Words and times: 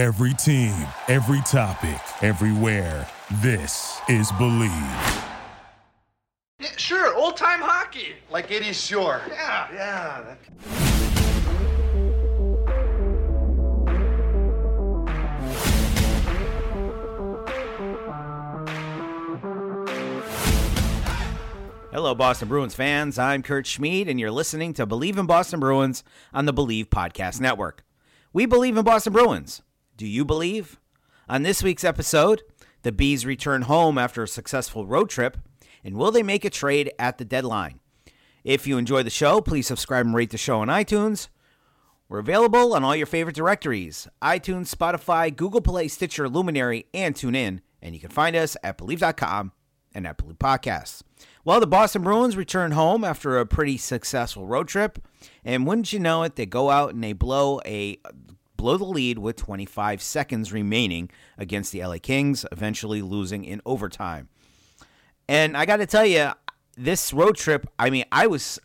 Every 0.00 0.32
team, 0.32 0.72
every 1.08 1.42
topic, 1.42 2.00
everywhere. 2.22 3.06
This 3.42 4.00
is 4.08 4.32
Believe. 4.38 4.70
Yeah, 6.58 6.68
sure, 6.78 7.14
old 7.14 7.36
time 7.36 7.60
hockey. 7.60 8.14
Like 8.30 8.48
80s 8.48 8.82
shore. 8.88 9.20
Yeah. 9.28 9.68
Yeah. 9.74 10.22
that- 10.22 11.50
Hello, 21.92 22.14
Boston 22.14 22.48
Bruins 22.48 22.74
fans. 22.74 23.18
I'm 23.18 23.42
Kurt 23.42 23.66
Schmid, 23.66 24.08
and 24.08 24.18
you're 24.18 24.30
listening 24.30 24.72
to 24.74 24.86
Believe 24.86 25.18
in 25.18 25.26
Boston 25.26 25.60
Bruins 25.60 26.02
on 26.32 26.46
the 26.46 26.52
Believe 26.54 26.88
Podcast 26.88 27.40
Network. 27.40 27.84
We 28.32 28.46
believe 28.46 28.78
in 28.78 28.84
Boston 28.84 29.12
Bruins. 29.12 29.60
Do 30.00 30.06
you 30.06 30.24
believe? 30.24 30.80
On 31.28 31.42
this 31.42 31.62
week's 31.62 31.84
episode, 31.84 32.40
the 32.84 32.90
Bees 32.90 33.26
return 33.26 33.60
home 33.60 33.98
after 33.98 34.22
a 34.22 34.28
successful 34.28 34.86
road 34.86 35.10
trip, 35.10 35.36
and 35.84 35.94
will 35.94 36.10
they 36.10 36.22
make 36.22 36.42
a 36.42 36.48
trade 36.48 36.90
at 36.98 37.18
the 37.18 37.24
deadline? 37.26 37.80
If 38.42 38.66
you 38.66 38.78
enjoy 38.78 39.02
the 39.02 39.10
show, 39.10 39.42
please 39.42 39.66
subscribe 39.66 40.06
and 40.06 40.14
rate 40.14 40.30
the 40.30 40.38
show 40.38 40.60
on 40.60 40.68
iTunes. 40.68 41.28
We're 42.08 42.20
available 42.20 42.72
on 42.72 42.82
all 42.82 42.96
your 42.96 43.04
favorite 43.04 43.36
directories 43.36 44.08
iTunes, 44.22 44.74
Spotify, 44.74 45.36
Google 45.36 45.60
Play, 45.60 45.86
Stitcher, 45.86 46.30
Luminary, 46.30 46.86
and 46.94 47.14
TuneIn. 47.14 47.60
And 47.82 47.94
you 47.94 48.00
can 48.00 48.08
find 48.08 48.34
us 48.34 48.56
at 48.62 48.78
Believe.com 48.78 49.52
and 49.94 50.06
at 50.06 50.16
Believe 50.16 50.38
Podcasts. 50.38 51.02
Well, 51.44 51.60
the 51.60 51.66
Boston 51.66 52.04
Bruins 52.04 52.38
return 52.38 52.72
home 52.72 53.04
after 53.04 53.38
a 53.38 53.44
pretty 53.44 53.76
successful 53.76 54.46
road 54.46 54.66
trip, 54.66 54.98
and 55.44 55.66
wouldn't 55.66 55.92
you 55.92 55.98
know 55.98 56.22
it, 56.22 56.36
they 56.36 56.46
go 56.46 56.70
out 56.70 56.94
and 56.94 57.04
they 57.04 57.12
blow 57.12 57.60
a 57.66 57.98
blow 58.60 58.76
the 58.76 58.84
lead 58.84 59.18
with 59.18 59.36
25 59.36 60.02
seconds 60.02 60.52
remaining 60.52 61.10
against 61.38 61.72
the 61.72 61.82
LA 61.82 61.96
Kings, 62.00 62.44
eventually 62.52 63.00
losing 63.00 63.42
in 63.44 63.62
overtime. 63.64 64.28
And 65.28 65.56
I 65.56 65.64
got 65.64 65.78
to 65.78 65.86
tell 65.86 66.04
you, 66.04 66.32
this 66.76 67.12
road 67.14 67.36
trip, 67.36 67.66
I 67.78 67.88
mean, 67.88 68.04
I 68.12 68.26
was 68.26 68.60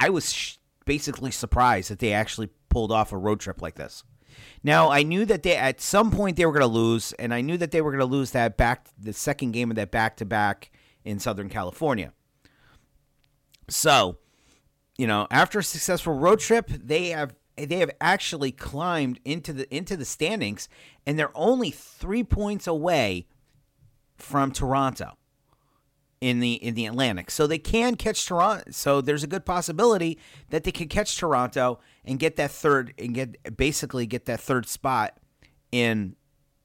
I 0.00 0.08
was 0.08 0.58
basically 0.86 1.30
surprised 1.30 1.90
that 1.90 1.98
they 1.98 2.12
actually 2.12 2.48
pulled 2.70 2.90
off 2.90 3.12
a 3.12 3.18
road 3.18 3.40
trip 3.40 3.60
like 3.60 3.74
this. 3.74 4.04
Now, 4.62 4.90
I 4.90 5.02
knew 5.02 5.26
that 5.26 5.42
they 5.42 5.56
at 5.56 5.80
some 5.80 6.10
point 6.10 6.36
they 6.36 6.46
were 6.46 6.52
going 6.52 6.60
to 6.60 6.66
lose, 6.66 7.12
and 7.14 7.34
I 7.34 7.42
knew 7.42 7.58
that 7.58 7.72
they 7.72 7.82
were 7.82 7.90
going 7.90 8.00
to 8.00 8.06
lose 8.06 8.30
that 8.30 8.56
back 8.56 8.88
the 8.98 9.12
second 9.12 9.52
game 9.52 9.70
of 9.70 9.76
that 9.76 9.90
back 9.90 10.16
to 10.16 10.24
back 10.24 10.70
in 11.04 11.18
Southern 11.18 11.50
California. 11.50 12.12
So, 13.68 14.16
you 14.96 15.06
know, 15.06 15.26
after 15.30 15.58
a 15.58 15.62
successful 15.62 16.14
road 16.14 16.40
trip, 16.40 16.68
they 16.68 17.08
have 17.08 17.34
they 17.56 17.78
have 17.78 17.90
actually 18.00 18.52
climbed 18.52 19.20
into 19.24 19.52
the 19.52 19.74
into 19.74 19.96
the 19.96 20.04
standings, 20.04 20.68
and 21.06 21.18
they're 21.18 21.36
only 21.36 21.70
three 21.70 22.24
points 22.24 22.66
away 22.66 23.26
from 24.16 24.52
Toronto 24.52 25.16
in 26.20 26.40
the 26.40 26.54
in 26.54 26.74
the 26.74 26.86
Atlantic. 26.86 27.30
So 27.30 27.46
they 27.46 27.58
can 27.58 27.94
catch 27.96 28.26
Toronto. 28.26 28.64
So 28.70 29.00
there's 29.00 29.22
a 29.22 29.28
good 29.28 29.44
possibility 29.44 30.18
that 30.50 30.64
they 30.64 30.72
can 30.72 30.88
catch 30.88 31.16
Toronto 31.16 31.80
and 32.04 32.18
get 32.18 32.36
that 32.36 32.50
third 32.50 32.94
and 32.98 33.14
get 33.14 33.56
basically 33.56 34.06
get 34.06 34.26
that 34.26 34.40
third 34.40 34.66
spot 34.66 35.18
in 35.72 36.16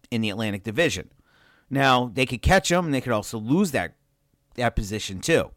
in 0.10 0.22
the 0.22 0.30
Atlantic 0.30 0.64
Division. 0.64 1.12
Now 1.70 2.12
they 2.14 2.26
could 2.26 2.42
catch 2.42 2.70
them, 2.70 2.86
and 2.86 2.94
they 2.94 3.02
could 3.02 3.14
also 3.14 3.38
lose 3.38 3.72
that 3.72 3.96
that 4.56 4.76
position 4.76 5.20
too. 5.20 5.52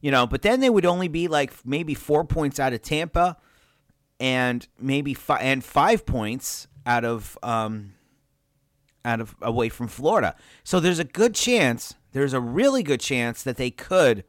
You 0.00 0.10
know, 0.10 0.26
but 0.26 0.42
then 0.42 0.60
they 0.60 0.70
would 0.70 0.86
only 0.86 1.08
be 1.08 1.28
like 1.28 1.52
maybe 1.64 1.94
four 1.94 2.24
points 2.24 2.58
out 2.58 2.72
of 2.72 2.82
Tampa, 2.82 3.36
and 4.20 4.68
maybe 4.78 5.14
five 5.14 5.40
and 5.42 5.64
five 5.64 6.06
points 6.06 6.68
out 6.86 7.04
of 7.04 7.36
um 7.42 7.94
out 9.04 9.20
of 9.20 9.34
away 9.40 9.68
from 9.68 9.88
Florida. 9.88 10.36
So 10.62 10.78
there's 10.78 10.98
a 10.98 11.04
good 11.04 11.34
chance, 11.34 11.94
there's 12.12 12.34
a 12.34 12.40
really 12.40 12.82
good 12.82 13.00
chance 13.00 13.42
that 13.42 13.56
they 13.56 13.70
could 13.70 14.24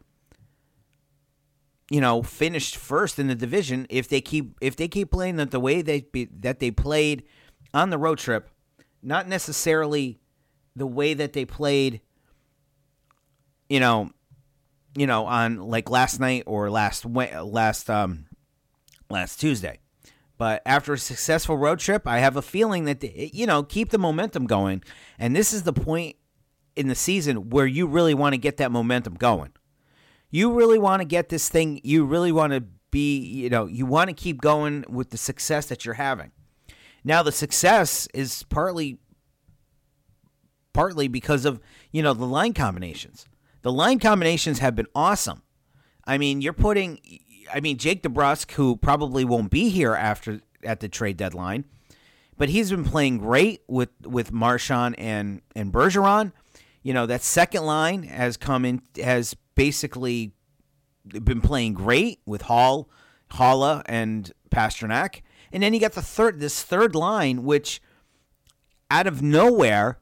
you 1.90 2.00
know, 2.00 2.24
finish 2.24 2.74
first 2.78 3.20
in 3.20 3.28
the 3.28 3.36
division 3.36 3.86
if 3.90 4.08
they 4.08 4.22
keep 4.22 4.56
if 4.62 4.78
they 4.78 4.88
keep 4.88 5.12
playing 5.12 5.36
that 5.36 5.52
the 5.52 5.60
way 5.60 5.82
they 5.82 6.00
be, 6.00 6.30
that 6.40 6.60
they 6.60 6.72
played 6.72 7.24
on 7.74 7.90
the 7.90 7.98
road 7.98 8.18
trip, 8.18 8.50
not 9.04 9.28
necessarily 9.28 10.18
the 10.74 10.88
way 10.88 11.14
that 11.14 11.34
they 11.34 11.44
played 11.44 12.00
you 13.72 13.80
know, 13.80 14.12
you 14.98 15.08
know, 15.08 15.26
on 15.26 15.58
like 15.58 15.90
last 15.90 16.20
night 16.20 16.44
or 16.46 16.70
last 16.70 17.06
last 17.06 17.90
um 17.90 18.26
last 19.10 19.40
Tuesday. 19.40 19.80
But 20.42 20.64
after 20.66 20.94
a 20.94 20.98
successful 20.98 21.56
road 21.56 21.78
trip, 21.78 22.08
I 22.08 22.18
have 22.18 22.36
a 22.36 22.42
feeling 22.42 22.86
that 22.86 23.00
they, 23.00 23.30
you 23.32 23.46
know 23.46 23.62
keep 23.62 23.92
the 23.92 24.00
momentum 24.00 24.48
going, 24.48 24.82
and 25.20 25.36
this 25.36 25.54
is 25.54 25.62
the 25.62 25.72
point 25.72 26.16
in 26.76 26.88
the 26.88 26.96
season 26.96 27.52
where 27.52 27.68
you 27.68 27.86
really 27.86 28.16
want 28.16 28.34
to 28.34 28.40
get 28.40 28.58
that 28.58 28.72
momentum 28.72 29.14
going. 29.14 29.52
You 30.32 30.52
really 30.52 30.80
want 30.80 31.02
to 31.02 31.06
get 31.06 31.30
this 31.30 31.48
thing. 31.48 31.80
You 31.84 32.06
really 32.06 32.32
want 32.32 32.54
to 32.54 32.64
be, 32.90 33.20
you 33.20 33.52
know, 33.52 33.68
you 33.68 33.86
want 33.86 34.08
to 34.08 34.16
keep 34.16 34.42
going 34.42 34.84
with 34.90 35.12
the 35.12 35.18
success 35.18 35.68
that 35.68 35.86
you're 35.86 35.94
having. 35.94 36.32
Now, 37.04 37.22
the 37.22 37.32
success 37.32 38.08
is 38.12 38.42
partly 38.50 38.98
partly 40.74 41.08
because 41.08 41.46
of 41.46 41.60
you 41.92 42.02
know 42.02 42.16
the 42.16 42.26
line 42.26 42.54
combinations. 42.54 43.28
The 43.62 43.72
line 43.72 44.00
combinations 44.00 44.58
have 44.58 44.76
been 44.76 44.88
awesome. 44.96 45.44
I 46.04 46.18
mean, 46.18 46.42
you're 46.42 46.52
putting. 46.52 47.00
I 47.54 47.60
mean, 47.60 47.78
Jake 47.78 48.04
DeBrusk, 48.04 48.52
who 48.52 48.76
probably 48.76 49.26
won't 49.26 49.50
be 49.50 49.70
here 49.70 49.96
after 49.96 50.42
at 50.64 50.80
the 50.80 50.90
trade 50.90 51.18
deadline, 51.18 51.66
but 52.38 52.50
he's 52.50 52.70
been 52.70 52.84
playing 52.84 53.18
great 53.20 53.62
with 53.68 53.90
with 54.04 54.32
Marchand 54.32 54.96
and 54.98 55.42
and 55.56 55.72
Bergeron. 55.72 56.32
You 56.84 56.94
know 56.94 57.06
that 57.06 57.22
second 57.22 57.66
line 57.66 58.04
has 58.04 58.38
come 58.38 58.66
in 58.66 58.82
has 59.02 59.36
basically 59.56 60.34
been 61.08 61.42
playing 61.42 61.74
great 61.74 62.20
with 62.26 62.44
Hall, 62.44 62.90
Haula, 63.32 63.84
and 63.86 64.32
Pastrnak, 64.50 65.22
and 65.52 65.64
then 65.64 65.74
you 65.74 65.80
got 65.80 65.94
the 65.94 66.02
third 66.02 66.40
this 66.40 66.64
third 66.64 66.96
line, 66.96 67.44
which 67.44 67.82
out 68.90 69.08
of 69.08 69.22
nowhere 69.22 70.00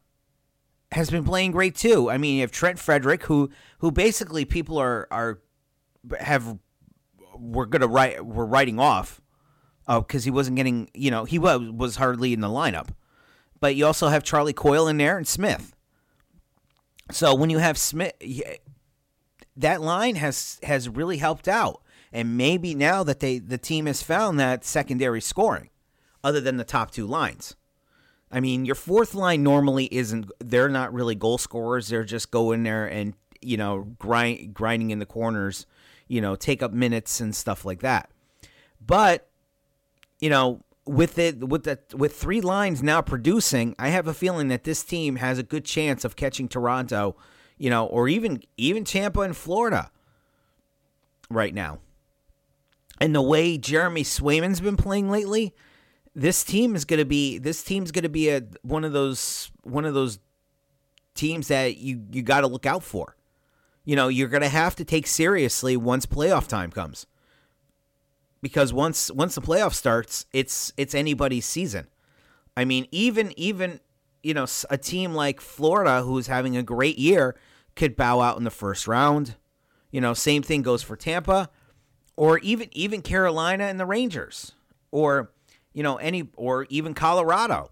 has 0.92 1.10
been 1.10 1.24
playing 1.24 1.52
great 1.52 1.76
too. 1.76 2.10
I 2.10 2.18
mean, 2.18 2.36
you 2.36 2.42
have 2.42 2.52
Trent 2.52 2.80
Frederic, 2.80 3.24
who 3.24 3.50
who 3.80 3.92
basically 3.92 4.46
people 4.46 4.78
are 4.78 5.08
are 5.12 5.40
have 6.20 6.58
we're 7.40 7.66
gonna 7.66 7.88
write 7.88 8.26
we're 8.26 8.46
writing 8.46 8.80
off 8.80 9.22
uh, 9.88 10.00
because 10.00 10.24
he 10.24 10.32
wasn't 10.32 10.56
getting 10.56 10.90
you 10.94 11.12
know 11.12 11.26
he 11.26 11.40
was 11.40 11.62
was 11.72 11.96
hardly 11.96 12.34
in 12.34 12.42
the 12.42 12.48
lineup. 12.48 12.90
But 13.60 13.76
you 13.76 13.86
also 13.86 14.08
have 14.08 14.24
Charlie 14.24 14.54
Coyle 14.54 14.88
in 14.88 14.98
there 14.98 15.18
and 15.18 15.28
Smith. 15.28 15.76
So 17.12 17.36
when 17.36 17.50
you 17.50 17.58
have 17.58 17.78
Smith, 17.78 18.14
that 19.58 19.82
line 19.82 20.16
has 20.16 20.60
has 20.64 20.88
really 20.88 21.18
helped 21.18 21.48
out, 21.48 21.82
and 22.14 22.38
maybe 22.38 22.76
now 22.76 23.04
that 23.04 23.20
they 23.20 23.40
the 23.40 23.58
team 23.58 23.86
has 23.88 24.02
found 24.04 24.40
that 24.40 24.64
secondary 24.64 25.22
scoring, 25.22 25.70
other 26.24 26.40
than 26.40 26.58
the 26.58 26.64
top 26.64 26.92
two 26.92 27.06
lines. 27.06 27.56
I 28.32 28.40
mean, 28.40 28.66
your 28.66 28.76
fourth 28.76 29.16
line 29.16 29.42
normally 29.42 29.86
isn't. 29.92 30.32
They're 30.40 30.70
not 30.70 30.94
really 30.94 31.16
goal 31.16 31.40
scorers. 31.40 31.88
They're 31.88 32.04
just 32.04 32.30
go 32.30 32.52
in 32.52 32.64
there 32.64 32.86
and 32.86 33.16
you 33.42 33.58
know 33.58 33.96
grind 33.98 34.54
grinding 34.54 34.92
in 34.92 35.00
the 35.00 35.06
corners, 35.06 35.66
you 36.10 36.20
know, 36.20 36.36
take 36.36 36.62
up 36.62 36.74
minutes 36.74 37.22
and 37.22 37.34
stuff 37.34 37.64
like 37.64 37.80
that. 37.80 38.10
But 38.86 39.30
you 40.20 40.30
know, 40.30 40.64
with 40.86 41.18
it 41.18 41.48
with 41.48 41.64
the 41.64 41.80
with 41.96 42.16
three 42.18 42.42
lines 42.42 42.84
now 42.84 43.02
producing, 43.02 43.76
I 43.80 43.90
have 43.90 44.08
a 44.08 44.14
feeling 44.14 44.50
that 44.50 44.66
this 44.66 44.84
team 44.84 45.16
has 45.18 45.38
a 45.38 45.44
good 45.44 45.64
chance 45.64 46.04
of 46.04 46.18
catching 46.18 46.50
Toronto, 46.50 47.16
you 47.58 47.70
know, 47.70 47.86
or 47.86 48.10
even 48.10 48.42
even 48.58 48.84
Tampa 48.84 49.22
and 49.22 49.38
Florida 49.38 49.92
right 51.30 51.54
now. 51.54 51.80
And 53.00 53.16
the 53.16 53.22
way 53.22 53.58
Jeremy 53.58 54.04
Swayman's 54.04 54.60
been 54.60 54.76
playing 54.76 55.10
lately, 55.10 55.54
this 56.16 56.44
team 56.44 56.76
is 56.76 56.84
going 56.84 56.98
to 56.98 57.06
be 57.06 57.38
this 57.38 57.64
team's 57.64 57.92
going 57.92 58.04
to 58.04 58.10
be 58.10 58.30
a 58.30 58.44
one 58.64 58.84
of 58.84 58.92
those 58.92 59.52
one 59.64 59.86
of 59.86 59.94
those 59.94 60.20
teams 61.14 61.50
that 61.50 61.78
you 61.78 62.04
you 62.12 62.24
got 62.24 62.42
to 62.42 62.48
look 62.48 62.66
out 62.66 62.84
for. 62.84 63.16
You 63.86 63.96
know, 63.96 64.08
you're 64.08 64.28
going 64.28 64.44
to 64.44 64.50
have 64.50 64.76
to 64.78 64.86
take 64.86 65.08
seriously 65.08 65.76
once 65.76 66.06
playoff 66.06 66.48
time 66.48 66.72
comes. 66.72 67.06
Because 68.42 68.72
once 68.72 69.12
once 69.12 69.36
the 69.36 69.42
playoff 69.42 69.74
starts, 69.74 70.26
it's 70.32 70.72
it's 70.78 70.96
anybody's 70.96 71.46
season. 71.46 71.88
I 72.56 72.64
mean, 72.66 72.88
even 72.92 73.38
even 73.38 73.82
you 74.24 74.34
know, 74.34 74.46
a 74.70 74.78
team 74.78 75.14
like 75.14 75.42
Florida 75.42 76.04
who's 76.04 76.28
having 76.28 76.58
a 76.58 76.64
great 76.64 76.98
year 76.98 77.36
could 77.76 77.96
bow 77.96 78.22
out 78.22 78.38
in 78.38 78.44
the 78.44 78.52
first 78.52 78.88
round. 78.88 79.36
You 79.92 80.02
know, 80.02 80.14
same 80.14 80.44
thing 80.44 80.62
goes 80.62 80.84
for 80.84 80.96
Tampa 80.96 81.50
or 82.16 82.40
even 82.40 82.70
even 82.74 83.02
Carolina 83.02 83.66
and 83.66 83.80
the 83.80 83.86
Rangers 83.86 84.54
or 84.92 85.32
you 85.74 85.84
know 85.84 85.96
any 85.98 86.30
or 86.36 86.66
even 86.70 86.94
Colorado 86.94 87.72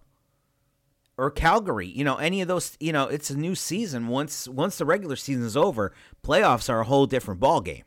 or 1.18 1.32
Calgary, 1.32 1.88
you 1.88 2.04
know, 2.04 2.18
any 2.18 2.42
of 2.42 2.48
those, 2.48 2.78
you 2.80 2.94
know, 2.94 3.08
it's 3.08 3.30
a 3.30 3.38
new 3.38 3.56
season. 3.56 4.08
Once 4.08 4.48
once 4.48 4.78
the 4.78 4.86
regular 4.86 5.16
season 5.16 5.44
is 5.44 5.58
over, 5.58 5.94
playoffs 6.24 6.70
are 6.70 6.80
a 6.80 6.86
whole 6.86 7.08
different 7.08 7.40
ball 7.40 7.62
game. 7.62 7.84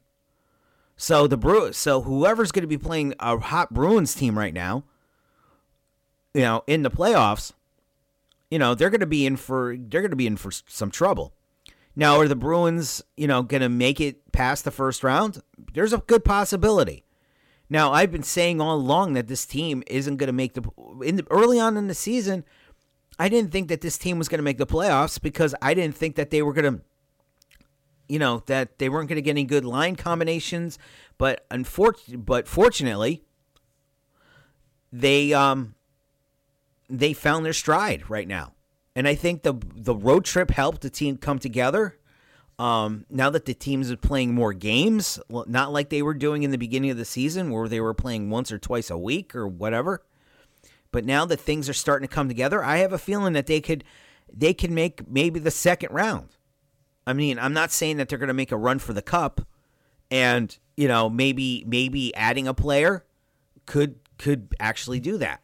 So 0.96 1.26
the 1.26 1.36
Brew, 1.36 1.72
so 1.72 2.02
whoever's 2.02 2.52
going 2.52 2.62
to 2.62 2.68
be 2.68 2.76
playing 2.76 3.14
a 3.20 3.38
hot 3.38 3.72
Bruins 3.72 4.14
team 4.14 4.38
right 4.38 4.52
now, 4.52 4.84
you 6.34 6.42
know, 6.42 6.62
in 6.66 6.82
the 6.82 6.90
playoffs, 6.90 7.52
you 8.50 8.58
know, 8.58 8.74
they're 8.74 8.90
going 8.90 9.00
to 9.00 9.06
be 9.06 9.24
in 9.24 9.36
for 9.36 9.76
they're 9.78 10.02
going 10.02 10.10
to 10.10 10.16
be 10.16 10.26
in 10.26 10.36
for 10.36 10.50
some 10.50 10.90
trouble. 10.90 11.32
Now, 11.96 12.18
are 12.18 12.28
the 12.28 12.36
Bruins, 12.36 13.02
you 13.16 13.26
know, 13.26 13.42
going 13.42 13.62
to 13.62 13.68
make 13.68 14.00
it 14.00 14.32
past 14.32 14.64
the 14.64 14.70
first 14.70 15.02
round? 15.02 15.42
There's 15.72 15.92
a 15.92 15.98
good 15.98 16.24
possibility. 16.24 17.04
Now, 17.68 17.92
I've 17.92 18.10
been 18.10 18.22
saying 18.22 18.60
all 18.60 18.74
along 18.74 19.14
that 19.14 19.28
this 19.28 19.46
team 19.46 19.82
isn't 19.86 20.16
going 20.16 20.26
to 20.26 20.32
make 20.32 20.54
the 20.54 20.62
in 21.04 21.16
the, 21.16 21.26
early 21.30 21.58
on 21.60 21.76
in 21.76 21.86
the 21.86 21.94
season. 21.94 22.44
I 23.20 23.28
didn't 23.28 23.52
think 23.52 23.68
that 23.68 23.82
this 23.82 23.98
team 23.98 24.16
was 24.18 24.30
going 24.30 24.38
to 24.38 24.42
make 24.42 24.56
the 24.56 24.66
playoffs 24.66 25.20
because 25.20 25.54
I 25.60 25.74
didn't 25.74 25.94
think 25.94 26.16
that 26.16 26.30
they 26.30 26.40
were 26.40 26.54
going 26.54 26.78
to 26.78 26.82
you 28.08 28.18
know 28.18 28.42
that 28.46 28.78
they 28.78 28.88
weren't 28.88 29.08
going 29.10 29.16
to 29.16 29.22
get 29.22 29.32
any 29.32 29.44
good 29.44 29.64
line 29.64 29.94
combinations, 29.94 30.78
but 31.18 31.44
unfortunately, 31.50 32.16
but 32.16 32.48
fortunately, 32.48 33.22
they 34.90 35.34
um 35.34 35.74
they 36.88 37.12
found 37.12 37.44
their 37.44 37.52
stride 37.52 38.08
right 38.08 38.26
now, 38.26 38.54
and 38.96 39.06
I 39.06 39.14
think 39.14 39.42
the 39.42 39.54
the 39.76 39.94
road 39.94 40.24
trip 40.24 40.50
helped 40.50 40.80
the 40.80 40.90
team 40.90 41.18
come 41.18 41.38
together. 41.38 41.98
Um, 42.58 43.06
now 43.08 43.30
that 43.30 43.44
the 43.44 43.54
teams 43.54 43.90
are 43.90 43.96
playing 43.96 44.34
more 44.34 44.52
games, 44.52 45.20
not 45.28 45.72
like 45.72 45.88
they 45.90 46.02
were 46.02 46.14
doing 46.14 46.42
in 46.42 46.50
the 46.50 46.58
beginning 46.58 46.90
of 46.90 46.96
the 46.96 47.04
season, 47.04 47.50
where 47.50 47.68
they 47.68 47.80
were 47.80 47.94
playing 47.94 48.28
once 48.28 48.50
or 48.50 48.58
twice 48.58 48.90
a 48.90 48.98
week 48.98 49.36
or 49.36 49.46
whatever. 49.46 50.02
But 50.92 51.04
now 51.04 51.24
that 51.26 51.40
things 51.40 51.68
are 51.68 51.74
starting 51.74 52.08
to 52.08 52.14
come 52.14 52.28
together, 52.28 52.62
I 52.64 52.78
have 52.78 52.92
a 52.92 52.98
feeling 52.98 53.32
that 53.34 53.46
they 53.46 53.60
could 53.60 53.84
they 54.32 54.54
can 54.54 54.74
make 54.74 55.08
maybe 55.08 55.40
the 55.40 55.50
second 55.50 55.92
round. 55.92 56.36
I 57.06 57.12
mean, 57.12 57.38
I'm 57.38 57.52
not 57.52 57.72
saying 57.72 57.96
that 57.96 58.08
they're 58.08 58.18
going 58.18 58.28
to 58.28 58.34
make 58.34 58.52
a 58.52 58.56
run 58.56 58.78
for 58.78 58.92
the 58.92 59.02
cup, 59.02 59.40
and 60.10 60.56
you 60.76 60.88
know 60.88 61.08
maybe 61.08 61.64
maybe 61.66 62.14
adding 62.14 62.48
a 62.48 62.54
player 62.54 63.04
could 63.66 63.96
could 64.18 64.54
actually 64.60 65.00
do 65.00 65.18
that. 65.18 65.42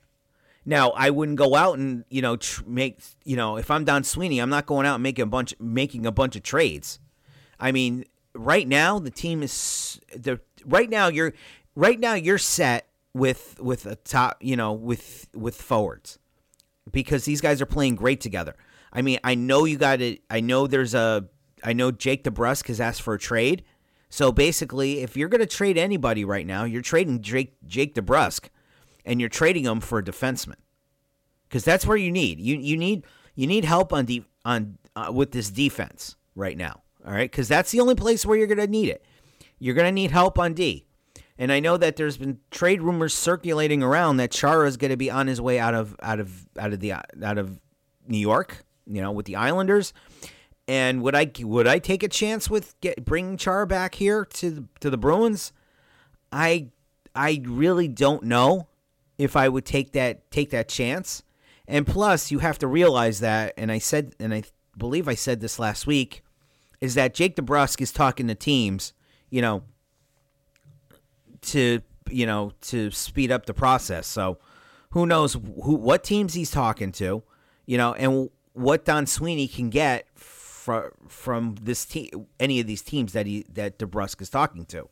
Now, 0.68 0.90
I 0.90 1.10
wouldn't 1.10 1.38
go 1.38 1.54
out 1.54 1.78
and 1.78 2.04
you 2.10 2.22
know 2.22 2.36
tr- 2.36 2.64
make 2.66 3.00
you 3.24 3.36
know 3.36 3.56
if 3.56 3.70
I'm 3.70 3.84
Don 3.84 4.04
Sweeney, 4.04 4.40
I'm 4.40 4.50
not 4.50 4.66
going 4.66 4.86
out 4.86 4.94
and 4.94 5.02
making 5.02 5.22
a 5.22 5.26
bunch 5.26 5.54
making 5.60 6.06
a 6.06 6.12
bunch 6.12 6.36
of 6.36 6.42
trades. 6.42 6.98
I 7.58 7.72
mean, 7.72 8.04
right 8.34 8.66
now 8.66 8.98
the 8.98 9.10
team 9.10 9.42
is 9.42 10.00
the 10.14 10.40
right 10.64 10.90
now 10.90 11.08
you're 11.08 11.32
right 11.74 11.98
now 11.98 12.14
you're 12.14 12.38
set 12.38 12.88
with 13.16 13.58
with 13.60 13.86
a 13.86 13.96
top 13.96 14.36
you 14.40 14.56
know 14.56 14.72
with 14.72 15.28
with 15.34 15.60
forwards 15.60 16.18
because 16.90 17.24
these 17.24 17.40
guys 17.40 17.60
are 17.60 17.66
playing 17.66 17.96
great 17.96 18.20
together. 18.20 18.54
I 18.92 19.02
mean, 19.02 19.18
I 19.24 19.34
know 19.34 19.64
you 19.64 19.76
got 19.76 19.96
to. 19.96 20.18
I 20.30 20.40
know 20.40 20.66
there's 20.66 20.94
a 20.94 21.26
I 21.64 21.72
know 21.72 21.90
Jake 21.90 22.24
DeBrusk 22.24 22.68
has 22.68 22.80
asked 22.80 23.02
for 23.02 23.14
a 23.14 23.18
trade. 23.18 23.64
So 24.08 24.30
basically, 24.30 25.00
if 25.00 25.16
you're 25.16 25.28
going 25.28 25.40
to 25.40 25.46
trade 25.46 25.76
anybody 25.76 26.24
right 26.24 26.46
now, 26.46 26.64
you're 26.64 26.82
trading 26.82 27.22
Jake 27.22 27.56
Jake 27.66 27.94
DeBrusk, 27.94 28.48
and 29.04 29.20
you're 29.20 29.28
trading 29.28 29.64
him 29.64 29.80
for 29.80 29.98
a 29.98 30.02
defenseman, 30.02 30.56
because 31.48 31.64
that's 31.64 31.86
where 31.86 31.96
you 31.96 32.12
need 32.12 32.38
you 32.38 32.56
you 32.56 32.76
need 32.76 33.04
you 33.34 33.46
need 33.46 33.64
help 33.64 33.92
on 33.92 34.04
de- 34.04 34.24
on 34.44 34.78
uh, 34.94 35.10
with 35.12 35.32
this 35.32 35.50
defense 35.50 36.16
right 36.34 36.56
now. 36.56 36.82
All 37.04 37.12
right, 37.12 37.30
because 37.30 37.48
that's 37.48 37.70
the 37.70 37.80
only 37.80 37.94
place 37.94 38.26
where 38.26 38.36
you're 38.36 38.46
going 38.46 38.58
to 38.58 38.66
need 38.66 38.88
it. 38.88 39.04
You're 39.58 39.74
going 39.74 39.86
to 39.86 39.92
need 39.92 40.10
help 40.10 40.38
on 40.38 40.54
D. 40.54 40.86
And 41.38 41.52
I 41.52 41.60
know 41.60 41.76
that 41.76 41.96
there's 41.96 42.16
been 42.16 42.38
trade 42.50 42.80
rumors 42.80 43.14
circulating 43.14 43.82
around 43.82 44.16
that 44.16 44.30
Chara 44.30 44.66
is 44.66 44.76
going 44.76 44.90
to 44.90 44.96
be 44.96 45.10
on 45.10 45.26
his 45.26 45.40
way 45.40 45.58
out 45.58 45.74
of 45.74 45.94
out 46.00 46.18
of 46.18 46.46
out 46.58 46.72
of 46.72 46.80
the 46.80 46.92
out 46.92 47.38
of 47.38 47.60
New 48.08 48.18
York, 48.18 48.64
you 48.86 49.02
know, 49.02 49.12
with 49.12 49.26
the 49.26 49.36
Islanders. 49.36 49.92
And 50.68 51.02
would 51.02 51.14
I 51.14 51.30
would 51.40 51.66
I 51.66 51.78
take 51.78 52.02
a 52.02 52.08
chance 52.08 52.48
with 52.50 52.78
get, 52.80 53.04
bringing 53.04 53.36
Char 53.36 53.66
back 53.66 53.96
here 53.96 54.24
to 54.24 54.50
the, 54.50 54.64
to 54.80 54.90
the 54.90 54.96
Bruins? 54.96 55.52
I 56.32 56.68
I 57.14 57.42
really 57.44 57.88
don't 57.88 58.24
know 58.24 58.66
if 59.18 59.36
I 59.36 59.48
would 59.48 59.64
take 59.64 59.92
that 59.92 60.30
take 60.30 60.50
that 60.50 60.68
chance. 60.68 61.22
And 61.68 61.86
plus, 61.86 62.30
you 62.30 62.38
have 62.40 62.58
to 62.60 62.66
realize 62.66 63.20
that, 63.20 63.52
and 63.56 63.72
I 63.72 63.78
said, 63.78 64.14
and 64.20 64.32
I 64.32 64.44
believe 64.78 65.08
I 65.08 65.14
said 65.14 65.40
this 65.40 65.58
last 65.58 65.84
week, 65.84 66.22
is 66.80 66.94
that 66.94 67.12
Jake 67.12 67.34
DeBrusk 67.34 67.80
is 67.80 67.90
talking 67.90 68.28
to 68.28 68.36
teams, 68.36 68.92
you 69.30 69.42
know, 69.42 69.62
to 71.42 71.80
you 72.08 72.26
know 72.26 72.52
to 72.62 72.90
speed 72.90 73.30
up 73.30 73.46
the 73.46 73.54
process. 73.54 74.06
So 74.06 74.38
who 74.90 75.06
knows 75.06 75.34
who 75.34 75.74
what 75.74 76.04
teams 76.04 76.34
he's 76.34 76.50
talking 76.50 76.92
to, 76.92 77.22
you 77.66 77.78
know, 77.78 77.92
and 77.94 78.30
what 78.52 78.84
Don 78.84 79.06
Sweeney 79.06 79.48
can 79.48 79.70
get 79.70 80.06
from 80.14 80.90
from 81.08 81.56
this 81.60 81.84
team, 81.84 82.26
any 82.40 82.60
of 82.60 82.66
these 82.66 82.82
teams 82.82 83.12
that 83.12 83.26
he 83.26 83.44
that 83.52 83.78
DeBrusk 83.78 84.20
is 84.20 84.30
talking 84.30 84.64
to. 84.66 84.88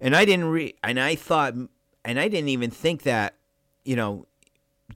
And 0.00 0.16
I 0.16 0.24
didn't 0.24 0.46
re 0.46 0.74
and 0.82 0.98
I 0.98 1.14
thought 1.14 1.54
and 1.54 2.20
I 2.20 2.28
didn't 2.28 2.48
even 2.48 2.70
think 2.70 3.02
that, 3.02 3.34
you 3.84 3.96
know, 3.96 4.26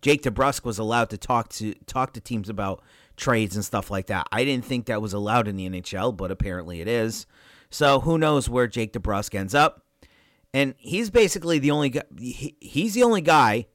Jake 0.00 0.22
DeBrusk 0.22 0.64
was 0.64 0.78
allowed 0.78 1.10
to 1.10 1.18
talk 1.18 1.48
to 1.50 1.74
talk 1.86 2.12
to 2.14 2.20
teams 2.20 2.48
about 2.48 2.82
trades 3.16 3.54
and 3.54 3.64
stuff 3.64 3.90
like 3.90 4.06
that. 4.06 4.26
I 4.32 4.44
didn't 4.44 4.64
think 4.64 4.86
that 4.86 5.02
was 5.02 5.12
allowed 5.12 5.46
in 5.46 5.56
the 5.56 5.68
NHL, 5.68 6.16
but 6.16 6.30
apparently 6.30 6.80
it 6.80 6.88
is. 6.88 7.26
So 7.70 8.00
who 8.00 8.18
knows 8.18 8.48
where 8.48 8.66
Jake 8.66 8.92
DeBrusk 8.92 9.34
ends 9.34 9.54
up? 9.54 9.84
And 10.52 10.74
he's 10.78 11.10
basically 11.10 11.58
the 11.58 11.70
only 11.70 11.90
guy. 11.90 12.02
He, 12.18 12.56
he's 12.60 12.94
the 12.94 13.04
only 13.04 13.20
guy, 13.20 13.66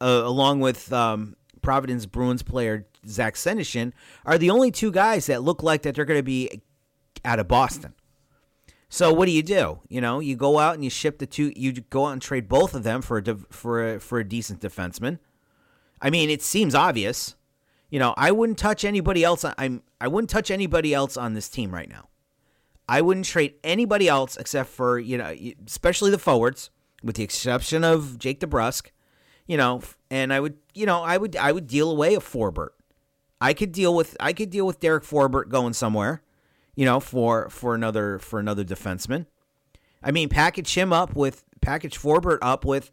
uh, 0.00 0.22
along 0.24 0.60
with 0.60 0.92
um, 0.92 1.36
Providence 1.62 2.06
Bruins 2.06 2.42
player 2.42 2.86
Zach 3.06 3.34
Senyshyn 3.34 3.92
are 4.26 4.38
the 4.38 4.50
only 4.50 4.70
two 4.70 4.90
guys 4.90 5.26
that 5.26 5.42
look 5.42 5.62
like 5.62 5.82
that 5.82 5.94
they're 5.94 6.04
going 6.04 6.18
to 6.18 6.22
be 6.22 6.62
out 7.24 7.38
of 7.38 7.48
Boston. 7.48 7.94
So 8.90 9.12
what 9.12 9.26
do 9.26 9.32
you 9.32 9.42
do? 9.42 9.80
You 9.88 10.00
know, 10.00 10.20
you 10.20 10.34
go 10.34 10.58
out 10.58 10.74
and 10.74 10.82
you 10.82 10.90
ship 10.90 11.18
the 11.18 11.26
two. 11.26 11.52
You 11.54 11.72
go 11.72 12.06
out 12.06 12.12
and 12.12 12.22
trade 12.22 12.48
both 12.48 12.74
of 12.74 12.82
them 12.84 13.02
for 13.02 13.18
a 13.18 13.36
for 13.50 13.94
a, 13.94 14.00
for 14.00 14.18
a 14.18 14.24
decent 14.24 14.60
defenseman. 14.60 15.18
I 16.00 16.10
mean, 16.10 16.30
it 16.30 16.42
seems 16.42 16.74
obvious. 16.74 17.34
You 17.90 17.98
know, 17.98 18.14
I 18.16 18.30
wouldn't 18.30 18.58
touch 18.58 18.84
anybody 18.84 19.24
else. 19.24 19.44
I'm 19.58 19.82
I 20.00 20.08
wouldn't 20.08 20.30
touch 20.30 20.50
anybody 20.50 20.94
else 20.94 21.16
on 21.16 21.34
this 21.34 21.48
team 21.48 21.74
right 21.74 21.88
now. 21.88 22.08
I 22.88 23.02
wouldn't 23.02 23.26
trade 23.26 23.54
anybody 23.62 24.08
else 24.08 24.36
except 24.36 24.70
for 24.70 24.98
you 24.98 25.18
know, 25.18 25.34
especially 25.66 26.10
the 26.10 26.18
forwards, 26.18 26.70
with 27.02 27.16
the 27.16 27.22
exception 27.22 27.84
of 27.84 28.18
Jake 28.18 28.40
DeBrusk. 28.40 28.90
You 29.46 29.56
know, 29.56 29.82
and 30.10 30.32
I 30.32 30.40
would 30.40 30.56
you 30.74 30.86
know 30.86 31.02
I 31.02 31.16
would 31.16 31.36
I 31.36 31.52
would 31.52 31.66
deal 31.66 31.90
away 31.90 32.14
a 32.14 32.20
Forbort. 32.20 32.70
I 33.40 33.54
could 33.54 33.72
deal 33.72 33.94
with 33.94 34.16
I 34.20 34.32
could 34.32 34.50
deal 34.50 34.66
with 34.66 34.80
Derek 34.80 35.04
Forbort 35.04 35.48
going 35.48 35.72
somewhere, 35.72 36.22
you 36.74 36.84
know, 36.84 37.00
for 37.00 37.48
for 37.50 37.74
another 37.74 38.18
for 38.18 38.40
another 38.40 38.64
defenseman. 38.64 39.26
I 40.02 40.10
mean, 40.10 40.28
package 40.28 40.74
him 40.74 40.92
up 40.92 41.14
with 41.14 41.44
package 41.60 41.98
Forbort 41.98 42.38
up 42.42 42.64
with 42.64 42.90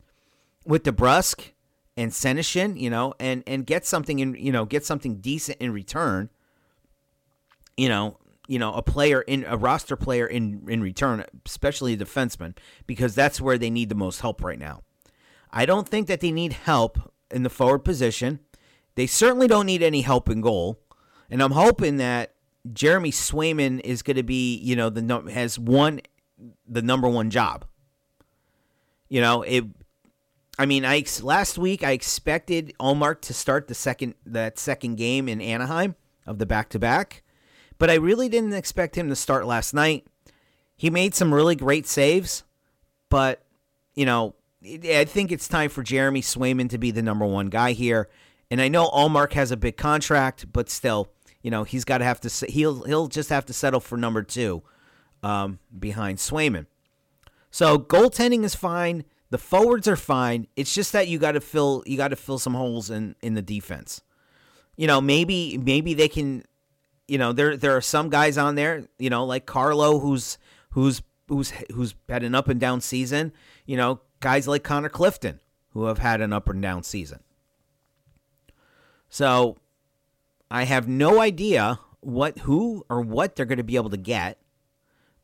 with 0.65 0.83
DeBrusk 0.83 1.51
and 1.97 2.11
Senyshyn, 2.11 2.79
you 2.79 2.89
know, 2.89 3.13
and 3.19 3.43
and 3.47 3.65
get 3.65 3.85
something 3.85 4.19
in 4.19 4.35
you 4.35 4.51
know 4.51 4.65
get 4.65 4.85
something 4.85 5.17
decent 5.17 5.57
in 5.59 5.71
return. 5.71 6.29
You 7.77 7.89
know, 7.89 8.17
you 8.47 8.59
know, 8.59 8.73
a 8.73 8.81
player 8.81 9.21
in 9.21 9.45
a 9.47 9.57
roster 9.57 9.95
player 9.95 10.27
in 10.27 10.65
in 10.67 10.81
return, 10.81 11.23
especially 11.45 11.93
a 11.93 11.97
defenseman, 11.97 12.55
because 12.87 13.15
that's 13.15 13.41
where 13.41 13.57
they 13.57 13.69
need 13.69 13.89
the 13.89 13.95
most 13.95 14.21
help 14.21 14.43
right 14.43 14.59
now. 14.59 14.81
I 15.51 15.65
don't 15.65 15.87
think 15.87 16.07
that 16.07 16.19
they 16.19 16.31
need 16.31 16.53
help 16.53 17.13
in 17.31 17.43
the 17.43 17.49
forward 17.49 17.79
position. 17.79 18.39
They 18.95 19.07
certainly 19.07 19.47
don't 19.47 19.65
need 19.65 19.83
any 19.83 20.01
help 20.01 20.29
in 20.29 20.41
goal, 20.41 20.79
and 21.29 21.41
I'm 21.41 21.51
hoping 21.51 21.97
that 21.97 22.35
Jeremy 22.71 23.11
Swayman 23.11 23.79
is 23.81 24.01
going 24.01 24.17
to 24.17 24.23
be, 24.23 24.57
you 24.57 24.75
know, 24.75 24.89
the 24.89 25.31
has 25.31 25.59
won 25.59 26.01
the 26.67 26.81
number 26.81 27.07
one 27.07 27.29
job. 27.29 27.65
You 29.09 29.21
know, 29.21 29.41
it. 29.43 29.65
I 30.57 30.65
mean, 30.65 30.85
I 30.85 31.03
last 31.21 31.57
week 31.57 31.83
I 31.83 31.91
expected 31.91 32.73
Ullmark 32.79 33.21
to 33.21 33.33
start 33.33 33.67
the 33.67 33.75
second 33.75 34.15
that 34.25 34.57
second 34.57 34.95
game 34.95 35.27
in 35.27 35.41
Anaheim 35.41 35.95
of 36.25 36.39
the 36.39 36.45
back 36.45 36.69
to 36.69 36.79
back, 36.79 37.23
but 37.77 37.89
I 37.89 37.95
really 37.95 38.29
didn't 38.29 38.53
expect 38.53 38.95
him 38.95 39.09
to 39.09 39.15
start 39.15 39.45
last 39.45 39.73
night. 39.73 40.07
He 40.75 40.89
made 40.89 41.15
some 41.15 41.33
really 41.33 41.55
great 41.55 41.87
saves, 41.87 42.43
but 43.09 43.43
you 43.95 44.05
know, 44.05 44.35
I 44.63 45.05
think 45.05 45.31
it's 45.31 45.47
time 45.47 45.69
for 45.69 45.83
Jeremy 45.83 46.21
Swayman 46.21 46.69
to 46.69 46.77
be 46.77 46.91
the 46.91 47.03
number 47.03 47.25
one 47.25 47.47
guy 47.47 47.71
here. 47.71 48.09
And 48.51 48.61
I 48.61 48.67
know 48.67 48.89
Ullmark 48.89 49.33
has 49.33 49.51
a 49.51 49.57
big 49.57 49.77
contract, 49.77 50.51
but 50.51 50.69
still, 50.69 51.09
you 51.41 51.51
know, 51.51 51.63
he's 51.63 51.85
got 51.85 51.99
to 51.99 52.05
have 52.05 52.19
to 52.21 52.45
he'll 52.47 52.83
he'll 52.83 53.07
just 53.07 53.29
have 53.29 53.45
to 53.45 53.53
settle 53.53 53.79
for 53.79 53.97
number 53.97 54.23
two 54.23 54.63
um, 55.23 55.59
behind 55.77 56.17
Swayman. 56.17 56.65
So 57.51 57.77
goaltending 57.77 58.43
is 58.43 58.55
fine. 58.55 59.05
The 59.29 59.37
forwards 59.37 59.87
are 59.87 59.95
fine. 59.95 60.47
It's 60.55 60.73
just 60.73 60.91
that 60.93 61.07
you 61.07 61.19
got 61.19 61.33
to 61.33 61.41
fill 61.41 61.83
you 61.85 61.97
got 61.97 62.09
to 62.09 62.15
fill 62.15 62.39
some 62.39 62.53
holes 62.53 62.89
in 62.89 63.15
in 63.21 63.33
the 63.33 63.41
defense. 63.41 64.01
You 64.75 64.87
know, 64.87 65.01
maybe 65.01 65.57
maybe 65.57 65.93
they 65.93 66.07
can. 66.07 66.43
You 67.07 67.17
know, 67.17 67.33
there 67.33 67.55
there 67.55 67.75
are 67.75 67.81
some 67.81 68.09
guys 68.09 68.37
on 68.37 68.55
there. 68.55 68.87
You 68.97 69.09
know, 69.09 69.25
like 69.25 69.45
Carlo, 69.45 69.99
who's 69.99 70.37
who's 70.71 71.01
who's 71.27 71.51
who's 71.73 71.95
had 72.09 72.23
an 72.23 72.35
up 72.35 72.47
and 72.47 72.59
down 72.59 72.81
season. 72.81 73.31
You 73.65 73.77
know, 73.77 74.01
guys 74.19 74.47
like 74.47 74.63
Connor 74.63 74.89
Clifton, 74.89 75.39
who 75.69 75.85
have 75.85 75.99
had 75.99 76.21
an 76.21 76.33
up 76.33 76.49
and 76.49 76.61
down 76.61 76.83
season. 76.83 77.19
So 79.09 79.57
I 80.49 80.63
have 80.63 80.87
no 80.87 81.21
idea 81.21 81.79
what 82.01 82.39
who 82.39 82.85
or 82.89 83.01
what 83.01 83.35
they're 83.35 83.45
going 83.45 83.57
to 83.57 83.63
be 83.63 83.75
able 83.75 83.89
to 83.89 83.97
get, 83.97 84.39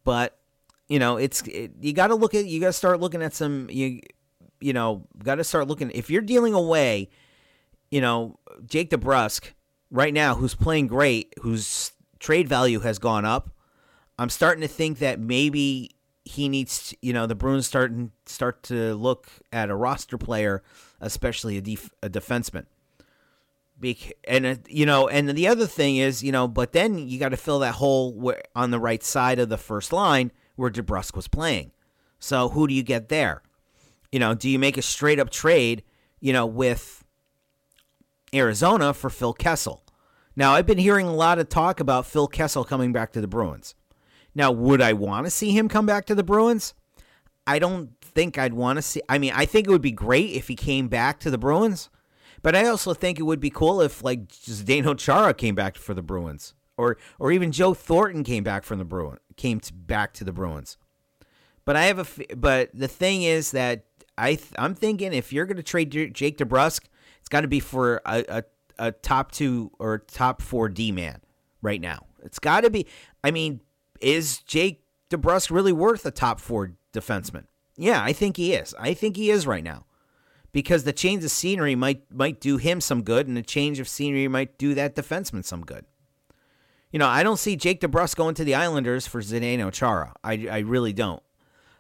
but 0.04 0.38
you 0.88 1.00
know, 1.00 1.18
it's 1.18 1.42
it, 1.44 1.72
you 1.80 1.94
got 1.94 2.08
to 2.08 2.16
look 2.16 2.34
at 2.34 2.46
you 2.46 2.60
got 2.60 2.68
to 2.68 2.74
start 2.74 3.00
looking 3.00 3.22
at 3.22 3.34
some 3.34 3.68
you 3.70 4.02
you 4.62 4.74
know, 4.74 5.08
got 5.24 5.36
to 5.36 5.44
start 5.44 5.68
looking 5.68 5.92
if 5.92 6.10
you're 6.10 6.22
dealing 6.22 6.54
away, 6.54 7.10
you 7.90 8.00
know, 8.00 8.40
Jake 8.66 8.92
DeBrusk, 8.92 9.52
right 9.92 10.14
now 10.14 10.36
who's 10.36 10.56
playing 10.56 10.88
great, 10.88 11.34
whose 11.42 11.92
trade 12.20 12.48
value 12.48 12.80
has 12.80 12.98
gone 12.98 13.26
up. 13.26 13.52
I'm 14.18 14.30
starting 14.30 14.62
to 14.62 14.68
think 14.68 15.00
that 15.00 15.20
maybe 15.20 15.92
he 16.24 16.48
needs, 16.48 16.90
to, 16.90 16.98
you 17.02 17.14
know, 17.14 17.28
the 17.28 17.36
Bruins 17.36 17.68
starting 17.68 18.12
start 18.26 18.64
to 18.64 18.94
look 18.96 19.28
at 19.52 19.70
a 19.70 19.76
roster 19.76 20.18
player, 20.18 20.64
especially 21.00 21.58
a 21.58 21.62
def, 21.62 21.90
a 22.02 22.10
defenseman. 22.10 22.66
Bec- 23.80 24.14
and 24.26 24.46
uh, 24.46 24.56
you 24.68 24.86
know, 24.86 25.08
and 25.08 25.30
the 25.30 25.48
other 25.48 25.66
thing 25.66 25.98
is, 25.98 26.24
you 26.24 26.32
know, 26.32 26.48
but 26.48 26.72
then 26.72 27.00
you 27.00 27.20
got 27.20 27.30
to 27.30 27.38
fill 27.38 27.60
that 27.60 27.76
hole 27.76 28.34
on 28.56 28.70
the 28.70 28.80
right 28.80 29.04
side 29.04 29.40
of 29.40 29.50
the 29.50 29.58
first 29.58 29.92
line 29.92 30.32
where 30.56 30.70
DeBrusk 30.70 31.16
was 31.16 31.28
playing. 31.28 31.72
So 32.20 32.50
who 32.50 32.68
do 32.68 32.74
you 32.76 32.84
get 32.84 33.10
there? 33.10 33.42
You 34.12 34.20
know, 34.20 34.36
do 34.36 34.48
you 34.48 34.60
make 34.60 34.78
a 34.78 34.84
straight 34.84 35.20
up 35.20 35.32
trade, 35.32 35.82
you 36.20 36.32
know, 36.32 36.46
with 36.46 37.01
Arizona 38.34 38.94
for 38.94 39.10
Phil 39.10 39.34
Kessel? 39.34 39.84
Now, 40.36 40.54
I've 40.54 40.66
been 40.66 40.78
hearing 40.78 41.08
a 41.08 41.14
lot 41.14 41.40
of 41.40 41.50
talk 41.50 41.80
about 41.80 42.06
Phil 42.06 42.28
Kessel 42.28 42.64
coming 42.64 42.94
back 42.94 43.12
to 43.14 43.22
the 43.22 43.28
Bruins. 43.28 43.76
Now, 44.34 44.52
would 44.52 44.82
I 44.82 44.94
want 44.94 45.26
to 45.26 45.32
see 45.32 45.52
him 45.52 45.68
come 45.68 45.86
back 45.86 46.06
to 46.06 46.16
the 46.16 46.24
Bruins? 46.24 46.74
I 47.46 47.60
don't 47.60 47.90
think 48.02 48.38
I'd 48.38 48.54
want 48.54 48.78
to 48.78 48.82
see. 48.82 49.02
I 49.10 49.18
mean, 49.18 49.34
I 49.36 49.46
think 49.46 49.68
it 49.68 49.72
would 49.72 49.82
be 49.82 49.92
great 49.92 50.32
if 50.32 50.48
he 50.48 50.56
came 50.56 50.88
back 50.88 51.20
to 51.22 51.32
the 51.32 51.38
Bruins, 51.38 51.90
but 52.42 52.56
I 52.56 52.68
also 52.68 52.94
think 52.94 53.20
it 53.20 53.24
would 53.24 53.40
be 53.40 53.50
cool 53.50 53.82
if 53.82 54.04
like 54.04 54.28
Zdeno 54.30 54.98
Chara 54.98 55.34
came 55.34 55.56
back 55.56 55.76
for 55.76 55.94
the 55.94 56.02
Bruins, 56.02 56.54
or 56.78 56.98
or 57.20 57.32
even 57.32 57.52
Joe 57.52 57.74
Thornton 57.74 58.24
came 58.24 58.44
back 58.44 58.64
from 58.64 58.80
the 58.80 58.86
Bruins, 58.86 59.20
came 59.36 59.60
to, 59.60 59.74
back 59.74 60.14
to 60.14 60.24
the 60.24 60.32
Bruins. 60.32 60.78
But 61.66 61.76
I 61.76 61.86
have 61.86 62.00
a. 62.00 62.36
But 62.36 62.70
the 62.74 62.88
thing 62.88 63.24
is 63.24 63.52
that 63.52 63.86
I 64.18 64.40
I'm 64.58 64.76
thinking 64.76 65.14
if 65.14 65.34
you're 65.34 65.46
going 65.46 65.58
to 65.58 65.64
trade 65.64 65.92
Jake 65.92 66.38
DeBrusk, 66.38 66.82
it's 66.82 66.90
got 67.32 67.42
to 67.42 67.48
be 67.48 67.60
for 67.60 68.02
a, 68.06 68.24
a 68.30 68.44
a 68.78 68.92
top 68.92 69.32
two 69.32 69.72
or 69.80 70.00
top 70.00 70.42
four 70.42 70.70
D 70.70 70.92
man 70.92 71.22
right 71.64 71.82
now. 71.82 72.06
It's 72.24 72.40
got 72.40 72.62
to 72.62 72.70
be. 72.70 72.86
I 73.24 73.32
mean, 73.32 73.62
is 74.00 74.40
Jake 74.44 74.84
DeBrusk 75.10 75.50
really 75.50 75.74
worth 75.74 76.06
a 76.06 76.12
top 76.12 76.40
four 76.40 76.74
defenseman? 76.94 77.46
Yeah, 77.76 78.04
I 78.04 78.14
think 78.14 78.38
he 78.38 78.54
is. 78.54 78.76
I 78.80 78.94
think 78.94 79.16
he 79.16 79.32
is 79.32 79.48
right 79.48 79.64
now. 79.64 79.86
Because 80.54 80.84
the 80.84 80.94
change 80.94 81.24
of 81.24 81.32
scenery 81.32 81.76
might 81.76 82.04
might 82.14 82.42
do 82.42 82.58
him 82.58 82.82
some 82.82 83.04
good, 83.04 83.28
and 83.28 83.38
the 83.38 83.42
change 83.42 83.80
of 83.80 83.88
scenery 83.88 84.28
might 84.28 84.58
do 84.58 84.76
that 84.76 84.96
defenseman 84.96 85.46
some 85.46 85.62
good. 85.62 85.86
You 86.92 87.00
know, 87.00 87.08
I 87.08 87.24
don't 87.24 87.40
see 87.40 87.56
Jake 87.56 87.80
DeBrusk 87.80 88.18
going 88.18 88.36
to 88.36 88.44
the 88.44 88.54
Islanders 88.56 89.08
for 89.08 89.22
Zdeno 89.22 89.72
Chara. 89.72 90.14
I, 90.26 90.48
I 90.52 90.60
really 90.60 90.92
don't. 90.92 91.24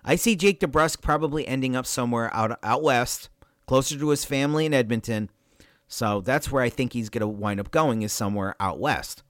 I 0.05 0.15
see 0.15 0.37
Jake 0.37 0.61
DeBrusk 0.61 1.01
probably 1.01 1.45
ending 1.45 1.75
up 1.75 1.85
somewhere 1.85 2.33
out 2.33 2.57
out 2.63 2.81
west, 2.81 3.29
closer 3.67 3.99
to 3.99 4.09
his 4.09 4.23
family 4.23 4.65
in 4.65 4.73
Edmonton. 4.73 5.29
So 5.91 6.21
that's 6.21 6.49
where 6.49 6.63
I 6.63 6.69
think 6.69 6.93
he's 6.93 7.09
going 7.09 7.19
to 7.19 7.27
wind 7.27 7.59
up 7.59 7.69
going 7.69 8.01
is 8.01 8.13
somewhere 8.13 8.55
out 8.61 8.79
west. 8.79 9.23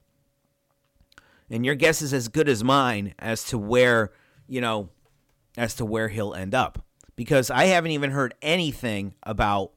And 1.50 1.66
your 1.66 1.74
guess 1.74 2.04
is 2.04 2.14
as 2.14 2.28
good 2.28 2.48
as 2.48 2.64
mine 2.64 3.16
as 3.18 3.44
to 3.46 3.58
where, 3.58 4.12
you 4.48 4.62
know, 4.62 4.90
as 5.58 5.74
to 5.76 5.86
where 5.86 6.08
he'll 6.08 6.36
end 6.36 6.54
up. 6.54 6.86
Because 7.16 7.50
I 7.50 7.66
haven't 7.66 7.92
even 7.92 8.12
heard 8.12 8.36
anything 8.44 9.16
about, 9.24 9.72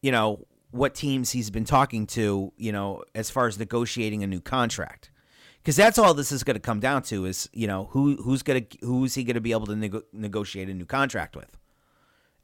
you 0.00 0.10
know, 0.10 0.46
what 0.70 0.94
teams 0.94 1.32
he's 1.32 1.50
been 1.50 1.66
talking 1.66 2.06
to, 2.08 2.50
you 2.56 2.72
know, 2.72 3.04
as 3.14 3.28
far 3.28 3.46
as 3.46 3.58
negotiating 3.58 4.22
a 4.22 4.26
new 4.26 4.40
contract. 4.40 5.10
Because 5.58 5.76
that's 5.76 5.98
all 5.98 6.14
this 6.14 6.32
is 6.32 6.44
going 6.44 6.56
to 6.56 6.60
come 6.60 6.80
down 6.80 7.02
to 7.02 7.26
is, 7.26 7.46
you 7.52 7.66
know, 7.66 7.90
who 7.90 8.16
who's 8.22 8.42
going 8.42 8.64
to 8.64 8.78
who's 8.80 9.14
he 9.14 9.22
going 9.22 9.34
to 9.34 9.42
be 9.42 9.52
able 9.52 9.66
to 9.66 9.76
nego- 9.76 10.02
negotiate 10.14 10.70
a 10.70 10.74
new 10.74 10.86
contract 10.86 11.36
with. 11.36 11.58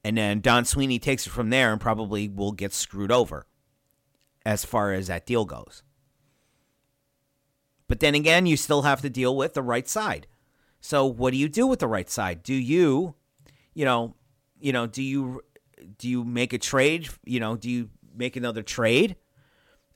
And 0.05 0.19
then 0.19 0.43
Don 0.43 0.67
Sweeney 0.67 0.99
takes 0.99 1.27
it 1.27 1.31
from 1.31 1.49
there 1.49 1.73
and 1.73 1.81
probably 1.81 2.29
will 2.29 2.53
get 2.53 2.75
screwed 2.75 3.11
over 3.11 3.47
as 4.45 4.65
far 4.65 4.93
as 4.93 5.07
that 5.07 5.27
deal 5.27 5.45
goes. 5.45 5.83
But 7.89 8.01
then 8.01 8.15
again, 8.15 8.47
you 8.47 8.57
still 8.57 8.83
have 8.83 9.03
to 9.03 9.11
deal 9.11 9.37
with 9.37 9.55
the 9.55 9.63
right 9.63 9.89
side. 9.89 10.27
So 10.81 11.07
what 11.07 11.33
do 11.33 11.37
you 11.37 11.49
do 11.49 11.67
with 11.67 11.79
the 11.79 11.89
right 11.89 12.09
side? 12.09 12.43
Do 12.43 12.55
you, 12.55 13.15
you 13.75 13.85
know, 13.85 14.17
you 14.61 14.73
know, 14.73 14.87
do 14.87 15.03
you 15.03 15.43
do 15.99 16.09
you 16.09 16.25
make 16.25 16.53
a 16.53 16.59
trade? 16.59 17.09
You 17.25 17.41
know, 17.41 17.57
do 17.57 17.71
you 17.71 17.91
make 18.15 18.37
another 18.37 18.63
trade? 18.63 19.17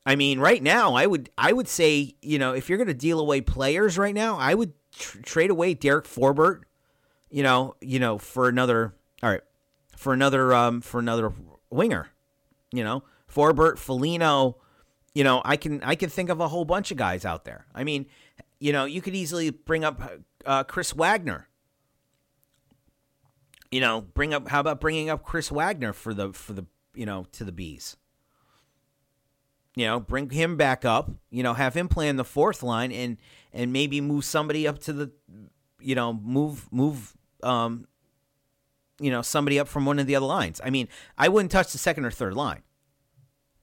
I 0.05 0.15
mean, 0.15 0.38
right 0.38 0.62
now, 0.62 0.95
I 0.95 1.07
would 1.07 1.31
I 1.37 1.53
would 1.53 1.69
say, 1.69 2.15
you 2.23 2.38
know, 2.38 2.53
if 2.53 2.69
you're 2.69 2.79
going 2.79 2.87
to 2.88 2.95
deal 2.95 3.19
away 3.19 3.41
players 3.41 3.99
right 3.99 4.15
now, 4.15 4.37
I 4.38 4.55
would 4.55 4.73
tr- 4.97 5.19
trade 5.23 5.50
away 5.50 5.75
Derek 5.75 6.05
Forbort, 6.05 6.62
you 7.31 7.43
know, 7.43 7.75
you 7.81 7.99
know, 7.99 8.19
for 8.19 8.49
another 8.49 8.95
all 9.23 9.31
right, 9.31 9.43
for 9.97 10.12
another 10.12 10.55
um 10.55 10.81
for 10.81 11.00
another 11.00 11.33
winger, 11.71 12.09
you 12.73 12.85
know, 12.85 13.03
Forbort, 13.37 13.78
Foligno, 13.78 14.57
you 15.14 15.23
know, 15.23 15.43
I 15.45 15.57
can 15.57 15.83
I 15.83 15.95
can 15.95 16.09
think 16.09 16.31
of 16.31 16.40
a 16.40 16.49
whole 16.49 16.64
bunch 16.64 16.90
of 16.90 16.97
guys 16.97 17.25
out 17.25 17.45
there. 17.45 17.66
I 17.75 17.85
mean, 17.85 18.07
you 18.59 18.73
know, 18.73 18.87
you 18.87 19.02
could 19.02 19.14
easily 19.14 19.50
bring 19.50 19.85
up 19.85 20.00
uh, 20.47 20.64
Chris 20.64 20.95
Wagner. 20.95 21.49
You 23.71 23.81
know, 23.81 24.00
bring 24.00 24.33
up 24.33 24.49
how 24.49 24.61
about 24.61 24.81
bringing 24.81 25.11
up 25.11 25.23
Chris 25.23 25.50
Wagner 25.50 25.93
for 25.93 26.14
the 26.14 26.33
for 26.33 26.55
the 26.55 26.64
you 26.95 27.05
know 27.05 27.26
to 27.33 27.45
the 27.45 27.52
bees. 27.52 27.97
You 29.75 29.85
know, 29.85 30.00
bring 30.00 30.31
him 30.31 30.57
back 30.57 30.87
up. 30.87 31.11
You 31.31 31.43
know, 31.43 31.52
have 31.52 31.75
him 31.75 31.88
play 31.88 32.09
in 32.09 32.16
the 32.16 32.25
fourth 32.25 32.62
line 32.62 32.90
and 32.90 33.19
and 33.52 33.73
maybe 33.73 34.00
move 34.00 34.25
somebody 34.25 34.66
up 34.66 34.78
to 34.81 34.93
the, 34.93 35.12
you 35.81 35.95
know, 35.95 36.14
move 36.14 36.73
move 36.73 37.14
um, 37.43 37.87
you 38.99 39.11
know 39.11 39.21
somebody 39.21 39.59
up 39.59 39.69
from 39.69 39.85
one 39.85 39.99
of 39.99 40.07
the 40.07 40.16
other 40.16 40.26
lines. 40.26 40.61
I 40.64 40.71
mean, 40.71 40.88
I 41.19 41.28
wouldn't 41.28 41.52
touch 41.52 41.73
the 41.73 41.78
second 41.78 42.07
or 42.07 42.11
third 42.11 42.35
line. 42.35 42.62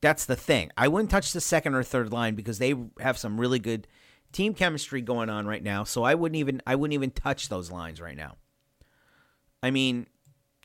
That's 0.04 0.26
the 0.26 0.36
thing. 0.36 0.70
I 0.76 0.90
wouldn't 0.90 1.10
touch 1.10 1.32
the 1.32 1.40
second 1.40 1.76
or 1.76 1.82
third 1.82 2.12
line 2.12 2.36
because 2.36 2.60
they 2.60 2.76
have 3.00 3.18
some 3.18 3.40
really 3.40 3.58
good 3.58 3.88
team 4.34 4.54
chemistry 4.54 5.02
going 5.02 5.30
on 5.30 5.48
right 5.48 5.64
now. 5.64 5.86
So 5.86 6.04
I 6.04 6.14
wouldn't 6.14 6.36
even 6.36 6.62
I 6.68 6.76
wouldn't 6.76 6.94
even 6.94 7.12
touch 7.12 7.48
those 7.48 7.72
lines 7.72 8.02
right 8.02 8.18
now. 8.18 8.36
I 9.64 9.72
mean, 9.72 10.08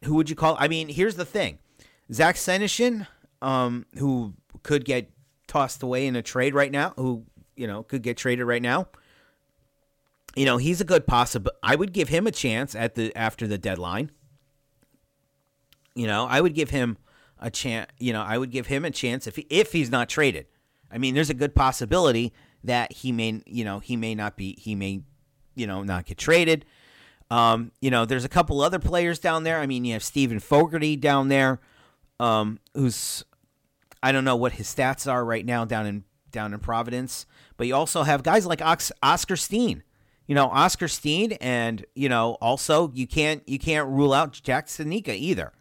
who 0.02 0.16
would 0.16 0.28
you 0.28 0.34
call? 0.34 0.56
I 0.58 0.66
mean, 0.66 0.88
here's 0.88 1.14
the 1.14 1.24
thing: 1.24 1.60
Zach 2.12 2.34
Senyshyn, 2.34 3.06
um, 3.40 3.86
who 3.96 4.34
could 4.64 4.84
get 4.84 5.08
tossed 5.46 5.84
away 5.84 6.08
in 6.08 6.16
a 6.16 6.22
trade 6.22 6.52
right 6.52 6.72
now, 6.72 6.94
who 6.96 7.24
you 7.54 7.68
know 7.68 7.84
could 7.84 8.02
get 8.02 8.16
traded 8.16 8.44
right 8.44 8.60
now. 8.60 8.88
You 10.34 10.46
know, 10.46 10.56
he's 10.56 10.80
a 10.80 10.84
good 10.84 11.06
possible. 11.06 11.52
I 11.62 11.76
would 11.76 11.92
give 11.92 12.08
him 12.08 12.26
a 12.26 12.32
chance 12.32 12.74
at 12.74 12.96
the 12.96 13.14
after 13.14 13.46
the 13.46 13.56
deadline. 13.56 14.10
You 15.94 16.08
know, 16.08 16.26
I 16.26 16.40
would 16.40 16.54
give 16.54 16.70
him 16.70 16.98
a 17.40 17.50
chance. 17.50 17.90
You 17.98 18.12
know, 18.12 18.22
I 18.22 18.38
would 18.38 18.50
give 18.50 18.66
him 18.66 18.84
a 18.84 18.90
chance 18.90 19.26
if 19.26 19.36
he, 19.36 19.46
if 19.50 19.72
he's 19.72 19.90
not 19.90 20.08
traded. 20.08 20.46
I 20.90 20.98
mean, 20.98 21.14
there's 21.14 21.30
a 21.30 21.34
good 21.34 21.54
possibility 21.54 22.32
that 22.64 22.92
he 22.92 23.12
may, 23.12 23.42
you 23.46 23.64
know, 23.64 23.78
he 23.78 23.96
may 23.96 24.14
not 24.14 24.36
be, 24.36 24.56
he 24.58 24.74
may, 24.74 25.02
you 25.54 25.66
know, 25.66 25.82
not 25.82 26.06
get 26.06 26.18
traded. 26.18 26.64
Um, 27.30 27.72
you 27.80 27.90
know, 27.90 28.04
there's 28.04 28.24
a 28.24 28.28
couple 28.28 28.60
other 28.60 28.78
players 28.78 29.18
down 29.18 29.44
there. 29.44 29.60
I 29.60 29.66
mean, 29.66 29.84
you 29.84 29.92
have 29.92 30.02
Steven 30.02 30.40
Fogarty 30.40 30.96
down 30.96 31.28
there, 31.28 31.60
um, 32.18 32.58
who's, 32.74 33.24
I 34.02 34.12
don't 34.12 34.24
know 34.24 34.36
what 34.36 34.52
his 34.52 34.66
stats 34.66 35.10
are 35.10 35.24
right 35.24 35.44
now 35.44 35.64
down 35.64 35.86
in 35.86 36.04
down 36.30 36.52
in 36.52 36.60
Providence, 36.60 37.26
but 37.56 37.66
you 37.66 37.74
also 37.74 38.02
have 38.02 38.22
guys 38.22 38.46
like 38.46 38.60
Oskar 38.62 39.36
Steen. 39.36 39.82
You 40.26 40.34
know, 40.34 40.46
Oskar 40.46 40.88
Steen, 40.88 41.32
and 41.32 41.84
you 41.94 42.08
know, 42.08 42.34
also 42.40 42.92
you 42.94 43.06
can't 43.06 43.42
you 43.48 43.58
can't 43.58 43.88
rule 43.88 44.12
out 44.12 44.38
Jack 44.42 44.66
Studnicka 44.66 45.16
either. 45.16 45.52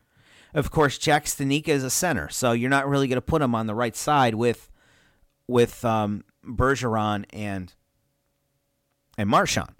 Of 0.53 0.71
course, 0.71 0.97
Jack 0.97 1.25
Studnicka 1.25 1.69
is 1.69 1.83
a 1.83 1.89
center, 1.89 2.29
so 2.29 2.51
you're 2.51 2.69
not 2.69 2.87
really 2.87 3.07
going 3.07 3.17
to 3.17 3.21
put 3.21 3.41
him 3.41 3.53
on 3.53 3.67
the 3.67 3.75
right 3.75 3.95
side 3.95 4.35
with 4.35 4.71
with 5.47 5.83
um, 5.85 6.23
Bergeron 6.45 7.25
and 7.31 7.73
and 9.17 9.29
Marchand. 9.29 9.73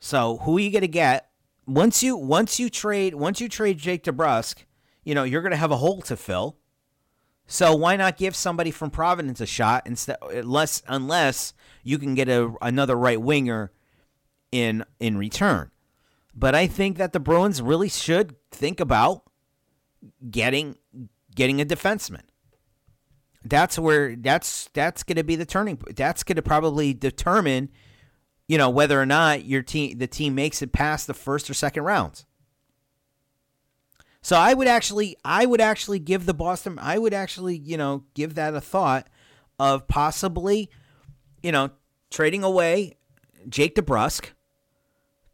So 0.00 0.38
who 0.38 0.56
are 0.56 0.60
you 0.60 0.70
going 0.70 0.82
to 0.82 0.88
get 0.88 1.30
once 1.66 2.02
you 2.02 2.16
once 2.16 2.58
you 2.58 2.68
trade 2.68 3.14
once 3.14 3.40
you 3.40 3.48
trade 3.48 3.78
Jake 3.78 4.04
DeBrusk? 4.04 4.64
You 5.04 5.14
know 5.14 5.24
you're 5.24 5.42
going 5.42 5.52
to 5.52 5.56
have 5.56 5.70
a 5.70 5.76
hole 5.76 6.02
to 6.02 6.16
fill. 6.16 6.58
So 7.46 7.74
why 7.74 7.96
not 7.96 8.16
give 8.16 8.34
somebody 8.34 8.70
from 8.70 8.90
Providence 8.90 9.40
a 9.40 9.46
shot 9.46 9.86
instead? 9.86 10.16
Unless 10.30 10.82
unless 10.88 11.54
you 11.82 11.98
can 11.98 12.14
get 12.14 12.28
a, 12.28 12.52
another 12.62 12.96
right 12.96 13.20
winger 13.20 13.72
in 14.50 14.84
in 14.98 15.16
return. 15.16 15.70
But 16.34 16.54
I 16.54 16.66
think 16.66 16.96
that 16.98 17.12
the 17.12 17.20
Bruins 17.20 17.60
really 17.60 17.88
should 17.88 18.36
think 18.50 18.80
about 18.80 19.22
getting 20.30 20.76
getting 21.34 21.60
a 21.60 21.64
defenseman. 21.64 22.22
That's 23.44 23.78
where 23.78 24.16
that's 24.16 24.70
that's 24.72 25.02
going 25.02 25.16
to 25.16 25.24
be 25.24 25.36
the 25.36 25.46
turning 25.46 25.76
point. 25.76 25.96
That's 25.96 26.22
going 26.22 26.36
to 26.36 26.42
probably 26.42 26.94
determine, 26.94 27.70
you 28.48 28.56
know, 28.56 28.70
whether 28.70 29.00
or 29.00 29.06
not 29.06 29.44
your 29.44 29.62
team 29.62 29.98
the 29.98 30.06
team 30.06 30.34
makes 30.34 30.62
it 30.62 30.72
past 30.72 31.06
the 31.06 31.14
first 31.14 31.50
or 31.50 31.54
second 31.54 31.82
rounds. 31.82 32.24
So 34.22 34.36
I 34.36 34.54
would 34.54 34.68
actually 34.68 35.16
I 35.24 35.44
would 35.44 35.60
actually 35.60 35.98
give 35.98 36.26
the 36.26 36.34
Boston 36.34 36.78
I 36.80 36.98
would 36.98 37.12
actually, 37.12 37.58
you 37.58 37.76
know, 37.76 38.04
give 38.14 38.36
that 38.36 38.54
a 38.54 38.60
thought 38.60 39.08
of 39.58 39.88
possibly, 39.88 40.70
you 41.42 41.52
know, 41.52 41.70
trading 42.10 42.44
away 42.44 42.96
Jake 43.48 43.74
DeBrusk 43.74 44.26